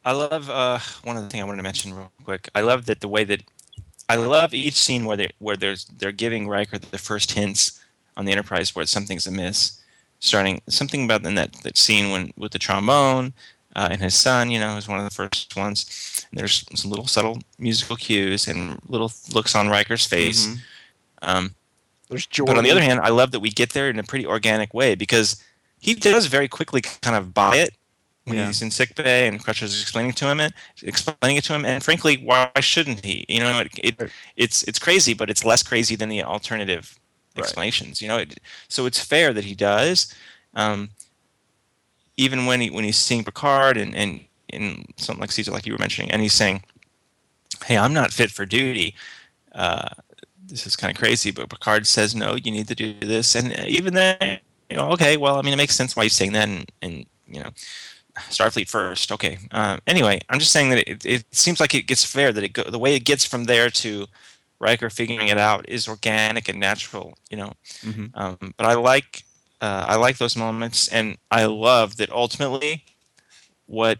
I 0.04 0.12
love 0.12 0.50
uh, 0.50 0.78
one 1.02 1.16
of 1.16 1.22
the 1.22 1.30
things 1.30 1.42
I 1.42 1.44
wanted 1.44 1.58
to 1.58 1.62
mention 1.62 1.94
real 1.94 2.12
quick. 2.24 2.50
I 2.54 2.60
love 2.60 2.84
that 2.86 3.00
the 3.00 3.08
way 3.08 3.24
that 3.24 3.42
I 4.08 4.16
love 4.16 4.52
each 4.52 4.74
scene 4.74 5.06
where 5.06 5.16
they 5.16 5.30
where 5.38 5.56
there's 5.56 5.86
they're 5.86 6.12
giving 6.12 6.46
Riker 6.46 6.78
the 6.78 6.98
first 6.98 7.32
hints 7.32 7.80
on 8.16 8.26
the 8.26 8.32
Enterprise 8.32 8.74
where 8.74 8.84
something's 8.86 9.26
amiss. 9.26 9.80
Starting 10.20 10.62
something 10.68 11.04
about 11.04 11.24
in 11.26 11.34
that, 11.34 11.52
that 11.64 11.76
scene 11.76 12.10
when 12.10 12.32
with 12.36 12.52
the 12.52 12.58
trombone 12.58 13.34
uh, 13.76 13.88
and 13.90 14.00
his 14.00 14.14
son, 14.14 14.50
you 14.50 14.58
know, 14.60 14.76
is 14.76 14.88
one 14.88 14.98
of 14.98 15.04
the 15.04 15.10
first 15.14 15.56
ones. 15.56 16.26
And 16.30 16.38
there's 16.38 16.64
some 16.74 16.90
little 16.90 17.06
subtle 17.06 17.38
musical 17.58 17.96
cues 17.96 18.46
and 18.48 18.78
little 18.88 19.12
looks 19.32 19.54
on 19.54 19.68
Riker's 19.68 20.06
face. 20.06 20.46
Mhm. 20.46 20.58
Um, 21.22 21.54
There's 22.08 22.26
joy. 22.26 22.44
but 22.44 22.58
on 22.58 22.64
the 22.64 22.70
other 22.70 22.82
hand, 22.82 23.00
I 23.00 23.08
love 23.08 23.30
that 23.32 23.40
we 23.40 23.50
get 23.50 23.70
there 23.72 23.88
in 23.90 23.98
a 23.98 24.02
pretty 24.04 24.26
organic 24.26 24.74
way 24.74 24.94
because 24.94 25.42
he 25.80 25.94
does 25.94 26.26
very 26.26 26.48
quickly 26.48 26.80
kind 26.82 27.16
of 27.16 27.32
buy 27.34 27.56
it 27.56 27.74
when 28.24 28.36
Yeah. 28.38 28.46
he's 28.46 28.62
in 28.62 28.70
sick 28.70 28.94
bay 28.94 29.26
and 29.26 29.42
Crusher's 29.42 29.80
explaining 29.82 30.12
to 30.14 30.26
him 30.30 30.40
it, 30.40 30.52
explaining 30.82 31.36
it 31.36 31.44
to 31.44 31.54
him, 31.54 31.64
and 31.64 31.82
frankly, 31.84 32.16
why 32.18 32.50
shouldn't 32.60 33.04
he? 33.04 33.24
You 33.28 33.40
know, 33.40 33.60
it, 33.60 33.68
it 33.82 34.10
it's 34.36 34.62
it's 34.64 34.78
crazy, 34.78 35.12
but 35.14 35.28
it's 35.30 35.44
less 35.44 35.62
crazy 35.62 35.96
than 35.96 36.08
the 36.08 36.22
alternative 36.22 36.98
Right. 37.36 37.42
explanations. 37.44 38.00
You 38.00 38.06
know, 38.08 38.18
it, 38.18 38.38
so 38.68 38.86
it's 38.86 39.00
fair 39.00 39.32
that 39.32 39.44
he 39.44 39.54
does. 39.56 40.14
Um, 40.54 40.90
even 42.16 42.46
when 42.46 42.60
he 42.60 42.70
when 42.70 42.84
he's 42.84 42.98
seeing 42.98 43.24
Picard 43.24 43.76
and 43.76 43.94
and 43.94 44.24
in 44.48 44.84
something 44.96 45.20
like 45.20 45.32
Caesar, 45.32 45.50
like 45.50 45.66
you 45.66 45.72
were 45.72 45.78
mentioning, 45.78 46.10
and 46.10 46.22
he's 46.22 46.32
saying, 46.34 46.62
"Hey, 47.64 47.76
I'm 47.76 47.92
not 47.92 48.12
fit 48.12 48.30
for 48.30 48.46
duty." 48.46 48.94
Uh, 49.52 49.88
this 50.46 50.66
is 50.66 50.76
kind 50.76 50.90
of 50.90 50.98
crazy, 50.98 51.30
but 51.30 51.48
Picard 51.48 51.86
says, 51.86 52.14
"No, 52.14 52.34
you 52.36 52.50
need 52.52 52.68
to 52.68 52.74
do 52.74 52.94
this." 53.00 53.34
And 53.34 53.58
even 53.66 53.94
then, 53.94 54.38
you 54.70 54.76
know, 54.76 54.90
okay, 54.92 55.16
well, 55.16 55.38
I 55.38 55.42
mean, 55.42 55.54
it 55.54 55.56
makes 55.56 55.74
sense 55.74 55.96
why 55.96 56.04
he's 56.04 56.14
saying 56.14 56.32
that, 56.32 56.48
and, 56.48 56.70
and 56.82 57.06
you 57.26 57.40
know, 57.40 57.50
Starfleet 58.30 58.68
first, 58.68 59.10
okay. 59.10 59.38
Um, 59.50 59.80
anyway, 59.86 60.20
I'm 60.28 60.38
just 60.38 60.52
saying 60.52 60.70
that 60.70 60.88
it, 60.88 61.04
it 61.04 61.34
seems 61.34 61.58
like 61.58 61.74
it 61.74 61.86
gets 61.86 62.04
fair 62.04 62.32
that 62.32 62.44
it 62.44 62.52
go, 62.52 62.62
the 62.64 62.78
way 62.78 62.94
it 62.94 63.04
gets 63.04 63.24
from 63.24 63.44
there 63.44 63.70
to 63.70 64.06
Riker 64.60 64.88
figuring 64.88 65.28
it 65.28 65.38
out 65.38 65.68
is 65.68 65.88
organic 65.88 66.48
and 66.48 66.60
natural, 66.60 67.14
you 67.30 67.36
know. 67.36 67.52
Mhm. 67.82 68.10
Um, 68.14 68.54
but 68.56 68.66
I 68.66 68.74
like 68.74 69.24
uh, 69.64 69.84
I 69.88 69.96
like 69.96 70.18
those 70.18 70.36
moments, 70.36 70.88
and 70.88 71.16
I 71.30 71.46
love 71.46 71.96
that 71.96 72.10
ultimately 72.12 72.84
what 73.66 73.98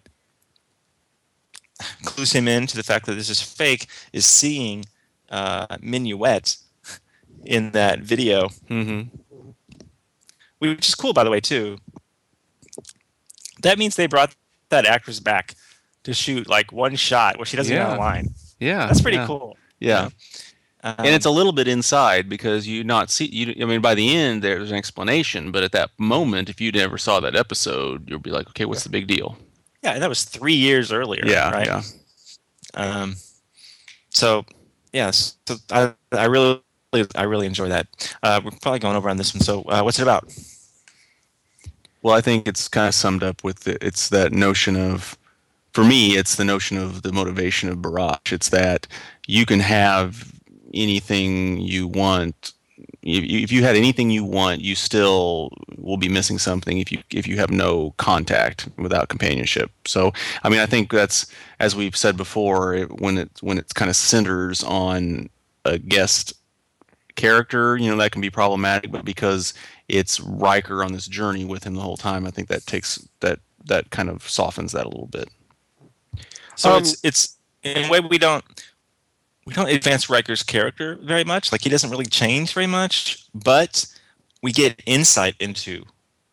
clues 2.04 2.32
him 2.32 2.46
in 2.48 2.66
to 2.66 2.76
the 2.76 2.82
fact 2.82 3.06
that 3.06 3.14
this 3.14 3.30
is 3.30 3.40
fake 3.40 3.86
is 4.12 4.26
seeing 4.26 4.84
uh, 5.30 5.66
Minuet 5.80 6.58
in 7.44 7.70
that 7.72 8.00
video, 8.00 8.48
Mhm. 8.70 9.08
which 10.58 10.86
is 10.88 10.94
cool, 10.94 11.12
by 11.12 11.24
the 11.24 11.30
way, 11.30 11.40
too. 11.40 11.78
That 13.62 13.78
means 13.78 13.96
they 13.96 14.06
brought 14.06 14.34
that 14.68 14.84
actress 14.86 15.20
back 15.20 15.54
to 16.04 16.12
shoot 16.12 16.46
like 16.48 16.72
one 16.72 16.96
shot 16.96 17.38
where 17.38 17.46
she 17.46 17.56
doesn't 17.56 17.74
Yeah. 17.74 17.88
have 17.88 17.96
a 17.98 18.00
line. 18.00 18.34
Yeah. 18.60 18.86
That's 18.86 19.00
pretty 19.00 19.16
yeah. 19.16 19.26
cool. 19.26 19.56
Yeah. 19.80 20.08
Um, 20.84 20.94
and 20.98 21.08
it's 21.08 21.26
a 21.26 21.30
little 21.30 21.52
bit 21.52 21.66
inside 21.66 22.28
because 22.28 22.68
you 22.68 22.84
not 22.84 23.10
see 23.10 23.26
you 23.26 23.54
i 23.62 23.64
mean 23.64 23.80
by 23.80 23.94
the 23.94 24.14
end 24.14 24.42
there's 24.42 24.70
an 24.70 24.76
explanation 24.76 25.50
but 25.50 25.64
at 25.64 25.72
that 25.72 25.90
moment 25.98 26.50
if 26.50 26.60
you 26.60 26.70
never 26.70 26.98
saw 26.98 27.20
that 27.20 27.34
episode 27.34 28.08
you'll 28.08 28.18
be 28.18 28.30
like 28.30 28.46
okay 28.48 28.66
what's 28.66 28.84
the 28.84 28.90
big 28.90 29.06
deal 29.06 29.38
yeah, 29.84 29.92
and 29.92 30.02
that 30.02 30.08
was 30.08 30.24
three 30.24 30.54
years 30.54 30.90
earlier. 30.90 31.22
right. 31.52 31.66
yeah 31.66 31.82
Um, 32.72 33.16
so 34.08 34.46
yes, 34.92 35.36
so 35.46 35.56
I 35.70 35.92
I 36.10 36.24
really 36.24 36.62
I 37.14 37.24
really 37.24 37.46
enjoy 37.46 37.68
that. 37.68 38.16
Uh, 38.22 38.40
we're 38.42 38.50
probably 38.62 38.78
going 38.78 38.96
over 38.96 39.10
on 39.10 39.18
this 39.18 39.34
one. 39.34 39.42
So 39.42 39.62
uh, 39.64 39.82
what's 39.82 39.98
it 39.98 40.02
about? 40.02 40.32
Well, 42.02 42.14
I 42.14 42.22
think 42.22 42.48
it's 42.48 42.66
kind 42.68 42.88
of 42.88 42.94
summed 42.94 43.22
up 43.22 43.44
with 43.44 43.60
the, 43.60 43.84
it's 43.84 44.10
that 44.10 44.32
notion 44.32 44.76
of, 44.76 45.16
for 45.72 45.84
me, 45.84 46.16
it's 46.18 46.36
the 46.36 46.44
notion 46.44 46.76
of 46.76 47.02
the 47.02 47.12
motivation 47.12 47.70
of 47.70 47.78
Barash. 47.78 48.32
It's 48.32 48.50
that 48.50 48.86
you 49.26 49.46
can 49.46 49.60
have 49.60 50.33
anything 50.74 51.60
you 51.60 51.86
want. 51.88 52.52
If 53.02 53.24
you, 53.24 53.40
if 53.40 53.52
you 53.52 53.62
had 53.62 53.76
anything 53.76 54.10
you 54.10 54.24
want, 54.24 54.62
you 54.62 54.74
still 54.74 55.50
will 55.76 55.98
be 55.98 56.08
missing 56.08 56.38
something 56.38 56.78
if 56.78 56.90
you 56.90 56.98
if 57.10 57.26
you 57.26 57.36
have 57.36 57.50
no 57.50 57.92
contact 57.98 58.68
without 58.78 59.08
companionship. 59.08 59.70
So, 59.86 60.12
I 60.42 60.48
mean, 60.48 60.60
I 60.60 60.66
think 60.66 60.90
that's 60.90 61.26
as 61.60 61.76
we've 61.76 61.96
said 61.96 62.16
before, 62.16 62.74
it, 62.74 63.00
when 63.00 63.18
it 63.18 63.30
when 63.40 63.58
it 63.58 63.74
kind 63.74 63.90
of 63.90 63.96
centers 63.96 64.64
on 64.64 65.28
a 65.64 65.78
guest 65.78 66.32
character, 67.16 67.76
you 67.76 67.90
know, 67.90 67.96
that 67.98 68.12
can 68.12 68.22
be 68.22 68.30
problematic. 68.30 68.90
But 68.90 69.04
because 69.04 69.54
it's 69.88 70.18
Riker 70.20 70.82
on 70.82 70.92
this 70.92 71.06
journey 71.06 71.44
with 71.44 71.64
him 71.64 71.74
the 71.74 71.82
whole 71.82 71.96
time, 71.96 72.26
I 72.26 72.30
think 72.30 72.48
that 72.48 72.66
takes 72.66 73.06
that 73.20 73.38
that 73.66 73.90
kind 73.90 74.08
of 74.08 74.28
softens 74.28 74.72
that 74.72 74.86
a 74.86 74.88
little 74.88 75.06
bit. 75.06 75.28
So 76.56 76.72
Um, 76.72 76.78
it's 76.78 76.96
it's 77.04 77.36
in 77.62 77.84
a 77.84 77.90
way 77.90 78.00
we 78.00 78.18
don't 78.18 78.44
we 79.46 79.52
don't 79.54 79.68
advance 79.68 80.08
Riker's 80.08 80.42
character 80.42 80.98
very 81.02 81.24
much. 81.24 81.52
Like 81.52 81.62
he 81.62 81.68
doesn't 81.70 81.90
really 81.90 82.06
change 82.06 82.52
very 82.54 82.66
much, 82.66 83.24
but 83.34 83.86
we 84.42 84.52
get 84.52 84.82
insight 84.86 85.34
into 85.40 85.84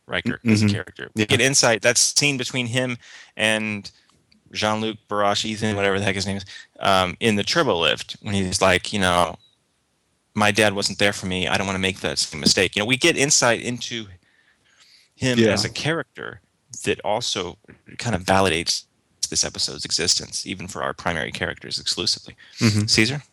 Riker 0.07 0.39
as 0.45 0.61
a 0.61 0.65
Mhm. 0.65 0.71
character. 0.71 1.09
We 1.15 1.21
Yeah. 1.23 1.25
get 1.27 1.41
insight. 1.41 1.81
That's 1.81 2.01
scene 2.01 2.37
between 2.37 2.67
him 2.67 2.97
and 3.37 3.89
Jean-Luc 4.51 4.97
Barash, 5.09 5.45
Ethan, 5.45 5.75
whatever 5.77 5.97
the 5.99 6.05
heck 6.05 6.15
his 6.15 6.25
name 6.25 6.37
is, 6.37 6.45
um, 6.79 7.15
in 7.21 7.35
the 7.37 7.43
turbo 7.43 7.79
lift 7.79 8.17
when 8.21 8.33
he's 8.33 8.61
like, 8.61 8.91
you 8.91 8.99
know, 8.99 9.37
my 10.33 10.51
dad 10.51 10.73
wasn't 10.73 10.97
there 10.99 11.13
for 11.13 11.25
me. 11.25 11.47
I 11.47 11.57
don't 11.57 11.67
want 11.67 11.75
to 11.75 11.81
make 11.81 12.01
that 12.01 12.19
same 12.19 12.41
mistake. 12.41 12.75
You 12.75 12.81
know, 12.81 12.85
we 12.85 12.97
get 12.97 13.17
insight 13.17 13.61
into 13.61 14.07
him 15.15 15.39
Yeah. 15.39 15.51
as 15.51 15.63
a 15.63 15.69
character 15.69 16.41
that 16.83 16.99
also 17.01 17.57
kind 17.97 18.15
of 18.15 18.23
validates 18.23 18.85
this 19.31 19.43
episode's 19.43 19.83
existence, 19.85 20.45
even 20.45 20.67
for 20.67 20.83
our 20.83 20.93
primary 20.93 21.31
characters 21.31 21.79
exclusively. 21.79 22.35
Mhm. 22.59 22.87
Caesar? 22.87 23.23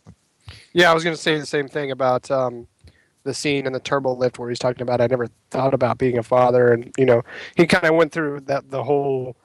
Yeah, 0.72 0.90
I 0.90 0.94
was 0.94 1.04
going 1.04 1.14
to 1.14 1.20
say 1.22 1.38
the 1.38 1.44
same 1.44 1.68
thing 1.68 1.90
about 1.90 2.30
um, 2.30 2.66
the 3.24 3.34
scene 3.34 3.66
in 3.66 3.72
the 3.74 3.80
turbo 3.80 4.14
lift 4.14 4.38
where 4.38 4.48
he's 4.48 4.58
talking 4.58 4.80
about 4.82 5.00
I 5.02 5.06
never 5.08 5.28
thought 5.50 5.74
about 5.74 5.98
being 5.98 6.16
a 6.16 6.22
father, 6.22 6.72
and 6.72 6.90
you 6.96 7.04
know 7.04 7.22
he 7.56 7.66
kind 7.66 7.84
of 7.84 7.94
went 7.94 8.12
through 8.12 8.40
that 8.46 8.70
the 8.70 8.82
whole 8.82 9.36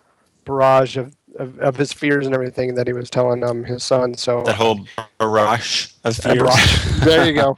barrage 0.45 0.97
of, 0.97 1.15
of, 1.39 1.57
of 1.59 1.75
his 1.77 1.91
fears 1.93 2.25
and 2.25 2.35
everything 2.35 2.75
that 2.75 2.85
he 2.87 2.93
was 2.93 3.09
telling 3.09 3.43
um 3.43 3.63
his 3.63 3.83
son. 3.83 4.13
So 4.13 4.43
That 4.43 4.55
whole 4.55 4.79
barrage 5.17 5.87
of 6.05 6.15
fears. 6.15 6.37
barrage. 6.37 6.85
there 7.03 7.25
you 7.25 7.33
go. 7.33 7.57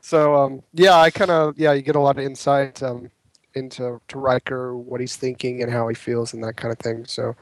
so 0.00 0.34
um, 0.34 0.62
yeah, 0.74 0.96
I 0.98 1.10
kind 1.10 1.30
of 1.30 1.58
yeah, 1.58 1.72
you 1.72 1.82
get 1.82 1.96
a 1.96 2.00
lot 2.00 2.18
of 2.18 2.24
insight 2.24 2.82
um, 2.82 3.10
into 3.54 4.00
to 4.08 4.18
Riker, 4.18 4.76
what 4.76 5.00
he's 5.00 5.16
thinking 5.16 5.62
and 5.62 5.70
how 5.72 5.86
he 5.88 5.94
feels 5.94 6.32
and 6.34 6.42
that 6.44 6.56
kind 6.56 6.72
of 6.72 6.78
thing. 6.78 7.04
So 7.06 7.36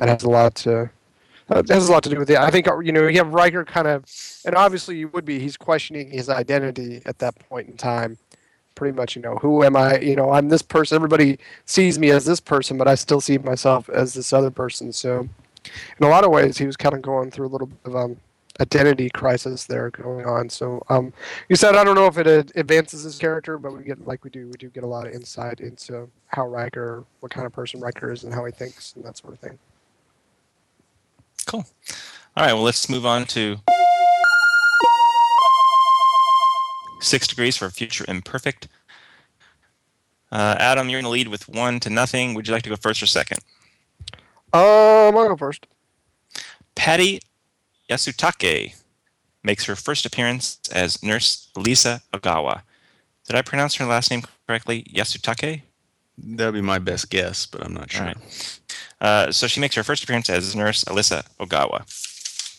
that 0.00 0.08
has 0.08 0.22
a 0.22 0.30
lot 0.30 0.54
to 0.56 0.90
has 1.68 1.88
a 1.88 1.92
lot 1.92 2.02
to 2.04 2.08
do 2.08 2.18
with 2.18 2.30
it. 2.30 2.38
I 2.38 2.50
think 2.50 2.68
uh, 2.68 2.78
you 2.78 2.92
know 2.92 3.06
you 3.06 3.18
have 3.18 3.34
Riker 3.34 3.64
kind 3.64 3.86
of, 3.86 4.04
and 4.44 4.54
obviously 4.54 4.96
you 4.96 5.08
would 5.08 5.24
be 5.24 5.38
he's 5.38 5.56
questioning 5.56 6.10
his 6.10 6.28
identity 6.28 7.02
at 7.06 7.18
that 7.18 7.38
point 7.48 7.68
in 7.68 7.76
time. 7.76 8.18
Pretty 8.76 8.96
much, 8.96 9.14
you 9.14 9.20
know, 9.20 9.34
who 9.36 9.62
am 9.62 9.76
I? 9.76 9.98
You 9.98 10.16
know, 10.16 10.30
I'm 10.30 10.48
this 10.48 10.62
person. 10.62 10.96
Everybody 10.96 11.38
sees 11.66 11.98
me 11.98 12.10
as 12.10 12.24
this 12.24 12.40
person, 12.40 12.78
but 12.78 12.88
I 12.88 12.94
still 12.94 13.20
see 13.20 13.36
myself 13.36 13.90
as 13.90 14.14
this 14.14 14.32
other 14.32 14.50
person. 14.50 14.92
So, 14.92 15.28
in 15.98 16.06
a 16.06 16.08
lot 16.08 16.24
of 16.24 16.30
ways, 16.30 16.56
he 16.56 16.66
was 16.66 16.78
kind 16.78 16.94
of 16.94 17.02
going 17.02 17.30
through 17.30 17.48
a 17.48 17.52
little 17.52 17.66
bit 17.66 17.78
of 17.84 17.96
um, 17.96 18.16
identity 18.58 19.10
crisis 19.10 19.66
there 19.66 19.90
going 19.90 20.24
on. 20.24 20.48
So, 20.48 20.82
um, 20.88 21.12
you 21.50 21.56
said 21.56 21.74
I 21.74 21.84
don't 21.84 21.96
know 21.96 22.06
if 22.06 22.16
it 22.16 22.52
advances 22.54 23.02
his 23.02 23.18
character, 23.18 23.58
but 23.58 23.76
we 23.76 23.82
get 23.82 24.06
like 24.06 24.24
we 24.24 24.30
do, 24.30 24.46
we 24.46 24.54
do 24.54 24.70
get 24.70 24.84
a 24.84 24.86
lot 24.86 25.06
of 25.06 25.12
insight 25.12 25.60
into 25.60 26.08
how 26.28 26.46
Riker, 26.46 27.04
what 27.18 27.32
kind 27.32 27.46
of 27.46 27.52
person 27.52 27.80
Riker 27.80 28.10
is, 28.10 28.24
and 28.24 28.32
how 28.32 28.46
he 28.46 28.52
thinks 28.52 28.94
and 28.94 29.04
that 29.04 29.18
sort 29.18 29.34
of 29.34 29.40
thing. 29.40 29.58
Cool. 31.50 31.66
All 32.36 32.46
right, 32.46 32.52
well, 32.52 32.62
let's 32.62 32.88
move 32.88 33.04
on 33.04 33.24
to 33.24 33.56
six 37.00 37.26
degrees 37.26 37.56
for 37.56 37.68
future 37.70 38.04
imperfect. 38.06 38.68
Uh, 40.30 40.54
Adam, 40.60 40.88
you're 40.88 41.00
in 41.00 41.04
the 41.04 41.10
lead 41.10 41.26
with 41.26 41.48
one 41.48 41.80
to 41.80 41.90
nothing. 41.90 42.34
Would 42.34 42.46
you 42.46 42.54
like 42.54 42.62
to 42.62 42.70
go 42.70 42.76
first 42.76 43.02
or 43.02 43.06
second? 43.06 43.40
Um, 44.52 44.62
I'll 45.16 45.26
go 45.26 45.36
first. 45.36 45.66
Patti 46.76 47.18
Yasutake 47.90 48.76
makes 49.42 49.64
her 49.64 49.74
first 49.74 50.06
appearance 50.06 50.60
as 50.70 51.02
Nurse 51.02 51.48
Lisa 51.56 52.00
Ogawa. 52.12 52.62
Did 53.26 53.34
I 53.34 53.42
pronounce 53.42 53.74
her 53.74 53.86
last 53.86 54.08
name 54.12 54.22
correctly? 54.46 54.84
Yasutake? 54.84 55.62
That'd 56.22 56.54
be 56.54 56.60
my 56.60 56.78
best 56.78 57.10
guess, 57.10 57.46
but 57.46 57.64
I'm 57.64 57.74
not 57.74 57.90
sure. 57.90 58.02
All 58.02 58.06
right. 58.08 58.60
Uh, 59.00 59.32
so 59.32 59.46
she 59.46 59.60
makes 59.60 59.74
her 59.74 59.82
first 59.82 60.04
appearance 60.04 60.28
as 60.28 60.54
Nurse 60.54 60.84
Alyssa 60.84 61.24
Ogawa. 61.38 61.84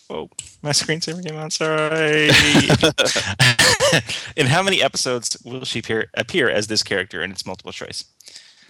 Whoa, 0.10 0.30
my 0.62 0.72
screensaver 0.72 1.26
came 1.26 1.38
on. 1.38 1.52
Sorry. 1.52 2.28
in 4.36 4.48
how 4.48 4.62
many 4.62 4.84
episodes 4.84 5.38
will 5.46 5.64
she 5.64 5.80
appear, 5.80 6.10
appear 6.16 6.50
as 6.50 6.68
this 6.68 6.84
character? 6.84 7.22
And 7.22 7.32
it's 7.32 7.46
multiple 7.46 7.72
choice. 7.72 8.04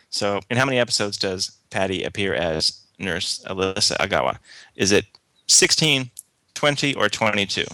So, 0.10 0.42
in 0.50 0.58
how 0.58 0.66
many 0.66 0.78
episodes 0.78 1.18
does 1.18 1.52
Patti 1.70 2.04
appear 2.04 2.36
as 2.36 2.82
Nurse 3.00 3.44
Alyssa 3.48 3.98
Ogawa? 3.98 4.38
Is 4.76 4.92
it 4.92 5.06
16, 5.48 6.12
20, 6.54 6.94
or 6.96 7.10
22? 7.10 7.66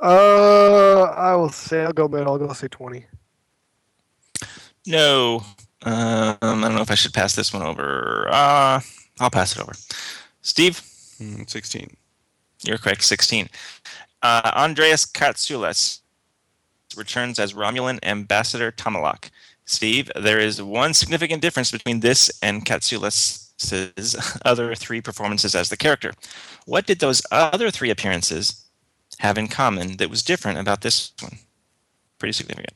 Uh, 0.00 1.02
I 1.16 1.34
will 1.34 1.48
say 1.48 1.84
I'll 1.84 1.92
go 1.92 2.06
middle. 2.06 2.32
I'll 2.32 2.38
go 2.38 2.52
say 2.52 2.68
twenty. 2.68 3.04
No. 4.88 5.44
Um, 5.82 6.38
I 6.40 6.48
don't 6.50 6.74
know 6.74 6.80
if 6.80 6.90
I 6.90 6.94
should 6.94 7.12
pass 7.12 7.36
this 7.36 7.52
one 7.52 7.62
over. 7.62 8.26
Uh, 8.30 8.80
I'll 9.20 9.30
pass 9.30 9.54
it 9.54 9.60
over. 9.60 9.74
Steve? 10.40 10.80
Mm, 11.20 11.48
16. 11.48 11.94
You're 12.64 12.78
correct, 12.78 13.02
16. 13.04 13.48
Uh, 14.22 14.50
Andreas 14.56 15.04
Katsulas 15.04 16.00
returns 16.96 17.38
as 17.38 17.52
Romulan 17.52 17.98
Ambassador 18.02 18.72
Tomalak. 18.72 19.30
Steve, 19.66 20.10
there 20.16 20.40
is 20.40 20.62
one 20.62 20.94
significant 20.94 21.42
difference 21.42 21.70
between 21.70 22.00
this 22.00 22.30
and 22.42 22.64
Katsulas' 22.64 24.40
other 24.46 24.74
three 24.74 25.02
performances 25.02 25.54
as 25.54 25.68
the 25.68 25.76
character. 25.76 26.14
What 26.64 26.86
did 26.86 27.00
those 27.00 27.20
other 27.30 27.70
three 27.70 27.90
appearances 27.90 28.64
have 29.18 29.36
in 29.36 29.48
common 29.48 29.98
that 29.98 30.08
was 30.08 30.22
different 30.22 30.58
about 30.58 30.80
this 30.80 31.12
one? 31.20 31.38
Pretty 32.18 32.32
significant. 32.32 32.74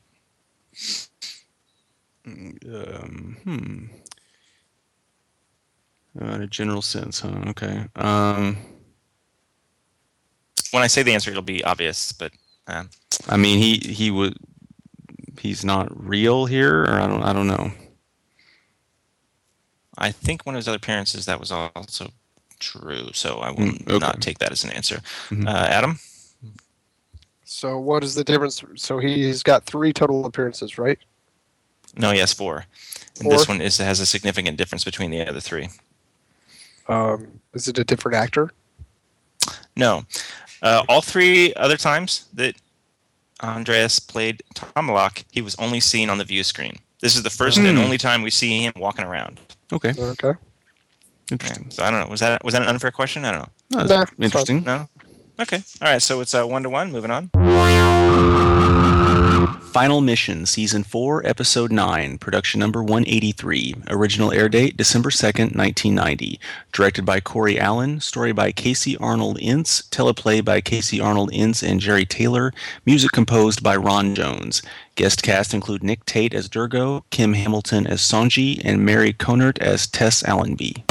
Um, 2.25 3.37
hmm. 3.43 3.85
Uh, 6.21 6.35
in 6.35 6.41
a 6.43 6.47
general 6.47 6.81
sense, 6.81 7.19
huh? 7.21 7.33
Okay. 7.47 7.85
Um, 7.95 8.57
When 10.71 10.83
I 10.83 10.87
say 10.87 11.03
the 11.03 11.13
answer, 11.13 11.31
it'll 11.31 11.41
be 11.43 11.63
obvious, 11.63 12.11
but 12.11 12.31
um, 12.67 12.89
I 13.27 13.37
mean, 13.37 13.59
he 13.59 13.77
he 13.93 14.11
would. 14.11 14.37
He's 15.39 15.65
not 15.65 15.87
real 15.91 16.45
here, 16.45 16.83
or 16.83 16.91
I 16.91 17.07
don't. 17.07 17.23
I 17.23 17.33
don't 17.33 17.47
know. 17.47 17.71
I 19.97 20.11
think 20.11 20.45
one 20.45 20.55
of 20.55 20.59
his 20.59 20.67
other 20.67 20.77
appearances 20.77 21.25
that 21.25 21.39
was 21.39 21.51
also 21.51 22.11
true, 22.59 23.09
so 23.13 23.37
I 23.39 23.49
will 23.51 23.57
Mm, 23.73 23.87
okay. 23.87 23.99
not 23.99 24.21
take 24.21 24.39
that 24.39 24.51
as 24.51 24.63
an 24.63 24.71
answer. 24.71 25.01
Mhm. 25.29 25.47
Uh, 25.47 25.67
Adam? 25.69 25.99
So 27.43 27.77
what 27.79 28.03
is 28.03 28.15
the 28.15 28.23
difference? 28.23 28.63
So 28.75 28.97
he's 28.99 29.43
got 29.43 29.65
three 29.65 29.93
total 29.93 30.25
appearances, 30.25 30.77
right? 30.77 30.97
No, 31.97 32.11
yes, 32.11 32.33
four. 32.33 32.65
And 33.21 33.31
this 33.31 33.47
one 33.47 33.61
is 33.61 33.77
has 33.77 33.99
a 33.99 34.05
significant 34.05 34.57
difference 34.57 34.83
between 34.83 35.11
the 35.11 35.27
other 35.27 35.39
three. 35.39 35.69
Um, 36.87 37.39
is 37.53 37.67
it 37.67 37.77
a 37.77 37.83
different 37.83 38.15
actor? 38.17 38.51
No, 39.75 40.03
uh, 40.61 40.83
all 40.89 41.01
three 41.01 41.53
other 41.55 41.77
times 41.77 42.25
that 42.33 42.55
Andreas 43.41 43.99
played 43.99 44.41
Tomalak, 44.55 45.23
he 45.31 45.41
was 45.41 45.55
only 45.55 45.79
seen 45.79 46.09
on 46.09 46.17
the 46.17 46.23
view 46.23 46.43
screen. 46.43 46.77
This 47.01 47.15
is 47.15 47.23
the 47.23 47.29
first 47.29 47.57
and 47.57 47.67
Hmm. 47.77 47.83
only 47.83 47.97
time 47.97 48.21
we 48.21 48.29
see 48.31 48.63
him 48.63 48.73
walking 48.77 49.05
around. 49.05 49.39
Okay. 49.71 49.89
Okay. 49.97 50.27
Yeah, 50.29 50.33
Interesting. 51.31 51.71
so 51.71 51.83
I 51.83 51.91
don't 51.91 51.99
know. 52.01 52.07
Was 52.07 52.19
that 52.21 52.43
was 52.43 52.53
that 52.53 52.61
an 52.63 52.67
unfair 52.69 52.91
question? 52.91 53.25
I 53.25 53.31
don't 53.31 53.41
know. 53.41 53.49
No, 53.71 53.77
Nah, 53.79 53.83
that's 53.87 54.01
it's 54.03 54.09
fine. 54.17 54.23
interesting. 54.25 54.63
No. 54.63 54.89
Okay. 55.39 55.63
All 55.81 55.89
right. 55.91 56.01
So 56.01 56.21
it's 56.21 56.33
uh, 56.33 56.45
one 56.45 56.63
to 56.63 56.69
one. 56.69 56.91
Moving 56.91 57.11
on. 57.11 57.29
Final 59.61 60.01
Mission, 60.01 60.45
Season 60.45 60.83
4, 60.83 61.25
Episode 61.25 61.71
9, 61.71 62.17
Production 62.17 62.59
Number 62.59 62.83
183. 62.83 63.75
Original 63.89 64.31
air 64.31 64.47
date 64.47 64.77
December 64.77 65.09
2nd, 65.09 65.55
1990. 65.55 66.39
Directed 66.71 67.05
by 67.05 67.19
Corey 67.19 67.59
Allen. 67.59 67.99
Story 67.99 68.31
by 68.31 68.51
Kacey 68.51 68.95
Arnold 69.01 69.37
Ince. 69.39 69.83
Teleplay 69.83 70.43
by 70.43 70.61
Kacey 70.61 71.03
Arnold 71.03 71.29
Ince 71.33 71.63
and 71.63 71.79
Jeri 71.79 72.07
Taylor. 72.07 72.53
Music 72.85 73.11
composed 73.11 73.63
by 73.63 73.75
Ron 73.75 74.15
Jones. 74.15 74.61
Guest 74.95 75.23
cast 75.23 75.53
include 75.53 75.83
Nick 75.83 76.05
Tate 76.05 76.33
as 76.33 76.47
Dirgo, 76.47 77.03
Kim 77.09 77.33
Hamilton 77.33 77.87
as 77.87 78.01
Songi, 78.01 78.61
and 78.63 78.85
Mary 78.85 79.11
Kohnert 79.11 79.57
as 79.59 79.87
Tess 79.87 80.23
Allenby. 80.23 80.83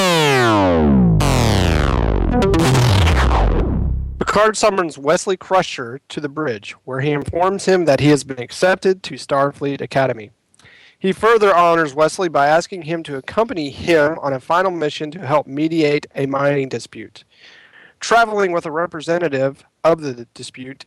Picard 4.25 4.55
summons 4.55 4.97
Wesley 4.97 5.35
Crusher 5.35 5.99
to 6.07 6.21
the 6.21 6.29
bridge, 6.29 6.77
where 6.85 7.01
he 7.01 7.11
informs 7.11 7.65
him 7.65 7.83
that 7.83 7.99
he 7.99 8.07
has 8.07 8.23
been 8.23 8.39
accepted 8.39 9.03
to 9.03 9.15
Starfleet 9.15 9.81
Academy. 9.81 10.31
He 10.97 11.11
further 11.11 11.53
honors 11.53 11.93
Wesley 11.93 12.29
by 12.29 12.47
asking 12.47 12.83
him 12.83 13.03
to 13.03 13.17
accompany 13.17 13.69
him 13.69 14.17
on 14.19 14.31
a 14.31 14.39
final 14.39 14.71
mission 14.71 15.11
to 15.11 15.27
help 15.27 15.45
mediate 15.45 16.07
a 16.15 16.25
mining 16.25 16.69
dispute. 16.69 17.25
Traveling 17.99 18.53
with 18.53 18.65
a 18.65 18.71
representative 18.71 19.65
of 19.83 19.99
the 19.99 20.25
dispute, 20.33 20.85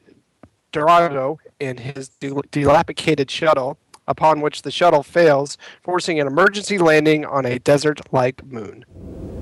Dorado 0.72 1.38
in 1.60 1.76
his 1.76 2.08
dilapidated 2.08 3.30
shuttle, 3.30 3.76
upon 4.08 4.40
which 4.40 4.62
the 4.62 4.70
shuttle 4.70 5.02
fails, 5.02 5.58
forcing 5.82 6.18
an 6.18 6.26
emergency 6.26 6.78
landing 6.78 7.26
on 7.26 7.44
a 7.44 7.58
desert 7.58 8.00
like 8.10 8.42
moon. 8.46 8.86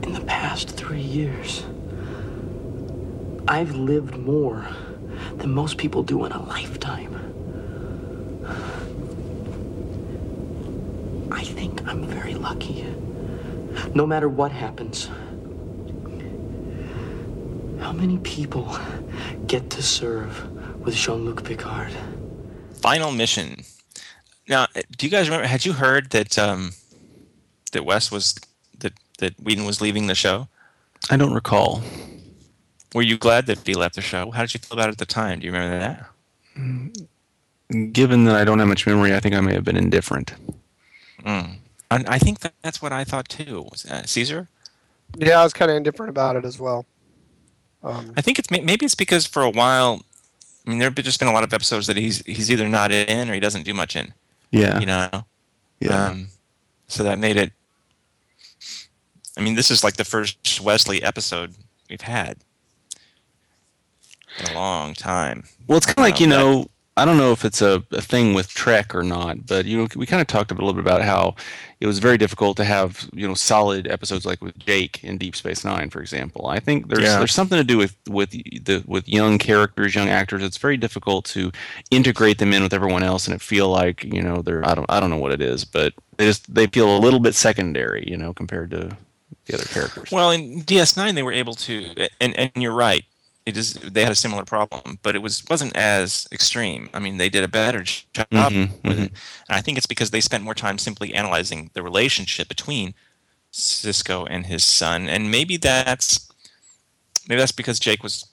In 0.02 0.14
the 0.14 0.22
past 0.22 0.70
three 0.70 1.00
years, 1.00 1.62
I've 3.46 3.74
lived 3.74 4.16
more 4.16 4.66
than 5.36 5.50
most 5.50 5.76
people 5.76 6.02
do 6.02 6.24
in 6.24 6.32
a 6.32 6.42
lifetime. 6.42 7.12
I 11.30 11.44
think 11.44 11.86
I'm 11.86 12.04
very 12.04 12.34
lucky. 12.34 12.86
No 13.94 14.06
matter 14.06 14.28
what 14.28 14.52
happens, 14.52 15.08
how 17.80 17.92
many 17.92 18.18
people 18.18 18.78
get 19.46 19.70
to 19.70 19.82
serve 19.82 20.80
with 20.80 20.94
Jean 20.94 21.24
Luc 21.24 21.44
Picard? 21.44 21.92
Final 22.80 23.12
mission. 23.12 23.62
Now, 24.48 24.66
do 24.96 25.06
you 25.06 25.10
guys 25.10 25.28
remember? 25.28 25.46
Had 25.46 25.64
you 25.64 25.72
heard 25.74 26.10
that 26.10 26.38
um, 26.38 26.72
that 27.72 27.84
Wes 27.84 28.10
was 28.10 28.34
that 28.78 28.92
that 29.18 29.34
Wheaton 29.40 29.64
was 29.64 29.80
leaving 29.80 30.06
the 30.06 30.14
show? 30.14 30.48
I 31.10 31.16
don't 31.16 31.34
recall. 31.34 31.82
Were 32.94 33.02
you 33.02 33.18
glad 33.18 33.46
that 33.46 33.66
he 33.66 33.74
left 33.74 33.96
the 33.96 34.00
show? 34.00 34.30
How 34.30 34.42
did 34.42 34.54
you 34.54 34.60
feel 34.60 34.78
about 34.78 34.88
it 34.88 34.92
at 34.92 34.98
the 34.98 35.06
time? 35.06 35.40
Do 35.40 35.46
you 35.46 35.52
remember 35.52 35.78
that? 35.80 37.92
Given 37.92 38.24
that 38.24 38.36
I 38.36 38.44
don't 38.44 38.60
have 38.60 38.68
much 38.68 38.86
memory, 38.86 39.14
I 39.14 39.20
think 39.20 39.34
I 39.34 39.40
may 39.40 39.52
have 39.52 39.64
been 39.64 39.76
indifferent. 39.76 40.32
Mm. 41.24 41.56
I, 41.90 42.04
I 42.06 42.18
think 42.18 42.40
that 42.40 42.54
that's 42.62 42.80
what 42.80 42.92
I 42.92 43.02
thought 43.02 43.28
too. 43.28 43.66
Was 43.70 43.82
that 43.82 44.08
Caesar? 44.08 44.48
Yeah, 45.18 45.40
I 45.40 45.44
was 45.44 45.52
kind 45.52 45.70
of 45.70 45.76
indifferent 45.76 46.10
about 46.10 46.36
it 46.36 46.44
as 46.44 46.60
well. 46.60 46.86
Um, 47.82 48.12
I 48.16 48.20
think 48.20 48.38
it's 48.38 48.50
maybe 48.50 48.86
it's 48.86 48.94
because 48.94 49.26
for 49.26 49.42
a 49.42 49.50
while, 49.50 50.02
I 50.66 50.70
mean, 50.70 50.78
there 50.78 50.88
have 50.88 50.94
just 50.96 51.18
been 51.18 51.28
a 51.28 51.32
lot 51.32 51.44
of 51.44 51.52
episodes 51.52 51.86
that 51.88 51.96
he's 51.96 52.24
he's 52.24 52.50
either 52.50 52.68
not 52.68 52.92
in 52.92 53.28
or 53.28 53.34
he 53.34 53.40
doesn't 53.40 53.64
do 53.64 53.74
much 53.74 53.96
in. 53.96 54.14
Yeah. 54.50 54.78
You 54.78 54.86
know. 54.86 55.24
yeah. 55.80 56.06
Um, 56.06 56.28
so 56.86 57.02
that 57.02 57.18
made 57.18 57.36
it. 57.36 57.52
I 59.36 59.40
mean, 59.40 59.56
this 59.56 59.70
is 59.70 59.82
like 59.82 59.96
the 59.96 60.04
first 60.04 60.60
Wesley 60.60 61.02
episode 61.02 61.54
we've 61.90 62.00
had 62.00 62.32
in 62.32 62.36
a 64.50 64.54
long 64.54 64.94
time. 64.94 65.44
Well, 65.66 65.78
it's 65.78 65.86
kind 65.86 65.98
of 65.98 66.04
like 66.04 66.16
Um, 66.16 66.20
you 66.22 66.28
that- 66.28 66.36
know, 66.38 66.70
I 66.96 67.04
don't 67.04 67.16
know 67.18 67.32
if 67.32 67.44
it's 67.44 67.60
a, 67.60 67.82
a 67.90 68.00
thing 68.00 68.34
with 68.34 68.48
Trek 68.54 68.94
or 68.94 69.02
not, 69.02 69.46
but 69.46 69.64
you 69.64 69.76
know, 69.76 69.88
we 69.96 70.06
kind 70.06 70.20
of 70.20 70.28
talked 70.28 70.52
a 70.52 70.54
little 70.54 70.72
bit 70.72 70.78
about 70.80 71.02
how 71.02 71.34
it 71.80 71.88
was 71.88 71.98
very 71.98 72.16
difficult 72.16 72.56
to 72.58 72.64
have 72.64 73.08
you 73.12 73.26
know 73.26 73.34
solid 73.34 73.88
episodes 73.90 74.24
like 74.24 74.40
with 74.40 74.56
Jake 74.58 75.02
in 75.02 75.18
Deep 75.18 75.34
Space 75.34 75.64
Nine, 75.64 75.90
for 75.90 76.00
example. 76.00 76.46
I 76.46 76.60
think 76.60 76.86
there's 76.88 77.02
Yeah. 77.02 77.18
there's 77.18 77.32
something 77.34 77.58
to 77.58 77.64
do 77.64 77.78
with 77.78 77.96
with 78.08 78.30
the 78.30 78.84
with 78.86 79.08
young 79.08 79.38
characters, 79.38 79.96
young 79.96 80.08
actors. 80.08 80.40
It's 80.44 80.56
very 80.56 80.76
difficult 80.76 81.24
to 81.26 81.50
integrate 81.90 82.38
them 82.38 82.52
in 82.52 82.62
with 82.62 82.72
everyone 82.72 83.02
else 83.02 83.26
and 83.26 83.34
it 83.34 83.40
feel 83.42 83.68
like 83.68 84.04
you 84.04 84.22
know 84.22 84.40
they're 84.42 84.64
I 84.64 84.76
don't 84.76 84.86
I 84.88 85.00
don't 85.00 85.10
know 85.10 85.18
what 85.18 85.32
it 85.32 85.42
is, 85.42 85.64
but 85.64 85.94
they 86.16 86.26
just 86.26 86.54
they 86.54 86.68
feel 86.68 86.96
a 86.96 87.00
little 87.00 87.18
bit 87.20 87.34
secondary, 87.34 88.04
you 88.06 88.16
know, 88.16 88.32
compared 88.32 88.70
to 88.70 88.96
the 89.46 89.54
other 89.54 89.64
characters. 89.64 90.12
Well, 90.12 90.30
in 90.30 90.62
DS9 90.62 91.16
they 91.16 91.24
were 91.24 91.32
able 91.32 91.54
to, 91.54 92.06
and 92.20 92.36
and 92.38 92.52
you're 92.54 92.72
right. 92.72 93.04
It 93.46 93.56
is 93.58 93.74
they 93.74 94.02
had 94.02 94.12
a 94.12 94.14
similar 94.16 94.44
problem, 94.44 94.98
but 95.02 95.14
it 95.14 95.18
was 95.20 95.44
wasn't 95.50 95.76
as 95.76 96.26
extreme. 96.32 96.88
I 96.94 96.98
mean, 96.98 97.18
they 97.18 97.28
did 97.28 97.44
a 97.44 97.48
better 97.48 97.82
job 97.82 98.06
Mhm, 98.30 98.70
with 98.82 98.98
mhm. 98.98 99.04
it, 99.04 99.12
and 99.48 99.56
I 99.56 99.60
think 99.60 99.76
it's 99.76 99.86
because 99.86 100.10
they 100.10 100.22
spent 100.22 100.44
more 100.44 100.54
time 100.54 100.78
simply 100.78 101.12
analyzing 101.12 101.70
the 101.74 101.82
relationship 101.82 102.48
between 102.48 102.94
Sisko 103.52 104.26
and 104.30 104.46
his 104.46 104.64
son, 104.64 105.08
and 105.08 105.30
maybe 105.30 105.58
that's 105.58 106.26
maybe 107.28 107.38
that's 107.38 107.52
because 107.52 107.78
Jake 107.78 108.02
was 108.02 108.24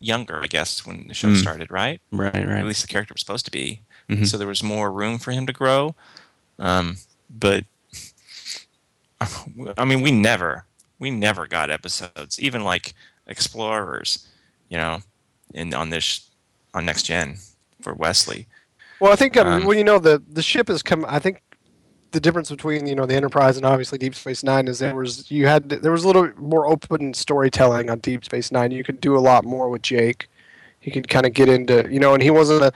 younger, 0.00 0.42
I 0.42 0.46
guess, 0.46 0.86
when 0.86 1.08
the 1.08 1.14
show 1.14 1.28
Mm. 1.28 1.40
started, 1.40 1.70
right? 1.70 2.00
right, 2.10 2.34
right. 2.34 2.58
at 2.58 2.64
least 2.66 2.82
the 2.82 2.88
character 2.88 3.12
was 3.14 3.20
supposed 3.20 3.44
to 3.44 3.50
be. 3.50 3.80
Mhm. 4.08 4.26
So 4.26 4.38
there 4.38 4.48
was 4.48 4.62
more 4.62 4.90
room 4.90 5.18
for 5.18 5.30
him 5.32 5.46
to 5.46 5.52
grow. 5.52 5.94
Um, 6.58 6.98
but 7.28 7.64
I 9.78 9.84
mean, 9.84 10.02
we 10.02 10.10
never, 10.10 10.64
we 10.98 11.10
never 11.10 11.46
got 11.46 11.70
episodes, 11.70 12.38
even 12.40 12.64
like 12.64 12.94
Explorers, 13.26 14.26
you 14.74 14.80
know, 14.80 14.98
in 15.54 15.72
on 15.72 15.90
this 15.90 16.28
on 16.74 16.84
Next 16.84 17.04
Gen 17.04 17.36
for 17.80 17.94
Wesley. 17.94 18.48
well, 18.98 19.12
I 19.12 19.16
think 19.16 19.36
um, 19.36 19.46
Um, 19.46 19.64
well, 19.64 19.78
you 19.78 19.84
know, 19.84 20.00
the 20.00 20.20
the 20.28 20.42
ship 20.42 20.66
has 20.66 20.82
come. 20.82 21.06
I 21.08 21.20
think 21.20 21.42
the 22.10 22.18
difference 22.18 22.50
between 22.50 22.84
you 22.84 22.96
know 22.96 23.06
the 23.06 23.14
Enterprise 23.14 23.56
and 23.56 23.64
obviously 23.64 23.98
Deep 23.98 24.16
Space 24.16 24.42
Nine 24.42 24.66
is 24.66 24.80
there 24.80 24.96
was 24.96 25.30
you 25.30 25.46
had 25.46 25.68
there 25.68 25.92
was 25.92 26.02
a 26.02 26.08
little 26.08 26.28
more 26.36 26.66
open 26.66 27.14
storytelling 27.14 27.88
on 27.88 28.00
Deep 28.00 28.24
Space 28.24 28.50
Nine. 28.50 28.72
You 28.72 28.82
could 28.82 29.00
do 29.00 29.16
a 29.16 29.20
lot 29.20 29.44
more 29.44 29.68
with 29.68 29.82
Jake. 29.82 30.28
He 30.80 30.90
could 30.90 31.06
kind 31.08 31.24
of 31.24 31.32
get 31.32 31.48
into 31.48 31.86
you 31.88 32.00
know, 32.00 32.12
and 32.12 32.22
he 32.22 32.30
wasn't 32.30 32.64
a, 32.64 32.72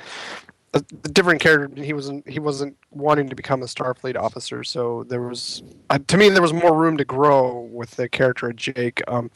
a, 0.74 0.80
different 0.80 1.40
character. 1.40 1.82
He 1.82 1.92
wasn't 1.92 2.28
he 2.28 2.38
wasn't 2.38 2.76
wanting 2.90 3.28
to 3.28 3.34
become 3.34 3.62
a 3.62 3.66
Starfleet 3.66 4.16
officer. 4.16 4.64
So 4.64 5.04
there 5.08 5.22
was 5.22 5.62
uh, 5.90 5.98
to 6.06 6.16
me 6.16 6.28
there 6.28 6.42
was 6.42 6.52
more 6.52 6.76
room 6.76 6.96
to 6.98 7.04
grow 7.04 7.68
with 7.72 7.92
the 7.92 8.08
character 8.08 8.50
of 8.50 8.56
Jake. 8.56 9.02
Um, 9.08 9.30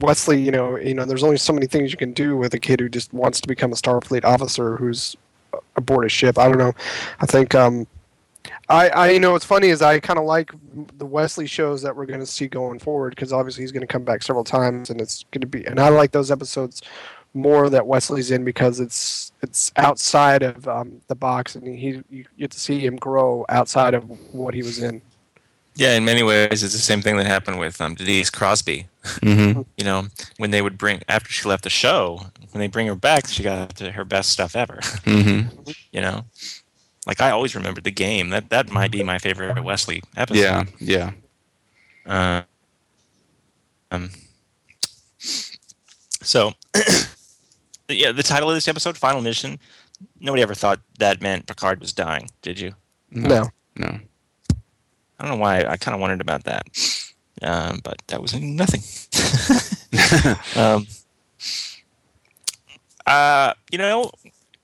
Wesley, 0.00 0.40
you 0.40 0.50
know, 0.50 0.76
you 0.76 0.94
know, 0.94 1.06
there's 1.06 1.24
only 1.24 1.38
so 1.38 1.52
many 1.52 1.66
things 1.66 1.90
you 1.90 1.96
can 1.96 2.12
do 2.12 2.36
with 2.36 2.52
a 2.52 2.58
kid 2.58 2.80
who 2.80 2.88
just 2.88 3.12
wants 3.14 3.40
to 3.40 3.48
become 3.48 3.72
a 3.72 3.76
Starfleet 3.76 4.24
officer 4.24 4.76
who's 4.76 5.16
aboard 5.76 6.04
a 6.04 6.08
ship. 6.08 6.38
I 6.38 6.48
don't 6.48 6.58
know. 6.58 6.74
I 7.20 7.26
think 7.26 7.54
um, 7.54 7.86
I, 8.68 8.88
I, 8.88 9.10
you 9.10 9.20
know, 9.20 9.32
what's 9.32 9.44
funny 9.44 9.68
is 9.68 9.80
I 9.80 10.00
kind 10.00 10.18
of 10.18 10.24
like 10.24 10.50
the 10.98 11.06
Wesley 11.06 11.46
shows 11.46 11.82
that 11.82 11.94
we're 11.94 12.06
going 12.06 12.20
to 12.20 12.26
see 12.26 12.48
going 12.48 12.78
forward 12.78 13.10
because 13.10 13.32
obviously 13.32 13.62
he's 13.62 13.72
going 13.72 13.82
to 13.82 13.86
come 13.86 14.04
back 14.04 14.22
several 14.22 14.44
times, 14.44 14.90
and 14.90 15.00
it's 15.00 15.24
going 15.30 15.40
to 15.40 15.46
be. 15.46 15.64
And 15.64 15.78
I 15.78 15.88
like 15.88 16.12
those 16.12 16.30
episodes 16.30 16.82
more 17.36 17.70
that 17.70 17.86
Wesley's 17.86 18.30
in 18.30 18.44
because 18.44 18.80
it's 18.80 19.32
it's 19.42 19.70
outside 19.76 20.42
of 20.42 20.66
um, 20.66 21.00
the 21.08 21.14
box, 21.14 21.54
and 21.54 21.66
he 21.66 22.02
you 22.10 22.24
get 22.38 22.50
to 22.50 22.58
see 22.58 22.80
him 22.80 22.96
grow 22.96 23.44
outside 23.48 23.94
of 23.94 24.04
what 24.34 24.54
he 24.54 24.62
was 24.62 24.82
in. 24.82 25.02
Yeah, 25.76 25.94
in 25.94 26.06
many 26.06 26.22
ways, 26.22 26.62
it's 26.62 26.72
the 26.72 26.80
same 26.80 27.02
thing 27.02 27.18
that 27.18 27.26
happened 27.26 27.58
with 27.58 27.80
um, 27.82 27.94
Denise 27.94 28.30
Crosby. 28.30 28.88
Mm-hmm. 29.04 29.62
You 29.76 29.84
know, 29.84 30.06
when 30.38 30.50
they 30.50 30.62
would 30.62 30.78
bring 30.78 31.02
after 31.06 31.30
she 31.30 31.46
left 31.46 31.62
the 31.62 31.70
show, 31.70 32.22
when 32.52 32.60
they 32.60 32.66
bring 32.66 32.86
her 32.86 32.94
back, 32.94 33.28
she 33.28 33.42
got 33.42 33.76
to 33.76 33.92
her 33.92 34.06
best 34.06 34.30
stuff 34.30 34.56
ever. 34.56 34.78
Mm-hmm. 35.04 35.70
you 35.92 36.00
know, 36.00 36.24
like 37.06 37.20
I 37.20 37.30
always 37.30 37.54
remembered 37.54 37.84
the 37.84 37.90
game. 37.90 38.30
That 38.30 38.48
that 38.48 38.70
might 38.70 38.90
be 38.90 39.02
my 39.02 39.18
favorite 39.18 39.62
Wesley 39.62 40.02
episode. 40.16 40.40
Yeah, 40.40 40.64
yeah. 40.80 41.10
Uh, 42.06 42.42
um. 43.90 44.10
So, 45.18 46.54
yeah, 47.88 48.12
the 48.12 48.22
title 48.22 48.48
of 48.48 48.56
this 48.56 48.68
episode, 48.68 48.96
"Final 48.96 49.20
Mission." 49.20 49.58
Nobody 50.20 50.42
ever 50.42 50.54
thought 50.54 50.80
that 50.98 51.22
meant 51.22 51.46
Picard 51.46 51.80
was 51.80 51.92
dying, 51.92 52.28
did 52.42 52.60
you? 52.60 52.74
No, 53.10 53.48
No. 53.76 54.00
I 55.18 55.24
don't 55.26 55.38
know 55.38 55.42
why. 55.42 55.64
I 55.64 55.76
kind 55.78 55.94
of 55.94 56.00
wondered 56.00 56.20
about 56.20 56.44
that, 56.44 56.66
um, 57.42 57.80
but 57.82 58.02
that 58.08 58.20
was 58.20 58.34
nothing. 58.34 58.82
um, 60.62 60.86
uh, 63.06 63.54
you 63.70 63.78
know, 63.78 64.10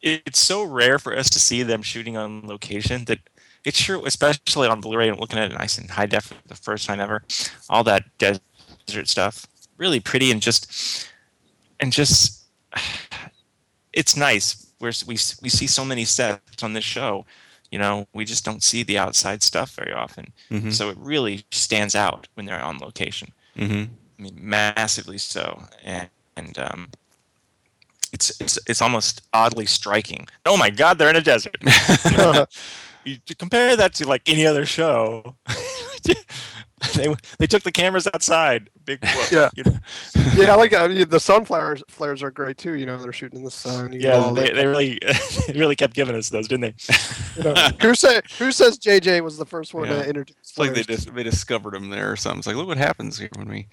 it, 0.02 0.22
it's 0.26 0.40
so 0.40 0.62
rare 0.62 0.98
for 0.98 1.16
us 1.16 1.30
to 1.30 1.38
see 1.40 1.62
them 1.62 1.82
shooting 1.82 2.16
on 2.16 2.46
location 2.46 3.06
that 3.06 3.20
it's 3.64 3.78
sure, 3.78 4.06
especially 4.06 4.68
on 4.68 4.80
Blu-ray. 4.80 5.08
I'm 5.08 5.16
looking 5.16 5.38
at 5.38 5.50
it 5.50 5.58
nice 5.58 5.78
and 5.78 5.90
high 5.90 6.06
def 6.06 6.24
for 6.26 6.48
the 6.48 6.56
first 6.56 6.86
time 6.86 7.00
ever. 7.00 7.22
All 7.70 7.84
that 7.84 8.04
desert 8.18 9.08
stuff, 9.08 9.46
really 9.78 10.00
pretty 10.00 10.30
and 10.30 10.42
just 10.42 11.08
and 11.80 11.92
just 11.92 12.44
it's 13.92 14.16
nice. 14.16 14.66
We're, 14.80 14.92
we 15.06 15.14
we 15.42 15.48
see 15.48 15.66
so 15.66 15.84
many 15.84 16.04
sets 16.04 16.62
on 16.62 16.72
this 16.72 16.84
show. 16.84 17.24
You 17.70 17.78
know, 17.78 18.06
we 18.12 18.24
just 18.24 18.44
don't 18.44 18.62
see 18.62 18.82
the 18.82 18.98
outside 18.98 19.42
stuff 19.42 19.70
very 19.70 19.92
often. 19.92 20.32
Mhm. 20.50 20.72
So 20.72 20.90
it 20.90 20.96
really 20.98 21.44
stands 21.50 21.94
out 21.94 22.28
when 22.34 22.46
they're 22.46 22.62
on 22.62 22.78
location. 22.78 23.32
Mm-hmm. 23.56 23.92
I 24.18 24.22
mean, 24.22 24.38
massively 24.38 25.18
so, 25.18 25.62
and 25.82 26.08
and 26.36 26.58
um, 26.58 26.88
it's 28.12 28.40
it's 28.40 28.58
it's 28.66 28.82
almost 28.82 29.22
oddly 29.32 29.66
striking. 29.66 30.26
Oh 30.44 30.56
my 30.56 30.70
God, 30.70 30.98
they're 30.98 31.10
in 31.10 31.16
a 31.16 31.22
desert. 31.22 31.56
you 33.04 33.16
to 33.26 33.34
compare 33.34 33.76
that 33.76 33.94
to 33.94 34.08
like 34.08 34.22
any 34.26 34.46
other 34.46 34.66
show. 34.66 35.36
they 36.94 37.14
they 37.38 37.46
took 37.46 37.62
the 37.62 37.72
cameras 37.72 38.06
outside. 38.12 38.68
Big 38.84 38.98
whoop, 39.02 39.30
Yeah. 39.30 39.50
you 39.54 39.62
know? 39.64 39.78
yeah, 40.34 40.52
I 40.52 40.56
like 40.56 40.72
I 40.74 40.88
mean, 40.88 41.08
the 41.08 41.20
sun 41.20 41.44
flares 41.44 41.82
flares 41.88 42.22
are 42.22 42.30
great 42.30 42.58
too. 42.58 42.74
You 42.74 42.86
know, 42.86 42.98
they're 42.98 43.12
shooting 43.12 43.38
in 43.38 43.44
the 43.44 43.50
sun. 43.50 43.92
You 43.92 44.00
yeah. 44.00 44.14
all 44.16 44.34
They, 44.34 44.50
they 44.50 44.66
really 44.66 44.98
they 45.46 45.52
really 45.54 45.76
kept 45.76 45.94
giving 45.94 46.16
us 46.16 46.28
those, 46.30 46.48
didn't 46.48 46.62
they? 46.62 46.74
you 47.36 47.44
know, 47.44 47.54
who 47.80 47.94
say 47.94 48.20
who 48.38 48.50
says 48.50 48.78
JJ 48.78 49.22
was 49.22 49.36
the 49.38 49.46
first 49.46 49.72
one 49.74 49.88
Yeah. 49.88 50.02
to 50.02 50.08
introduce? 50.08 50.36
It's 50.40 50.58
like 50.58 50.74
they 50.74 50.82
just 50.82 51.14
they 51.14 51.22
discovered 51.22 51.74
them 51.74 51.90
there 51.90 52.10
or 52.10 52.16
something. 52.16 52.38
It's 52.38 52.46
like, 52.46 52.56
look 52.56 52.66
what 52.66 52.76
happens 52.78 53.18
here 53.18 53.30
when 53.36 53.48
we, 53.48 53.68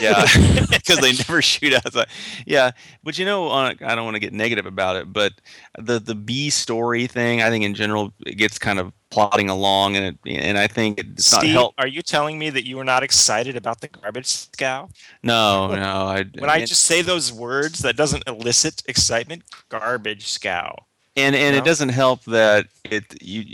yeah, 0.00 0.24
because 0.70 0.98
they 0.98 1.12
never 1.12 1.42
shoot 1.42 1.74
outside. 1.74 2.08
Yeah, 2.46 2.70
but 3.04 3.18
you 3.18 3.24
know, 3.24 3.48
on 3.48 3.76
I 3.84 3.94
don't 3.94 4.04
want 4.04 4.14
to 4.16 4.20
get 4.20 4.32
negative 4.32 4.66
about 4.66 4.96
it, 4.96 5.12
but 5.12 5.32
the 5.78 5.98
the 6.00 6.14
B 6.14 6.50
story 6.50 7.06
thing, 7.06 7.42
I 7.42 7.50
think 7.50 7.64
in 7.64 7.74
general, 7.74 8.12
it 8.26 8.34
gets 8.36 8.58
kind 8.58 8.78
of 8.78 8.92
plodding 9.10 9.48
along, 9.48 9.96
and 9.96 10.04
it, 10.06 10.18
and 10.26 10.58
I 10.58 10.66
think 10.66 11.00
it's 11.00 11.32
not 11.32 11.46
help. 11.46 11.74
are 11.78 11.86
you 11.86 12.02
telling 12.02 12.38
me 12.38 12.50
that 12.50 12.66
you 12.66 12.76
were 12.76 12.84
not 12.84 13.02
excited 13.02 13.56
about 13.56 13.80
the 13.80 13.88
garbage 13.88 14.26
scow? 14.26 14.88
No, 15.22 15.74
no. 15.74 16.06
I, 16.06 16.24
When 16.38 16.50
I 16.50 16.58
and- 16.58 16.66
just 16.68 16.84
say 16.84 17.02
those 17.02 17.32
words, 17.32 17.80
that 17.80 17.96
doesn't 17.96 18.24
elicit 18.26 18.82
excitement. 18.86 19.42
Garbage 19.68 20.26
scow. 20.28 20.74
And 21.18 21.34
and 21.36 21.54
No? 21.54 21.62
it 21.62 21.64
doesn't 21.64 21.90
help 21.90 22.24
that 22.24 22.66
it 22.84 23.22
you 23.22 23.44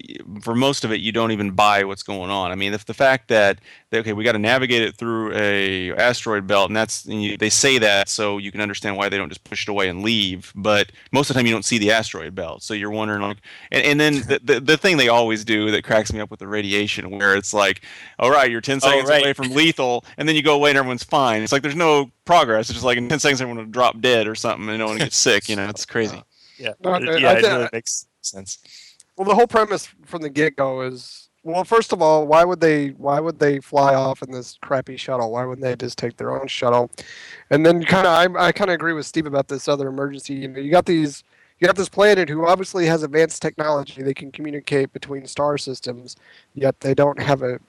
for 0.42 0.54
most 0.54 0.84
of 0.84 0.92
it 0.92 1.00
you 1.00 1.12
don't 1.12 1.32
even 1.32 1.50
buy 1.52 1.84
what's 1.84 2.02
going 2.02 2.30
on. 2.30 2.50
I 2.50 2.54
mean, 2.54 2.72
if 2.72 2.84
the 2.86 2.94
fact 2.94 3.28
that 3.28 3.58
okay, 3.92 4.12
we 4.12 4.24
got 4.24 4.32
to 4.32 4.38
navigate 4.38 4.82
it 4.82 4.96
through 4.96 5.32
a 5.34 5.92
asteroid 5.92 6.46
belt, 6.46 6.68
and 6.68 6.76
that's 6.76 7.04
and 7.04 7.22
you, 7.22 7.36
they 7.36 7.50
say 7.50 7.78
that 7.78 8.08
so 8.08 8.38
you 8.38 8.50
can 8.50 8.60
understand 8.60 8.96
why 8.96 9.08
they 9.08 9.16
don't 9.16 9.28
just 9.28 9.44
push 9.44 9.62
it 9.62 9.70
away 9.70 9.88
and 9.88 10.02
leave. 10.02 10.52
But 10.54 10.92
most 11.12 11.30
of 11.30 11.34
the 11.34 11.38
time, 11.40 11.46
you 11.46 11.52
don't 11.52 11.64
see 11.64 11.78
the 11.78 11.92
asteroid 11.92 12.34
belt, 12.34 12.62
so 12.62 12.74
you're 12.74 12.90
wondering 12.90 13.22
like, 13.22 13.38
and, 13.70 13.84
and 13.84 14.00
then 14.00 14.14
the, 14.28 14.40
the 14.42 14.60
the 14.60 14.76
thing 14.76 14.96
they 14.96 15.08
always 15.08 15.44
do 15.44 15.70
that 15.70 15.84
cracks 15.84 16.12
me 16.12 16.20
up 16.20 16.30
with 16.30 16.40
the 16.40 16.48
radiation, 16.48 17.10
where 17.10 17.36
it's 17.36 17.54
like, 17.54 17.82
all 18.18 18.30
right, 18.30 18.50
you're 18.50 18.60
ten 18.60 18.76
oh, 18.76 18.88
seconds 18.88 19.08
right. 19.08 19.22
away 19.22 19.32
from 19.32 19.50
lethal, 19.50 20.04
and 20.16 20.28
then 20.28 20.36
you 20.36 20.42
go 20.42 20.54
away 20.54 20.70
and 20.70 20.78
everyone's 20.78 21.04
fine. 21.04 21.42
It's 21.42 21.52
like 21.52 21.62
there's 21.62 21.76
no 21.76 22.10
progress. 22.24 22.68
It's 22.68 22.74
just 22.74 22.84
like 22.84 22.98
in 22.98 23.08
ten 23.08 23.20
seconds 23.20 23.40
everyone 23.40 23.64
will 23.64 23.70
drop 23.70 24.00
dead 24.00 24.26
or 24.26 24.34
something, 24.34 24.68
and 24.68 24.78
no 24.78 24.86
one 24.86 24.98
gets 24.98 25.16
sick. 25.16 25.48
You 25.48 25.56
know, 25.56 25.68
it's 25.68 25.86
crazy. 25.86 26.22
Yeah, 26.58 26.72
No, 26.80 26.92
I- 26.92 26.98
yeah, 27.00 27.30
I 27.30 27.38
it 27.38 27.42
really 27.42 27.68
makes 27.72 28.06
sense. 28.20 28.58
Well, 29.16 29.28
the 29.28 29.34
whole 29.34 29.46
premise 29.46 29.88
from 30.04 30.22
the 30.22 30.30
get 30.30 30.56
go 30.56 30.82
is 30.82 31.28
well, 31.44 31.62
first 31.62 31.92
of 31.92 32.00
all, 32.00 32.26
why 32.26 32.42
would 32.42 32.60
they 32.60 32.88
why 32.90 33.20
would 33.20 33.38
they 33.38 33.60
fly 33.60 33.94
off 33.94 34.22
in 34.22 34.30
this 34.30 34.58
crappy 34.62 34.96
shuttle? 34.96 35.30
Why 35.30 35.44
wouldn't 35.44 35.62
they 35.64 35.76
just 35.76 35.98
take 35.98 36.16
their 36.16 36.34
own 36.38 36.46
shuttle? 36.48 36.90
And 37.50 37.64
then 37.66 37.84
kind 37.84 38.06
of 38.06 38.36
I, 38.36 38.46
I 38.46 38.52
kind 38.52 38.70
of 38.70 38.74
agree 38.74 38.94
with 38.94 39.06
Steve 39.06 39.26
about 39.26 39.48
this 39.48 39.68
other 39.68 39.88
emergency. 39.88 40.34
You 40.34 40.48
know, 40.48 40.58
you 40.60 40.70
got 40.70 40.86
these 40.86 41.22
you 41.60 41.66
got 41.66 41.76
this 41.76 41.88
planet 41.88 42.28
who 42.28 42.46
obviously 42.46 42.86
has 42.86 43.02
advanced 43.02 43.40
technology. 43.42 44.02
They 44.02 44.14
can 44.14 44.32
communicate 44.32 44.92
between 44.92 45.26
star 45.26 45.58
systems, 45.58 46.16
yet 46.54 46.80
they 46.80 46.94
don't 46.94 47.20
have 47.20 47.42
a 47.42 47.60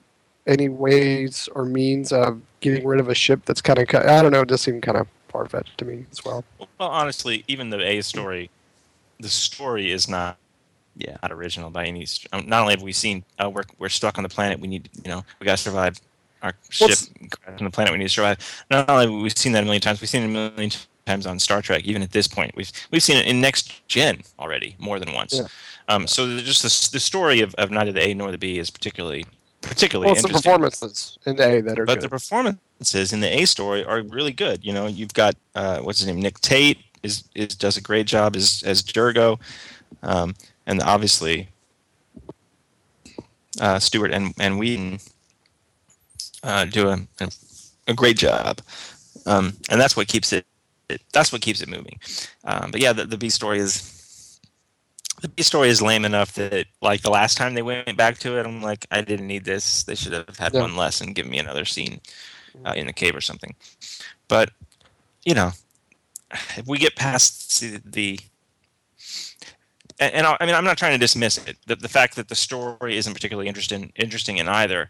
any 0.47 0.69
ways 0.69 1.49
or 1.53 1.65
means 1.65 2.11
of 2.11 2.41
getting 2.61 2.85
rid 2.87 2.99
of 2.99 3.09
a 3.09 3.15
ship 3.15 3.41
that's 3.45 3.61
kind 3.61 3.77
of 3.79 3.87
I 3.93 4.21
don't 4.21 4.31
know, 4.31 4.41
it 4.41 4.49
just 4.49 4.63
seemed 4.63 4.83
kind 4.83 4.97
of 4.97 5.07
far 5.27 5.45
fetched 5.47 5.77
to 5.79 5.85
me 5.85 6.05
as 6.11 6.23
well. 6.23 6.45
Well, 6.59 6.67
honestly, 6.89 7.43
even 7.47 7.69
the 7.71 7.79
A 7.85 8.01
story, 8.01 8.49
the 9.19 9.29
story 9.29 9.91
is 9.91 10.07
not 10.07 10.37
Yeah. 10.97 11.17
not 11.23 11.31
original 11.31 11.69
by 11.69 11.85
any. 11.85 12.05
um, 12.31 12.47
Not 12.47 12.61
only 12.61 12.73
have 12.73 12.81
we 12.83 12.93
seen 12.93 13.23
uh, 13.39 13.49
we're 13.49 13.63
we're 13.79 13.89
stuck 13.89 14.17
on 14.17 14.23
the 14.23 14.29
planet, 14.29 14.59
we 14.59 14.67
need 14.67 14.89
you 15.03 15.09
know 15.11 15.23
we 15.39 15.45
got 15.45 15.57
to 15.57 15.63
survive. 15.63 15.99
Our 16.41 16.53
ship 16.69 16.89
crashed 17.31 17.59
on 17.61 17.65
the 17.65 17.71
planet, 17.71 17.91
we 17.91 17.97
need 17.97 18.05
to 18.09 18.13
survive. 18.13 18.37
Not 18.69 18.87
only 18.89 19.05
have 19.05 19.23
we 19.23 19.29
seen 19.31 19.51
that 19.53 19.63
a 19.63 19.65
million 19.65 19.81
times, 19.81 19.99
we've 19.99 20.09
seen 20.09 20.21
it 20.23 20.25
a 20.25 20.29
million 20.29 20.71
times 21.05 21.25
on 21.25 21.39
Star 21.39 21.61
Trek. 21.61 21.83
Even 21.85 22.01
at 22.03 22.11
this 22.11 22.27
point, 22.27 22.51
we've 22.55 22.71
we've 22.91 23.01
seen 23.03 23.17
it 23.17 23.25
in 23.25 23.41
Next 23.41 23.87
Gen 23.87 24.21
already 24.39 24.75
more 24.77 24.99
than 24.99 25.11
once. 25.13 25.33
Yeah. 25.33 25.47
Um, 25.87 26.07
so 26.07 26.27
the- 26.27 26.41
just 26.41 26.61
the, 26.61 26.89
the 26.97 26.99
story 26.99 27.41
of, 27.41 27.53
of 27.55 27.71
neither 27.71 27.91
the 27.91 28.01
A 28.07 28.13
nor 28.13 28.31
the 28.31 28.37
B 28.37 28.59
is 28.59 28.69
particularly 28.69 29.25
particularly 29.61 30.05
Well, 30.07 30.13
it's 30.13 30.21
the 30.21 30.29
performances 30.29 31.17
in 31.25 31.39
A 31.41 31.61
that 31.61 31.79
are 31.79 31.85
But 31.85 31.95
good. 31.95 32.03
the 32.03 32.09
performances 32.09 33.11
in 33.13 33.19
the 33.21 33.39
A 33.41 33.45
story 33.45 33.83
are 33.83 34.01
really 34.03 34.31
good. 34.33 34.63
You 34.63 34.73
know, 34.73 34.85
you've 34.85 35.13
got 35.13 35.35
uh, 35.55 35.79
what's 35.79 35.99
his 35.99 36.07
name, 36.07 36.21
Nick 36.21 36.39
Tate 36.41 36.77
is, 37.05 37.23
is 37.35 37.55
does 37.55 37.77
a 37.77 37.81
great 37.81 38.07
job 38.07 38.35
as 38.35 38.63
as 38.65 38.83
Dirgo, 38.83 39.39
um, 40.03 40.35
and 40.67 40.81
obviously 40.81 41.49
uh, 43.61 43.79
Stewart 43.79 44.11
and 44.11 44.33
and 44.39 44.59
Wheaton 44.59 44.99
uh, 46.43 46.65
do 46.65 46.89
a, 46.89 46.99
a 47.19 47.29
a 47.87 47.93
great 47.93 48.17
job, 48.17 48.61
um, 49.25 49.53
and 49.69 49.79
that's 49.79 49.95
what 49.95 50.07
keeps 50.07 50.33
it. 50.33 50.45
it 50.89 51.01
that's 51.13 51.31
what 51.31 51.41
keeps 51.41 51.61
it 51.61 51.69
moving. 51.69 51.99
Um, 52.43 52.71
but 52.71 52.81
yeah, 52.81 52.93
the, 52.93 53.05
the 53.05 53.17
B 53.17 53.29
story 53.29 53.59
is. 53.59 53.91
The 55.21 55.29
B 55.29 55.43
story 55.43 55.69
is 55.69 55.81
lame 55.81 56.03
enough 56.05 56.33
that, 56.33 56.67
like 56.81 57.01
the 57.01 57.09
last 57.09 57.37
time 57.37 57.53
they 57.55 57.61
went 57.63 57.95
back 57.97 58.17
to 58.19 58.37
it, 58.37 58.45
I'm 58.45 58.61
like, 58.61 58.85
I 58.91 59.01
didn't 59.01 59.27
need 59.27 59.45
this. 59.45 59.83
They 59.83 59.95
should 59.95 60.11
have 60.11 60.37
had 60.37 60.53
Yeah. 60.53 60.61
one 60.61 60.75
less 60.75 60.99
and 61.01 61.15
given 61.15 61.31
me 61.31 61.39
another 61.39 61.63
scene 61.65 62.01
uh, 62.65 62.73
in 62.75 62.85
the 62.85 62.93
cave 62.93 63.15
or 63.15 63.21
something. 63.21 63.55
But 64.27 64.51
you 65.25 65.33
know, 65.33 65.51
if 66.57 66.67
we 66.67 66.77
get 66.77 66.95
past 66.95 67.59
the, 67.59 67.81
the 67.85 68.19
and, 69.99 70.27
I, 70.27 70.35
I 70.39 70.45
mean, 70.45 70.55
I'm 70.55 70.65
not 70.65 70.77
trying 70.77 70.91
to 70.91 70.97
dismiss 70.97 71.37
it. 71.47 71.57
The, 71.67 71.75
the 71.77 71.87
fact 71.87 72.15
that 72.17 72.27
the 72.27 72.35
story 72.35 72.97
isn't 72.97 73.13
particularly 73.13 73.47
interesting 73.47 73.91
interesting 73.95 74.37
in 74.37 74.47
either 74.47 74.89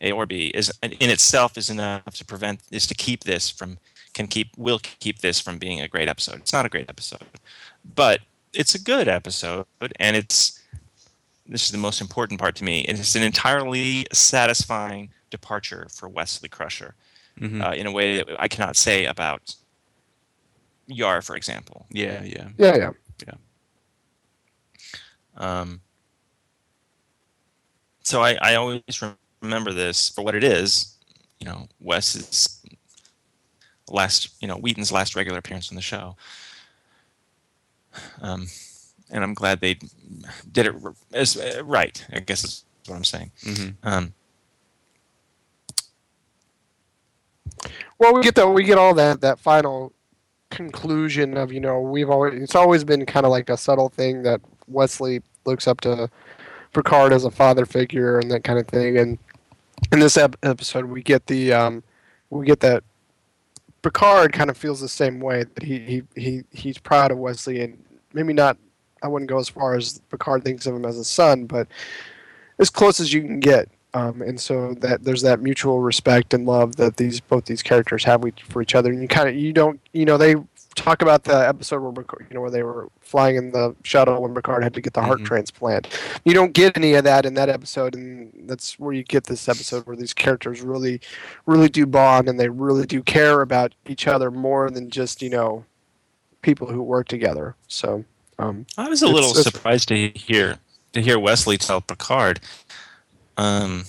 A 0.00 0.12
or 0.12 0.26
B 0.26 0.46
is 0.54 0.70
in 0.82 1.10
itself 1.10 1.56
is 1.56 1.70
enough 1.70 2.14
to 2.16 2.24
prevent 2.24 2.60
is 2.70 2.86
to 2.88 2.94
keep 2.94 3.24
this 3.24 3.50
from 3.50 3.78
can 4.14 4.26
keep 4.26 4.48
will 4.58 4.78
keep 4.78 5.20
this 5.20 5.40
from 5.40 5.58
being 5.58 5.80
a 5.80 5.88
great 5.88 6.08
episode. 6.08 6.36
It's 6.36 6.52
not 6.52 6.66
a 6.66 6.68
great 6.68 6.90
episode, 6.90 7.24
but 7.94 8.20
it's 8.52 8.74
a 8.74 8.78
good 8.82 9.08
episode, 9.08 9.64
and 9.98 10.16
it's 10.16 10.60
this 11.46 11.64
is 11.64 11.70
the 11.70 11.78
most 11.78 12.00
important 12.00 12.38
part 12.38 12.54
to 12.56 12.64
me. 12.64 12.82
It's 12.82 13.14
an 13.14 13.22
entirely 13.22 14.06
satisfying 14.12 15.10
departure 15.30 15.86
for 15.90 16.08
Wesley 16.08 16.48
Crusher 16.48 16.94
Mhm. 17.40 17.66
uh, 17.66 17.72
in 17.74 17.86
a 17.86 17.90
way 17.90 18.18
that 18.18 18.28
I 18.38 18.46
cannot 18.46 18.76
say 18.76 19.06
about 19.06 19.54
Yar, 20.92 21.22
for 21.22 21.36
example. 21.36 21.86
Yeah, 21.90 22.22
yeah. 22.22 22.48
yeah, 22.58 22.90
yeah. 23.26 23.34
Um, 25.36 25.80
so 28.02 28.22
I, 28.22 28.36
I 28.40 28.54
always 28.56 28.82
remember 29.40 29.72
this 29.72 30.08
for 30.10 30.22
what 30.22 30.34
it 30.34 30.44
is. 30.44 30.96
You 31.38 31.46
know, 31.46 31.68
Wes's 31.80 32.60
last, 33.88 34.28
you 34.40 34.48
know, 34.48 34.56
Wheaton's 34.56 34.92
last 34.92 35.16
regular 35.16 35.38
appearance 35.38 35.70
on 35.70 35.76
the 35.76 35.82
show. 35.82 36.16
Um, 38.20 38.46
and 39.10 39.22
I'm 39.22 39.34
glad 39.34 39.60
they 39.60 39.78
did 40.50 40.66
it 40.66 40.74
as 41.12 41.36
uh, 41.36 41.62
right. 41.64 42.04
I 42.12 42.20
guess 42.20 42.44
is 42.44 42.64
what 42.86 42.96
I'm 42.96 43.04
saying. 43.04 43.30
hmm 43.42 43.68
Um, 43.82 44.14
Well, 47.98 48.14
we 48.14 48.22
get 48.22 48.34
that 48.34 48.48
we 48.48 48.64
get 48.64 48.78
all 48.78 48.94
that 48.94 49.20
that 49.20 49.38
final 49.38 49.92
conclusion 50.52 51.36
of 51.36 51.50
you 51.50 51.58
know 51.58 51.80
we've 51.80 52.10
always 52.10 52.40
it's 52.40 52.54
always 52.54 52.84
been 52.84 53.04
kind 53.06 53.24
of 53.24 53.32
like 53.32 53.48
a 53.48 53.56
subtle 53.56 53.88
thing 53.88 54.22
that 54.22 54.40
Wesley 54.68 55.22
looks 55.46 55.66
up 55.66 55.80
to 55.80 56.10
Picard 56.74 57.12
as 57.12 57.24
a 57.24 57.30
father 57.30 57.64
figure 57.64 58.18
and 58.18 58.30
that 58.30 58.44
kind 58.44 58.58
of 58.58 58.68
thing. 58.68 58.98
And 58.98 59.18
in 59.90 59.98
this 59.98 60.16
ep- 60.16 60.36
episode 60.42 60.84
we 60.84 61.02
get 61.02 61.26
the 61.26 61.52
um 61.54 61.82
we 62.30 62.46
get 62.46 62.60
that 62.60 62.84
Picard 63.80 64.32
kind 64.32 64.50
of 64.50 64.56
feels 64.56 64.80
the 64.80 64.88
same 64.88 65.20
way 65.20 65.44
that 65.44 65.62
he 65.62 65.78
he, 65.78 66.02
he 66.14 66.42
he's 66.52 66.78
proud 66.78 67.10
of 67.10 67.18
Wesley. 67.18 67.62
And 67.62 67.82
maybe 68.12 68.34
not 68.34 68.58
I 69.02 69.08
wouldn't 69.08 69.30
go 69.30 69.38
as 69.38 69.48
far 69.48 69.74
as 69.74 70.00
Picard 70.10 70.44
thinks 70.44 70.66
of 70.66 70.76
him 70.76 70.84
as 70.84 70.98
a 70.98 71.04
son 71.04 71.46
but 71.46 71.66
as 72.58 72.68
close 72.68 73.00
as 73.00 73.12
you 73.12 73.22
can 73.22 73.40
get 73.40 73.70
um, 73.94 74.22
and 74.22 74.40
so 74.40 74.74
that 74.74 75.04
there's 75.04 75.22
that 75.22 75.40
mutual 75.40 75.80
respect 75.80 76.32
and 76.34 76.46
love 76.46 76.76
that 76.76 76.96
these 76.96 77.20
both 77.20 77.44
these 77.44 77.62
characters 77.62 78.04
have 78.04 78.22
for 78.48 78.62
each 78.62 78.74
other. 78.74 78.90
And 78.90 79.02
you 79.02 79.08
kind 79.08 79.28
of 79.28 79.34
you 79.34 79.52
don't 79.52 79.80
you 79.92 80.04
know 80.04 80.16
they 80.16 80.34
talk 80.74 81.02
about 81.02 81.24
the 81.24 81.36
episode 81.46 81.82
where 81.82 81.92
Picard- 81.92 82.26
you 82.30 82.34
know 82.34 82.40
where 82.40 82.50
they 82.50 82.62
were 82.62 82.88
flying 83.00 83.36
in 83.36 83.52
the 83.52 83.76
shuttle 83.82 84.22
when 84.22 84.34
Picard 84.34 84.62
had 84.64 84.72
to 84.72 84.80
get 84.80 84.94
the 84.94 85.02
heart 85.02 85.20
Mhm. 85.20 85.26
transplant. 85.26 85.86
You 86.24 86.32
don't 86.32 86.54
get 86.54 86.78
any 86.78 86.94
of 86.94 87.04
that 87.04 87.26
in 87.26 87.34
that 87.34 87.50
episode 87.50 87.94
and 87.94 88.32
that's 88.46 88.78
where 88.78 88.94
you 88.94 89.02
get 89.02 89.24
this 89.24 89.48
episode 89.50 89.86
where 89.86 89.96
these 89.96 90.14
characters 90.14 90.62
really 90.62 91.00
really 91.44 91.68
do 91.68 91.84
bond 91.84 92.28
and 92.28 92.40
they 92.40 92.48
really 92.48 92.86
do 92.86 93.02
care 93.02 93.42
about 93.42 93.74
each 93.86 94.06
other 94.06 94.30
more 94.30 94.70
than 94.70 94.88
just 94.88 95.20
you 95.20 95.28
know 95.28 95.64
people 96.40 96.66
who 96.68 96.82
work 96.82 97.06
together. 97.08 97.54
So 97.68 98.04
um, 98.38 98.64
I 98.78 98.88
was 98.88 99.02
a 99.02 99.08
little 99.08 99.34
surprised 99.34 99.88
to 99.88 100.08
hear 100.08 100.58
to 100.94 101.00
hear 101.00 101.18
Wesley 101.18 101.56
tell 101.56 101.80
Picard, 101.80 102.40
um, 103.42 103.84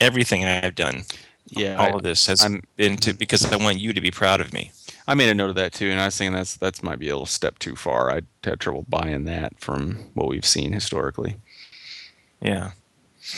everything 0.00 0.44
I've 0.44 0.74
done, 0.74 1.02
Yeah, 1.48 1.76
all 1.76 1.86
I, 1.94 1.96
of 1.96 2.02
this 2.02 2.26
has 2.26 2.42
I'm- 2.42 2.62
been 2.76 2.96
to 2.98 3.12
because 3.12 3.44
I 3.52 3.56
want 3.56 3.78
you 3.78 3.92
to 3.92 4.00
be 4.00 4.10
proud 4.10 4.40
of 4.40 4.52
me. 4.52 4.72
I 5.06 5.14
made 5.14 5.28
a 5.28 5.34
note 5.34 5.50
of 5.50 5.56
that 5.56 5.72
too, 5.74 5.90
and 5.90 6.00
I 6.00 6.06
was 6.06 6.16
thinking 6.16 6.34
that's 6.34 6.56
that's 6.56 6.82
might 6.82 6.98
be 6.98 7.08
a 7.10 7.12
little 7.14 7.26
step 7.26 7.58
too 7.58 7.76
far. 7.76 8.10
I'd 8.10 8.26
have 8.44 8.58
trouble 8.58 8.86
buying 8.88 9.24
that 9.26 9.52
from 9.60 10.06
what 10.14 10.28
we've 10.28 10.46
seen 10.46 10.72
historically. 10.72 11.36
Yeah. 12.40 12.70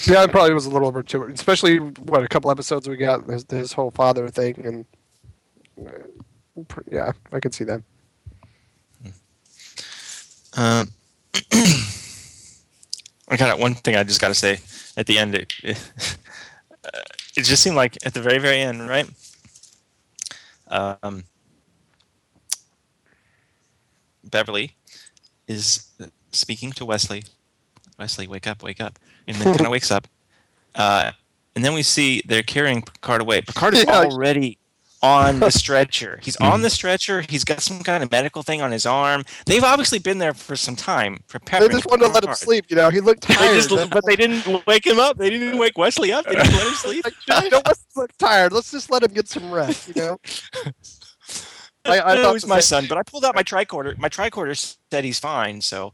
yeah 0.06 0.22
it 0.24 0.30
probably 0.30 0.54
was 0.54 0.66
a 0.66 0.70
little 0.70 0.88
over 0.88 1.00
too 1.02 1.22
especially 1.24 1.78
what 1.78 2.24
a 2.24 2.28
couple 2.28 2.50
episodes 2.50 2.88
we 2.88 2.96
got 2.96 3.24
his, 3.28 3.46
his 3.48 3.72
whole 3.72 3.92
father 3.92 4.26
thing 4.28 4.54
and 4.66 4.84
uh, 5.86 6.80
yeah 6.90 7.12
I 7.32 7.38
could 7.38 7.54
see 7.54 7.62
that 7.64 7.82
Um, 10.56 10.88
I 13.28 13.36
got 13.36 13.58
one 13.60 13.74
thing 13.74 13.94
I 13.96 14.02
just 14.02 14.20
got 14.20 14.28
to 14.28 14.34
say 14.34 14.58
at 14.96 15.06
the 15.06 15.18
end. 15.18 15.34
It, 15.34 15.52
it, 15.62 15.92
it 17.36 17.42
just 17.42 17.62
seemed 17.62 17.76
like 17.76 17.96
at 18.06 18.14
the 18.14 18.20
very, 18.20 18.38
very 18.38 18.60
end, 18.60 18.88
right? 18.88 19.08
Um, 20.68 21.24
Beverly 24.24 24.74
is 25.46 25.86
speaking 26.32 26.72
to 26.72 26.84
Wesley. 26.84 27.24
Wesley, 27.98 28.26
wake 28.26 28.46
up, 28.46 28.62
wake 28.62 28.80
up. 28.80 28.98
And 29.26 29.36
then 29.36 29.54
kind 29.54 29.66
of 29.66 29.72
wakes 29.72 29.90
up. 29.90 30.08
Uh, 30.74 31.10
and 31.54 31.64
then 31.64 31.72
we 31.72 31.82
see 31.82 32.22
they're 32.26 32.42
carrying 32.42 32.82
Picard 32.82 33.22
away. 33.22 33.40
Picard 33.40 33.72
is 33.72 33.86
Yeah. 33.88 33.94
already 33.94 34.58
on 35.06 35.40
the 35.40 35.50
stretcher. 35.50 36.18
He's 36.22 36.36
mm-hmm. 36.40 36.52
on 36.52 36.62
the 36.62 36.70
stretcher. 36.70 37.22
He's 37.22 37.44
got 37.44 37.60
some 37.62 37.82
kind 37.82 38.02
of 38.02 38.10
medical 38.10 38.42
thing 38.42 38.60
on 38.62 38.72
his 38.72 38.84
arm. 38.86 39.24
They've 39.46 39.62
obviously 39.64 39.98
been 39.98 40.18
there 40.18 40.34
for 40.34 40.56
some 40.56 40.76
time 40.76 41.18
They 41.32 41.68
just 41.68 41.86
wanted 41.86 42.06
to 42.06 42.12
let 42.12 42.24
him 42.24 42.28
hard. 42.28 42.38
sleep. 42.38 42.66
You 42.68 42.76
know, 42.76 42.90
he 42.90 43.00
looked 43.00 43.26
They 43.28 43.34
tired. 43.34 43.54
just, 43.54 43.90
but 43.90 44.04
they 44.06 44.16
didn't 44.16 44.66
wake 44.66 44.86
him 44.86 44.98
up. 44.98 45.16
They 45.18 45.30
didn't 45.30 45.46
even 45.48 45.58
wake 45.58 45.78
Wesley 45.78 46.12
up. 46.12 46.24
They 46.26 46.34
didn't 46.34 46.52
let 46.52 46.66
him 46.66 46.74
sleep. 46.86 47.04
like, 47.04 47.14
"Josh, 47.26 47.48
don't 47.50 47.66
look 47.96 48.10
tired. 48.18 48.52
Let's 48.52 48.70
just 48.72 48.90
let 48.90 49.02
him 49.02 49.12
get 49.12 49.28
some 49.28 49.50
rest. 49.50 49.88
You 49.94 50.02
know. 50.02 50.20
I, 51.84 51.98
I 51.98 52.12
I 52.14 52.22
thought 52.22 52.32
he's 52.32 52.42
the 52.42 52.48
my 52.48 52.60
same- 52.60 52.82
son, 52.82 52.86
but 52.88 52.98
I 52.98 53.02
pulled 53.04 53.24
out 53.24 53.34
my 53.34 53.42
tricorder. 53.44 53.96
My 53.98 54.08
tricorder 54.08 54.76
said 54.90 55.04
he's 55.04 55.18
fine, 55.20 55.60
so 55.60 55.92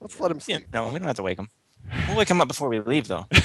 Let's 0.00 0.18
let 0.20 0.30
him 0.30 0.38
yeah, 0.46 0.56
sleep. 0.58 0.68
no, 0.72 0.88
we 0.88 0.98
don't 0.98 1.06
have 1.08 1.16
to 1.16 1.22
wake 1.22 1.38
him. 1.38 1.48
We'll 2.08 2.16
wake 2.16 2.28
him 2.30 2.40
up 2.40 2.48
before 2.48 2.68
we 2.68 2.80
leave, 2.80 3.08
though. 3.08 3.26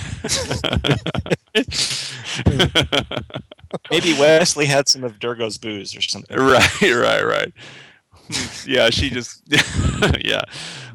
Maybe 3.92 4.14
Wesley 4.14 4.66
had 4.66 4.88
some 4.88 5.04
of 5.04 5.20
Dirgo's 5.20 5.58
booze 5.58 5.96
or 5.96 6.02
something. 6.02 6.38
right, 6.38 6.82
right, 6.82 7.24
right. 7.24 7.54
Yeah, 8.66 8.90
she 8.90 9.10
just, 9.10 9.42
yeah, 10.24 10.42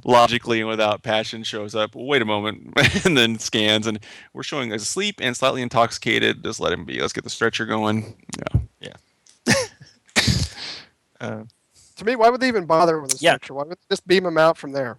logically 0.05 0.61
and 0.61 0.69
without 0.69 1.03
passion 1.03 1.43
shows 1.43 1.75
up. 1.75 1.95
Wait 1.95 2.23
a 2.23 2.25
moment, 2.25 2.73
and 3.05 3.17
then 3.19 3.39
scans, 3.39 3.87
and 3.87 3.99
we're 4.33 4.43
showing 4.43 4.73
asleep 4.73 5.17
and 5.21 5.37
slightly 5.37 5.61
intoxicated. 5.63 6.43
Just 6.43 6.59
let 6.61 6.73
him 6.73 6.85
be. 6.85 7.01
Let's 7.01 7.13
get 7.13 7.25
the 7.25 7.31
stretcher 7.31 7.67
going. 7.67 8.15
Yeah. 8.81 8.95
Uh, 11.21 11.43
To 11.97 12.05
me, 12.05 12.15
why 12.15 12.31
would 12.31 12.41
they 12.41 12.47
even 12.49 12.65
bother 12.65 13.01
with 13.01 13.13
a 13.15 13.17
Yeah. 13.19 13.33
stretcher? 13.33 13.55
Why 13.55 13.65
would 13.65 13.77
they 13.77 13.95
just 13.95 14.07
beam 14.07 14.25
him 14.25 14.39
out 14.39 14.57
from 14.57 14.71
there? 14.73 14.99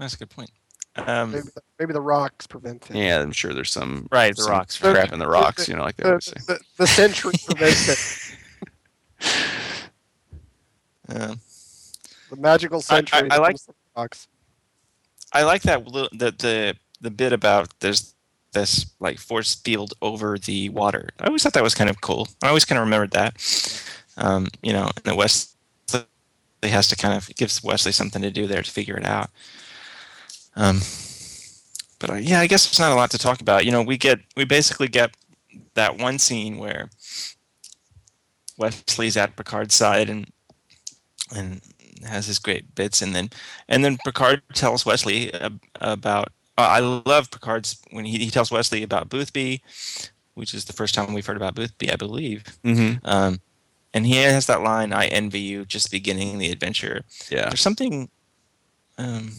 That's 0.00 0.14
a 0.14 0.18
good 0.18 0.30
point. 0.30 0.50
Um, 0.96 1.30
Maybe, 1.30 1.42
the, 1.54 1.62
maybe 1.78 1.92
the 1.92 2.00
rocks 2.00 2.46
prevent 2.48 2.90
it. 2.90 2.96
Yeah, 2.96 3.20
I'm 3.20 3.30
sure 3.30 3.54
there's 3.54 3.70
some 3.70 4.08
right, 4.10 4.34
the 4.34 4.42
some 4.42 4.50
rocks. 4.52 4.78
The- 4.78 4.92
crap 4.92 5.12
in 5.12 5.18
the 5.20 5.28
rocks. 5.28 5.68
You 5.68 5.76
know, 5.76 5.82
like 5.82 5.96
they 5.96 6.02
The, 6.02 6.08
always 6.10 6.24
say. 6.24 6.34
the, 6.46 6.58
the 6.78 6.86
century 6.86 7.32
prevents 7.46 7.88
it. 7.88 8.36
Uh, 11.08 11.34
The 12.30 12.36
magical 12.36 12.78
I- 12.78 12.82
century. 12.82 13.30
I 13.30 13.38
like- 13.38 13.56
the 13.56 13.74
rocks. 13.96 14.28
I 15.32 15.42
like 15.44 15.62
that 15.62 15.86
li- 15.86 16.08
the 16.12 16.32
the 16.32 16.76
the 17.00 17.10
bit 17.10 17.32
about 17.32 17.68
there's 17.80 18.14
this 18.52 18.86
like 18.98 19.18
force 19.18 19.54
field 19.54 19.94
over 20.02 20.38
the 20.38 20.68
water. 20.70 21.08
I 21.20 21.26
always 21.26 21.42
thought 21.42 21.52
that 21.54 21.62
was 21.62 21.74
kind 21.74 21.88
of 21.90 22.00
cool. 22.00 22.28
I 22.42 22.48
always 22.48 22.64
kind 22.64 22.78
of 22.78 22.84
remembered 22.84 23.12
that. 23.12 23.34
Um, 24.16 24.48
you 24.62 24.72
know, 24.72 24.90
and 24.96 25.04
that 25.04 25.16
Wesley 25.16 25.54
has 26.64 26.88
to 26.88 26.96
kind 26.96 27.14
of 27.14 27.28
it 27.30 27.36
gives 27.36 27.62
Wesley 27.62 27.92
something 27.92 28.22
to 28.22 28.30
do 28.30 28.46
there 28.48 28.62
to 28.62 28.70
figure 28.70 28.96
it 28.96 29.04
out. 29.06 29.30
Um, 30.56 30.80
but 31.98 32.10
uh, 32.10 32.14
yeah, 32.14 32.40
I 32.40 32.46
guess 32.46 32.66
there's 32.66 32.80
not 32.80 32.92
a 32.92 32.96
lot 32.96 33.10
to 33.12 33.18
talk 33.18 33.40
about. 33.40 33.64
You 33.64 33.70
know, 33.70 33.82
we 33.82 33.96
get 33.96 34.20
we 34.36 34.44
basically 34.44 34.88
get 34.88 35.16
that 35.74 35.98
one 35.98 36.18
scene 36.18 36.58
where 36.58 36.90
Wesley's 38.56 39.16
at 39.16 39.36
Picard's 39.36 39.74
side 39.74 40.10
and 40.10 40.30
and 41.34 41.60
has 42.06 42.26
his 42.26 42.38
great 42.38 42.74
bits, 42.74 43.02
and 43.02 43.14
then 43.14 43.30
and 43.68 43.84
then 43.84 43.98
Picard 44.04 44.42
tells 44.54 44.84
Wesley 44.84 45.30
about. 45.80 46.28
Uh, 46.58 46.62
I 46.62 46.80
love 46.80 47.30
Picard's 47.30 47.80
when 47.90 48.04
he, 48.04 48.18
he 48.18 48.30
tells 48.30 48.50
Wesley 48.50 48.82
about 48.82 49.08
Boothby, 49.08 49.62
which 50.34 50.52
is 50.52 50.64
the 50.64 50.72
first 50.72 50.94
time 50.94 51.14
we've 51.14 51.24
heard 51.24 51.36
about 51.36 51.54
Boothby, 51.54 51.90
I 51.92 51.96
believe. 51.96 52.44
Mm-hmm. 52.64 52.98
Um, 53.04 53.40
and 53.94 54.06
he 54.06 54.16
has 54.16 54.46
that 54.46 54.62
line, 54.62 54.92
"I 54.92 55.06
envy 55.06 55.40
you, 55.40 55.64
just 55.64 55.90
beginning 55.90 56.38
the 56.38 56.50
adventure." 56.50 57.02
Yeah. 57.30 57.48
There's 57.48 57.60
something, 57.60 58.10
um, 58.98 59.32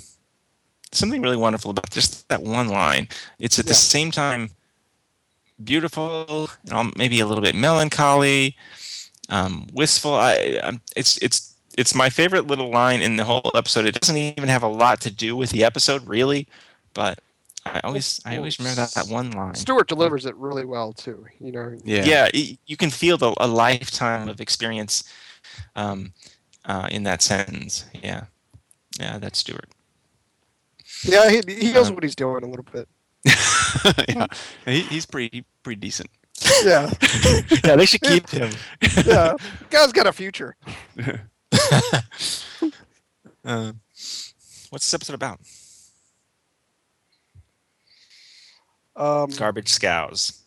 something 0.91 1.21
really 1.21 1.37
wonderful 1.37 1.71
about 1.71 1.89
just 1.89 2.27
that 2.29 2.41
one 2.41 2.69
line. 2.69 3.07
It's 3.39 3.59
at 3.59 3.65
the 3.65 3.73
same 3.73 4.11
time 4.11 4.51
beautiful, 5.63 6.49
and 6.69 6.95
maybe 6.97 7.19
a 7.19 7.25
little 7.25 7.43
bit 7.43 7.55
melancholy, 7.55 8.55
um, 9.29 9.67
wistful. 9.73 10.13
I, 10.13 10.59
I'm, 10.63 10.81
it's 10.95 11.17
it's 11.17 11.55
it's 11.77 11.95
my 11.95 12.09
favorite 12.09 12.47
little 12.47 12.69
line 12.69 13.01
in 13.01 13.15
the 13.15 13.23
whole 13.23 13.51
episode. 13.55 13.85
It 13.85 13.99
doesn't 13.99 14.17
even 14.17 14.49
have 14.49 14.63
a 14.63 14.67
lot 14.67 15.01
to 15.01 15.11
do 15.11 15.35
with 15.35 15.51
the 15.51 15.63
episode, 15.63 16.07
really, 16.07 16.47
but 16.93 17.19
I 17.65 17.79
always 17.83 18.19
I 18.25 18.37
always 18.37 18.59
remember 18.59 18.81
that, 18.81 18.93
that 18.95 19.07
one 19.07 19.31
line. 19.31 19.55
Stewart 19.55 19.87
delivers 19.87 20.25
it 20.25 20.35
really 20.35 20.65
well 20.65 20.93
too. 20.93 21.25
You 21.39 21.51
know. 21.51 21.77
Yeah. 21.83 22.05
yeah, 22.05 22.29
y- 22.33 22.57
you 22.65 22.77
can 22.77 22.89
feel 22.89 23.17
the, 23.17 23.33
a 23.39 23.47
lifetime 23.47 24.27
of 24.27 24.41
experience 24.41 25.03
um, 25.75 26.13
uh, 26.65 26.87
in 26.91 27.03
that 27.03 27.21
sentence. 27.21 27.85
Yeah, 27.93 28.25
yeah, 28.99 29.19
that's 29.19 29.39
Stewart. 29.39 29.69
Yeah, 31.03 31.29
he, 31.29 31.41
he 31.47 31.71
knows 31.73 31.89
Uh, 31.89 31.93
what 31.93 32.03
he's 32.03 32.15
doing 32.15 32.43
a 32.43 32.47
little 32.47 32.65
bit. 32.71 32.87
yeah. 34.09 34.27
He, 34.65 34.81
he's 34.81 35.05
pretty 35.05 35.45
pretty 35.63 35.79
decent. 35.79 36.09
Yeah, 36.63 36.91
yeah, 37.63 37.75
they 37.75 37.85
should 37.85 38.01
keep 38.01 38.27
him. 38.29 38.51
yeah. 39.05 39.35
Guy's 39.69 39.91
got 39.91 40.07
a 40.07 40.11
future. 40.13 40.55
Uh, 43.43 43.73
what's 44.69 44.85
this 44.89 44.93
episode 44.93 45.13
about? 45.13 45.39
Um, 48.95 49.29
Garbage 49.31 49.69
scows. 49.69 50.43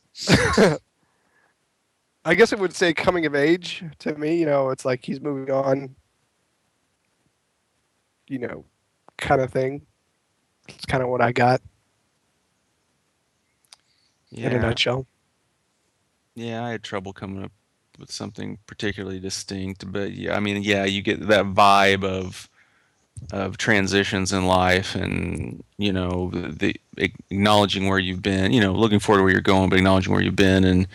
I 2.25 2.35
guess 2.35 2.53
it 2.53 2.59
would 2.59 2.75
say 2.75 2.93
coming 2.95 3.27
of 3.27 3.35
age 3.35 3.85
to 4.01 4.15
me. 4.17 4.37
You 4.39 4.47
know, 4.47 4.71
it's 4.71 4.85
like 4.85 5.05
he's 5.05 5.21
moving 5.21 5.53
on. 5.53 5.95
You 8.29 8.39
know, 8.39 8.65
kind 9.19 9.41
of 9.41 9.51
thing. 9.51 9.83
It's 10.69 10.87
kind 10.87 11.03
of 11.03 11.09
what 11.09 11.21
I 11.21 11.33
got 11.33 11.61
in 14.43 14.53
a 14.53 14.59
Yeah. 14.59 14.59
nutshell. 14.59 15.07
Yeah, 16.35 16.65
I 16.65 16.71
had 16.71 16.83
trouble 16.83 17.13
coming 17.13 17.45
up 17.45 17.53
with 17.99 18.11
something 18.13 18.59
particularly 18.67 19.21
distinct, 19.21 19.91
but 19.93 20.13
yeah, 20.13 20.37
I 20.37 20.41
mean, 20.41 20.63
yeah, 20.63 20.85
you 20.85 21.03
get 21.03 21.29
that 21.29 21.47
vibe 21.47 22.05
of 22.05 22.49
of 23.33 23.57
transitions 23.59 24.33
in 24.33 24.47
life, 24.47 24.95
and 24.97 25.65
you 25.79 25.93
know, 25.93 26.31
the, 26.33 26.49
the 26.99 27.13
acknowledging 27.31 27.87
where 27.89 27.99
you've 27.99 28.23
been, 28.23 28.53
you 28.53 28.61
know, 28.61 28.73
looking 28.75 28.99
forward 29.01 29.21
to 29.21 29.25
where 29.25 29.33
you're 29.33 29.43
going, 29.43 29.71
but 29.71 29.79
acknowledging 29.79 30.13
where 30.13 30.23
you've 30.23 30.37
been, 30.37 30.65
and 30.65 30.89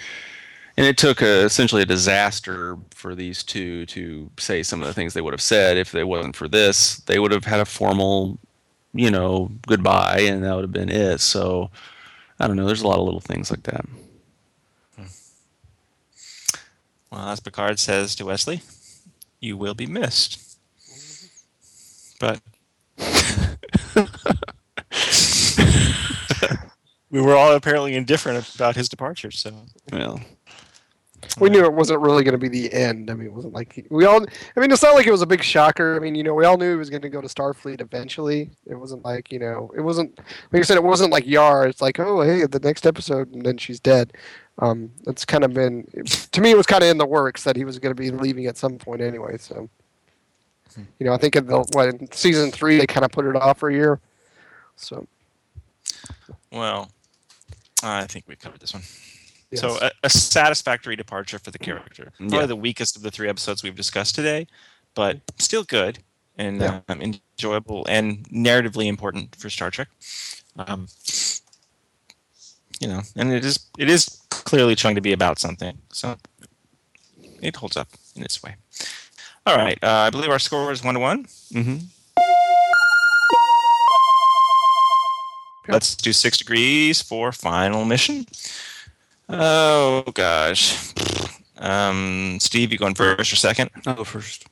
and 0.77 0.87
it 0.87 0.97
took 0.97 1.21
a, 1.21 1.45
essentially 1.45 1.83
a 1.83 1.85
disaster 1.85 2.77
for 2.91 3.15
these 3.15 3.43
two 3.43 3.85
to 3.87 4.31
say 4.39 4.63
some 4.63 4.81
of 4.81 4.87
the 4.87 4.93
things 4.93 5.13
they 5.13 5.21
would 5.21 5.33
have 5.33 5.41
said 5.41 5.77
if 5.77 5.91
they 5.91 6.03
wasn't 6.03 6.35
for 6.35 6.47
this. 6.47 6.97
They 7.07 7.19
would 7.19 7.31
have 7.31 7.45
had 7.45 7.59
a 7.61 7.65
formal, 7.65 8.39
you 8.93 9.11
know, 9.11 9.51
goodbye, 9.67 10.21
and 10.21 10.43
that 10.43 10.55
would 10.55 10.63
have 10.63 10.73
been 10.73 10.89
it. 10.89 11.19
So. 11.21 11.69
I 12.39 12.47
don't 12.47 12.55
know. 12.55 12.65
There's 12.65 12.81
a 12.81 12.87
lot 12.87 12.99
of 12.99 13.05
little 13.05 13.19
things 13.19 13.51
like 13.51 13.63
that. 13.63 13.85
Hmm. 14.95 15.03
Well, 17.11 17.27
as 17.29 17.41
Picard 17.41 17.79
says 17.79 18.15
to 18.15 18.25
Wesley, 18.25 18.61
you 19.41 19.57
will 19.57 19.73
be 19.73 19.85
missed. 19.85 20.57
But 22.19 22.41
we 27.09 27.21
were 27.21 27.35
all 27.35 27.53
apparently 27.53 27.95
indifferent 27.95 28.55
about 28.55 28.75
his 28.77 28.87
departure. 28.87 29.31
So 29.31 29.51
Well, 29.91 30.21
We 31.39 31.49
knew 31.49 31.63
it 31.63 31.73
wasn't 31.73 32.01
really 32.01 32.23
going 32.23 32.33
to 32.33 32.37
be 32.37 32.47
the 32.47 32.71
end. 32.73 33.09
I 33.09 33.13
mean, 33.13 33.27
it 33.27 33.33
wasn't 33.33 33.53
like 33.53 33.85
we 33.89 34.05
all. 34.05 34.21
I 34.55 34.59
mean, 34.59 34.71
it's 34.71 34.83
not 34.83 34.95
like 34.95 35.07
it 35.07 35.11
was 35.11 35.21
a 35.21 35.27
big 35.27 35.43
shocker. 35.43 35.95
I 35.95 35.99
mean, 35.99 36.15
you 36.15 36.23
know, 36.23 36.33
we 36.33 36.45
all 36.45 36.57
knew 36.57 36.71
he 36.71 36.77
was 36.77 36.89
going 36.89 37.01
to 37.01 37.09
go 37.09 37.21
to 37.21 37.27
Starfleet 37.27 37.81
eventually. 37.81 38.49
It 38.65 38.75
wasn't 38.75 39.03
like 39.03 39.31
you 39.31 39.39
know, 39.39 39.71
it 39.75 39.81
wasn't 39.81 40.17
like 40.51 40.61
I 40.61 40.63
said, 40.63 40.77
it 40.77 40.83
wasn't 40.83 41.11
like 41.11 41.27
Yar. 41.27 41.67
It's 41.67 41.81
like, 41.81 41.99
oh, 41.99 42.21
hey, 42.21 42.45
the 42.45 42.59
next 42.59 42.85
episode, 42.85 43.33
and 43.33 43.45
then 43.45 43.57
she's 43.57 43.79
dead. 43.79 44.13
Um, 44.59 44.91
it's 45.07 45.25
kind 45.25 45.43
of 45.43 45.53
been 45.53 45.87
to 46.31 46.41
me, 46.41 46.51
it 46.51 46.57
was 46.57 46.67
kind 46.67 46.83
of 46.83 46.89
in 46.89 46.97
the 46.97 47.05
works 47.05 47.43
that 47.43 47.55
he 47.55 47.65
was 47.65 47.79
going 47.79 47.95
to 47.95 48.01
be 48.01 48.11
leaving 48.11 48.45
at 48.45 48.57
some 48.57 48.77
point 48.77 49.01
anyway. 49.01 49.37
So, 49.37 49.69
you 50.99 51.05
know, 51.05 51.13
I 51.13 51.17
think 51.17 51.35
in 51.35 51.47
the 51.47 51.59
what 51.73 51.89
in 51.89 52.11
season 52.11 52.51
three 52.51 52.77
they 52.77 52.87
kind 52.87 53.05
of 53.05 53.11
put 53.11 53.25
it 53.25 53.35
off 53.35 53.59
for 53.59 53.69
a 53.69 53.73
year. 53.73 53.99
So, 54.75 55.07
well, 56.51 56.91
I 57.83 58.05
think 58.05 58.25
we 58.27 58.35
covered 58.35 58.59
this 58.59 58.73
one. 58.73 58.83
Yes. 59.51 59.61
So 59.61 59.77
a, 59.81 59.91
a 60.03 60.09
satisfactory 60.09 60.95
departure 60.95 61.39
for 61.39 61.51
the 61.51 61.59
character. 61.59 62.11
Probably 62.17 62.39
Yeah. 62.39 62.45
the 62.45 62.55
weakest 62.55 62.95
of 62.95 63.01
the 63.01 63.11
three 63.11 63.29
episodes 63.29 63.63
we've 63.63 63.75
discussed 63.75 64.15
today, 64.15 64.47
but 64.95 65.19
still 65.37 65.63
good 65.63 65.99
and 66.37 66.61
Yeah. 66.61 66.81
um, 66.87 67.01
enjoyable 67.01 67.85
and 67.89 68.27
narratively 68.29 68.87
important 68.87 69.35
for 69.35 69.49
Star 69.49 69.71
Trek. 69.71 69.89
Um, 70.57 70.87
you 72.79 72.87
know, 72.87 73.01
and 73.15 73.31
it 73.33 73.43
is 73.45 73.59
it 73.77 73.89
is 73.89 74.21
clearly 74.29 74.75
trying 74.75 74.95
to 74.95 75.01
be 75.01 75.11
about 75.13 75.37
something, 75.39 75.77
so 75.91 76.17
it 77.41 77.55
holds 77.57 77.75
up 77.77 77.89
in 78.15 78.23
its 78.23 78.41
way. 78.41 78.55
All 79.45 79.55
right, 79.57 79.77
uh, 79.83 79.87
I 80.07 80.09
believe 80.09 80.29
our 80.29 80.39
score 80.39 80.71
is 80.71 80.83
one 80.83 80.93
to 80.95 80.99
one. 80.99 81.25
hmm 81.51 81.77
Let's 85.67 85.95
do 85.95 86.13
six 86.13 86.37
degrees 86.37 86.99
for 87.01 87.31
final 87.31 87.85
mission. 87.85 88.25
Oh 89.29 90.03
gosh. 90.13 90.93
Um, 91.57 92.37
Steve, 92.39 92.71
you 92.71 92.77
going 92.77 92.95
first 92.95 93.31
or 93.31 93.35
second? 93.35 93.69
I'll 93.85 93.95
go 93.95 94.03
first. 94.03 94.47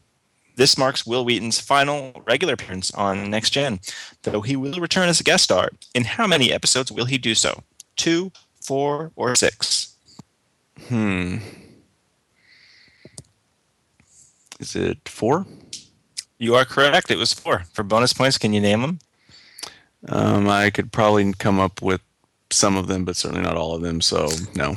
This 0.55 0.77
marks 0.77 1.05
Wil 1.05 1.23
Wheaton's 1.23 1.59
final 1.59 2.23
regular 2.25 2.53
appearance 2.53 2.91
on 2.91 3.29
Next 3.29 3.51
Gen, 3.51 3.79
though 4.23 4.41
he 4.41 4.55
will 4.55 4.79
return 4.79 5.07
as 5.07 5.19
a 5.19 5.23
guest 5.23 5.43
star. 5.43 5.69
In 5.93 6.03
how 6.03 6.27
many 6.27 6.51
episodes 6.51 6.91
will 6.91 7.05
he 7.05 7.17
do 7.17 7.35
so? 7.35 7.63
Two, 7.95 8.31
four, 8.61 9.11
or 9.15 9.35
six? 9.35 9.95
Hmm. 10.87 11.37
Is 14.59 14.75
it 14.75 15.07
four? 15.07 15.45
You 16.39 16.55
are 16.55 16.65
correct. 16.65 17.11
It 17.11 17.17
was 17.17 17.33
four. 17.33 17.63
For 17.73 17.83
bonus 17.83 18.13
points, 18.13 18.37
can 18.37 18.53
you 18.53 18.61
name 18.61 18.81
them? 18.81 18.99
Um, 20.09 20.47
I 20.49 20.69
could 20.69 20.91
probably 20.91 21.33
come 21.33 21.59
up 21.59 21.81
with 21.81 22.01
some 22.49 22.77
of 22.77 22.87
them, 22.87 23.05
but 23.05 23.15
certainly 23.15 23.43
not 23.43 23.57
all 23.57 23.75
of 23.75 23.81
them. 23.81 24.01
So 24.01 24.29
no. 24.55 24.75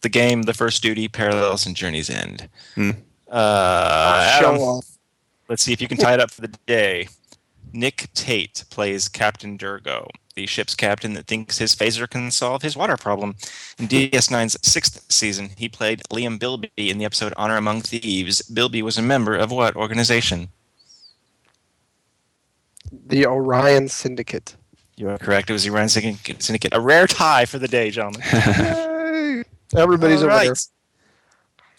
The 0.00 0.08
game, 0.08 0.42
The 0.42 0.54
First 0.54 0.82
Duty, 0.82 1.08
Parallels, 1.08 1.66
and 1.66 1.74
Journey's 1.74 2.08
End. 2.08 2.48
Hmm. 2.74 2.90
Uh, 3.28 4.38
Show 4.38 4.48
Adam, 4.50 4.60
off. 4.62 4.86
let's 5.48 5.62
see 5.62 5.72
if 5.72 5.80
you 5.80 5.88
can 5.88 5.98
tie 5.98 6.14
it 6.14 6.20
up 6.20 6.30
for 6.30 6.40
the 6.40 6.54
day. 6.66 7.08
Nick 7.72 8.08
Tate 8.14 8.64
plays 8.70 9.08
Captain 9.08 9.58
Dirgo, 9.58 10.08
the 10.38 10.46
ship's 10.46 10.76
captain 10.76 11.14
that 11.14 11.26
thinks 11.26 11.58
his 11.58 11.74
phaser 11.74 12.08
can 12.08 12.30
solve 12.30 12.62
his 12.62 12.76
water 12.76 12.96
problem. 12.96 13.34
In 13.78 13.88
DS9's 13.88 14.56
sixth 14.62 15.04
season, 15.10 15.50
he 15.56 15.68
played 15.68 16.00
Liam 16.12 16.38
Bilby 16.38 16.70
in 16.76 16.98
the 16.98 17.04
episode 17.04 17.34
Honor 17.36 17.56
Among 17.56 17.80
Thieves. 17.82 18.40
Bilby 18.42 18.80
was 18.80 18.96
a 18.96 19.02
member 19.02 19.34
of 19.36 19.50
what 19.50 19.74
organization? 19.74 20.48
The 23.06 23.26
Orion 23.26 23.88
Syndicate. 23.88 24.56
You 24.98 25.10
are 25.10 25.18
correct. 25.18 25.48
It 25.48 25.52
was 25.52 25.62
the 25.62 25.70
Orion 25.70 25.88
Syndicate. 25.88 26.42
Syndicate. 26.42 26.74
A 26.74 26.80
rare 26.80 27.06
tie 27.06 27.44
for 27.44 27.60
the 27.60 27.68
day, 27.68 27.90
gentlemen. 27.90 28.20
Yay! 28.32 29.44
Everybody's 29.76 30.24
All 30.24 30.30
a 30.30 30.38
winner. 30.38 30.54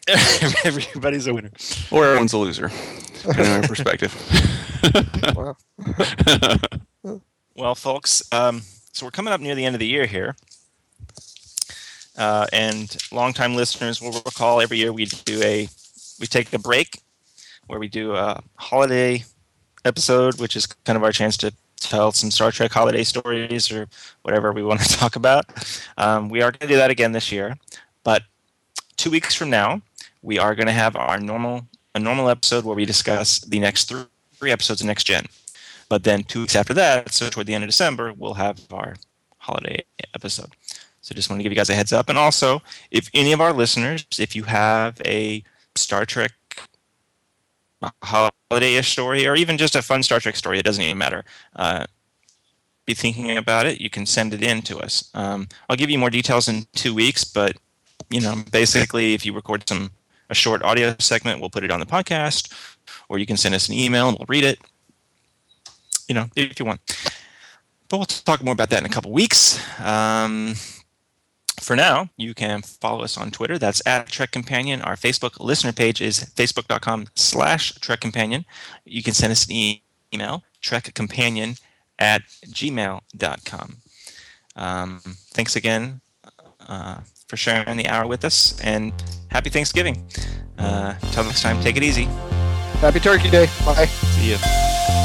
Everybody's 0.64 1.28
a 1.28 1.34
winner. 1.34 1.52
Or 1.92 2.06
everyone's 2.06 2.32
a 2.32 2.38
loser, 2.38 2.72
depending 3.22 3.54
on 3.54 3.62
your 3.62 3.68
perspective. 3.68 4.16
Well, 7.56 7.76
folks, 7.76 8.24
um, 8.32 8.62
so 8.94 9.06
we're 9.06 9.12
coming 9.12 9.34
up 9.34 9.42
near 9.42 9.54
the 9.54 9.66
end 9.66 9.76
of 9.76 9.80
the 9.80 9.88
year 9.88 10.06
here. 10.06 10.38
Uh, 12.18 12.48
and 12.54 12.96
longtime 13.12 13.54
listeners 13.54 14.02
will 14.02 14.14
recall 14.26 14.62
every 14.62 14.78
year 14.78 14.94
we 14.94 15.06
do 15.06 15.44
a 15.44 15.68
we 16.22 16.26
take 16.26 16.54
a 16.54 16.60
break 16.60 17.02
where 17.68 17.80
we 17.80 17.90
do 17.90 18.16
a 18.16 18.42
holiday 18.56 19.26
episode, 19.84 20.40
which 20.40 20.56
is 20.56 20.66
kind 20.66 20.96
of 20.96 21.04
our 21.04 21.12
chance 21.12 21.36
to 21.38 21.54
tell 21.80 22.12
some 22.12 22.32
Star 22.32 22.52
Trek 22.52 22.72
holiday 22.72 23.04
stories 23.04 23.72
or 23.72 23.88
whatever 24.24 24.52
we 24.52 24.64
want 24.64 24.82
to 24.82 24.90
talk 24.98 25.16
about. 25.16 25.46
Um, 25.98 26.30
we 26.30 26.42
are 26.42 26.52
going 26.52 26.62
to 26.62 26.68
do 26.68 26.78
that 26.78 26.92
again 26.92 27.12
this 27.12 27.32
year, 27.32 27.58
but 28.04 28.24
two 28.98 29.10
weeks 29.10 29.36
from 29.36 29.50
now, 29.50 29.82
we 30.22 30.38
are 30.38 30.56
going 30.56 30.68
to 30.68 30.74
have 30.74 30.96
our 30.96 31.20
normal 31.20 31.66
a 31.96 32.00
normal 32.00 32.30
episode 32.30 32.66
where 32.66 32.76
we 32.76 32.86
discuss 32.86 33.40
the 33.40 33.60
next 33.60 33.90
three, 33.90 34.06
three 34.34 34.52
episodes 34.52 34.82
of 34.82 34.88
Next 34.88 35.06
Gen. 35.06 35.26
But 35.90 36.04
then 36.04 36.24
two 36.24 36.42
weeks 36.42 36.56
after 36.56 36.74
that, 36.76 37.12
so 37.12 37.30
toward 37.30 37.48
the 37.48 37.56
end 37.56 37.64
of 37.64 37.70
December, 37.70 38.14
we'll 38.16 38.36
have 38.36 38.60
our 38.72 38.96
holiday 39.38 39.84
episode. 40.14 40.56
So 41.02 41.16
just 41.16 41.30
want 41.30 41.40
to 41.40 41.44
give 41.44 41.52
you 41.52 41.56
guys 41.56 41.70
a 41.72 41.76
heads 41.76 41.92
up. 41.92 42.10
And 42.10 42.18
also, 42.18 42.62
if 42.92 43.10
any 43.14 43.32
of 43.32 43.42
our 43.42 43.54
listeners, 43.54 44.06
if 44.20 44.36
you 44.36 44.44
have 44.44 45.02
a 45.04 45.44
Star 45.76 46.06
Trek 46.06 46.32
holiday-ish 48.04 48.92
story, 48.92 49.28
or 49.28 49.36
even 49.36 49.58
just 49.58 49.76
a 49.76 49.82
fun 49.82 50.04
Star 50.04 50.20
Trek 50.20 50.36
story, 50.36 50.60
it 50.60 50.66
doesn't 50.66 50.84
even 50.84 50.98
matter. 50.98 51.24
Uh, 51.56 51.86
be 52.86 52.94
thinking 52.94 53.38
about 53.38 53.66
it. 53.66 53.80
You 53.80 53.90
can 53.90 54.06
send 54.06 54.34
it 54.34 54.42
in 54.42 54.62
to 54.64 54.80
us. 54.80 55.10
Um, 55.14 55.48
I'll 55.70 55.76
give 55.76 55.90
you 55.90 56.00
more 56.00 56.10
details 56.10 56.48
in 56.48 56.66
two 56.74 56.94
weeks, 56.94 57.24
but 57.24 57.56
you 58.10 58.20
know, 58.22 58.44
basically, 58.52 59.14
if 59.14 59.26
you 59.26 59.34
record 59.34 59.68
some 59.68 59.92
a 60.30 60.36
short 60.36 60.62
audio 60.64 60.96
segment, 61.00 61.40
we'll 61.40 61.50
put 61.50 61.64
it 61.64 61.72
on 61.72 61.80
the 61.80 61.86
podcast, 61.86 62.54
or 63.08 63.18
you 63.20 63.26
can 63.26 63.38
send 63.38 63.56
us 63.56 63.68
an 63.68 63.76
email 63.76 64.10
and 64.10 64.18
we'll 64.18 64.26
read 64.28 64.44
it. 64.44 64.60
You 66.08 66.16
know, 66.16 66.26
if 66.36 66.60
you 66.60 66.66
want. 66.66 66.82
But 67.88 67.98
we'll 67.98 68.06
talk 68.06 68.44
more 68.44 68.54
about 68.54 68.70
that 68.70 68.80
in 68.80 68.86
a 68.86 68.90
couple 68.90 69.12
weeks. 69.12 69.60
Um, 69.80 70.56
for 71.62 71.76
now, 71.76 72.10
you 72.18 72.34
can 72.34 72.62
follow 72.62 73.04
us 73.04 73.18
on 73.18 73.32
Twitter. 73.32 73.58
That's 73.58 73.82
at 73.86 74.08
Trek 74.08 74.32
Companion. 74.32 74.82
Our 74.82 74.96
Facebook 74.96 75.40
listener 75.40 75.72
page 75.72 76.02
is 76.02 76.26
facebook.com 76.36 77.08
slash 77.16 77.74
Trek 77.76 78.00
Companion. 78.00 78.46
You 78.86 79.04
can 79.04 79.14
send 79.14 79.32
us 79.32 79.46
an 79.46 79.52
e- 79.54 79.84
email, 80.14 80.44
trekcompanion 80.62 81.60
at 81.98 82.24
gmail.com. 82.48 83.78
Um, 84.56 85.00
thanks 85.32 85.56
again 85.56 86.02
uh, 86.68 87.00
for 87.28 87.38
sharing 87.38 87.78
the 87.78 87.88
hour 87.88 88.08
with 88.08 88.26
us, 88.26 88.60
and 88.62 88.92
happy 89.30 89.50
Thanksgiving. 89.50 90.06
Uh, 90.58 90.96
until 91.02 91.24
next 91.24 91.42
time, 91.42 91.62
take 91.62 91.78
it 91.78 91.84
easy. 91.84 92.06
Happy 92.82 93.00
Turkey 93.00 93.30
Day. 93.30 93.48
Bye. 93.66 93.86
See 93.86 94.32
you. 94.32 94.99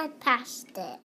I 0.00 0.06
passed 0.20 0.78
it. 0.78 1.07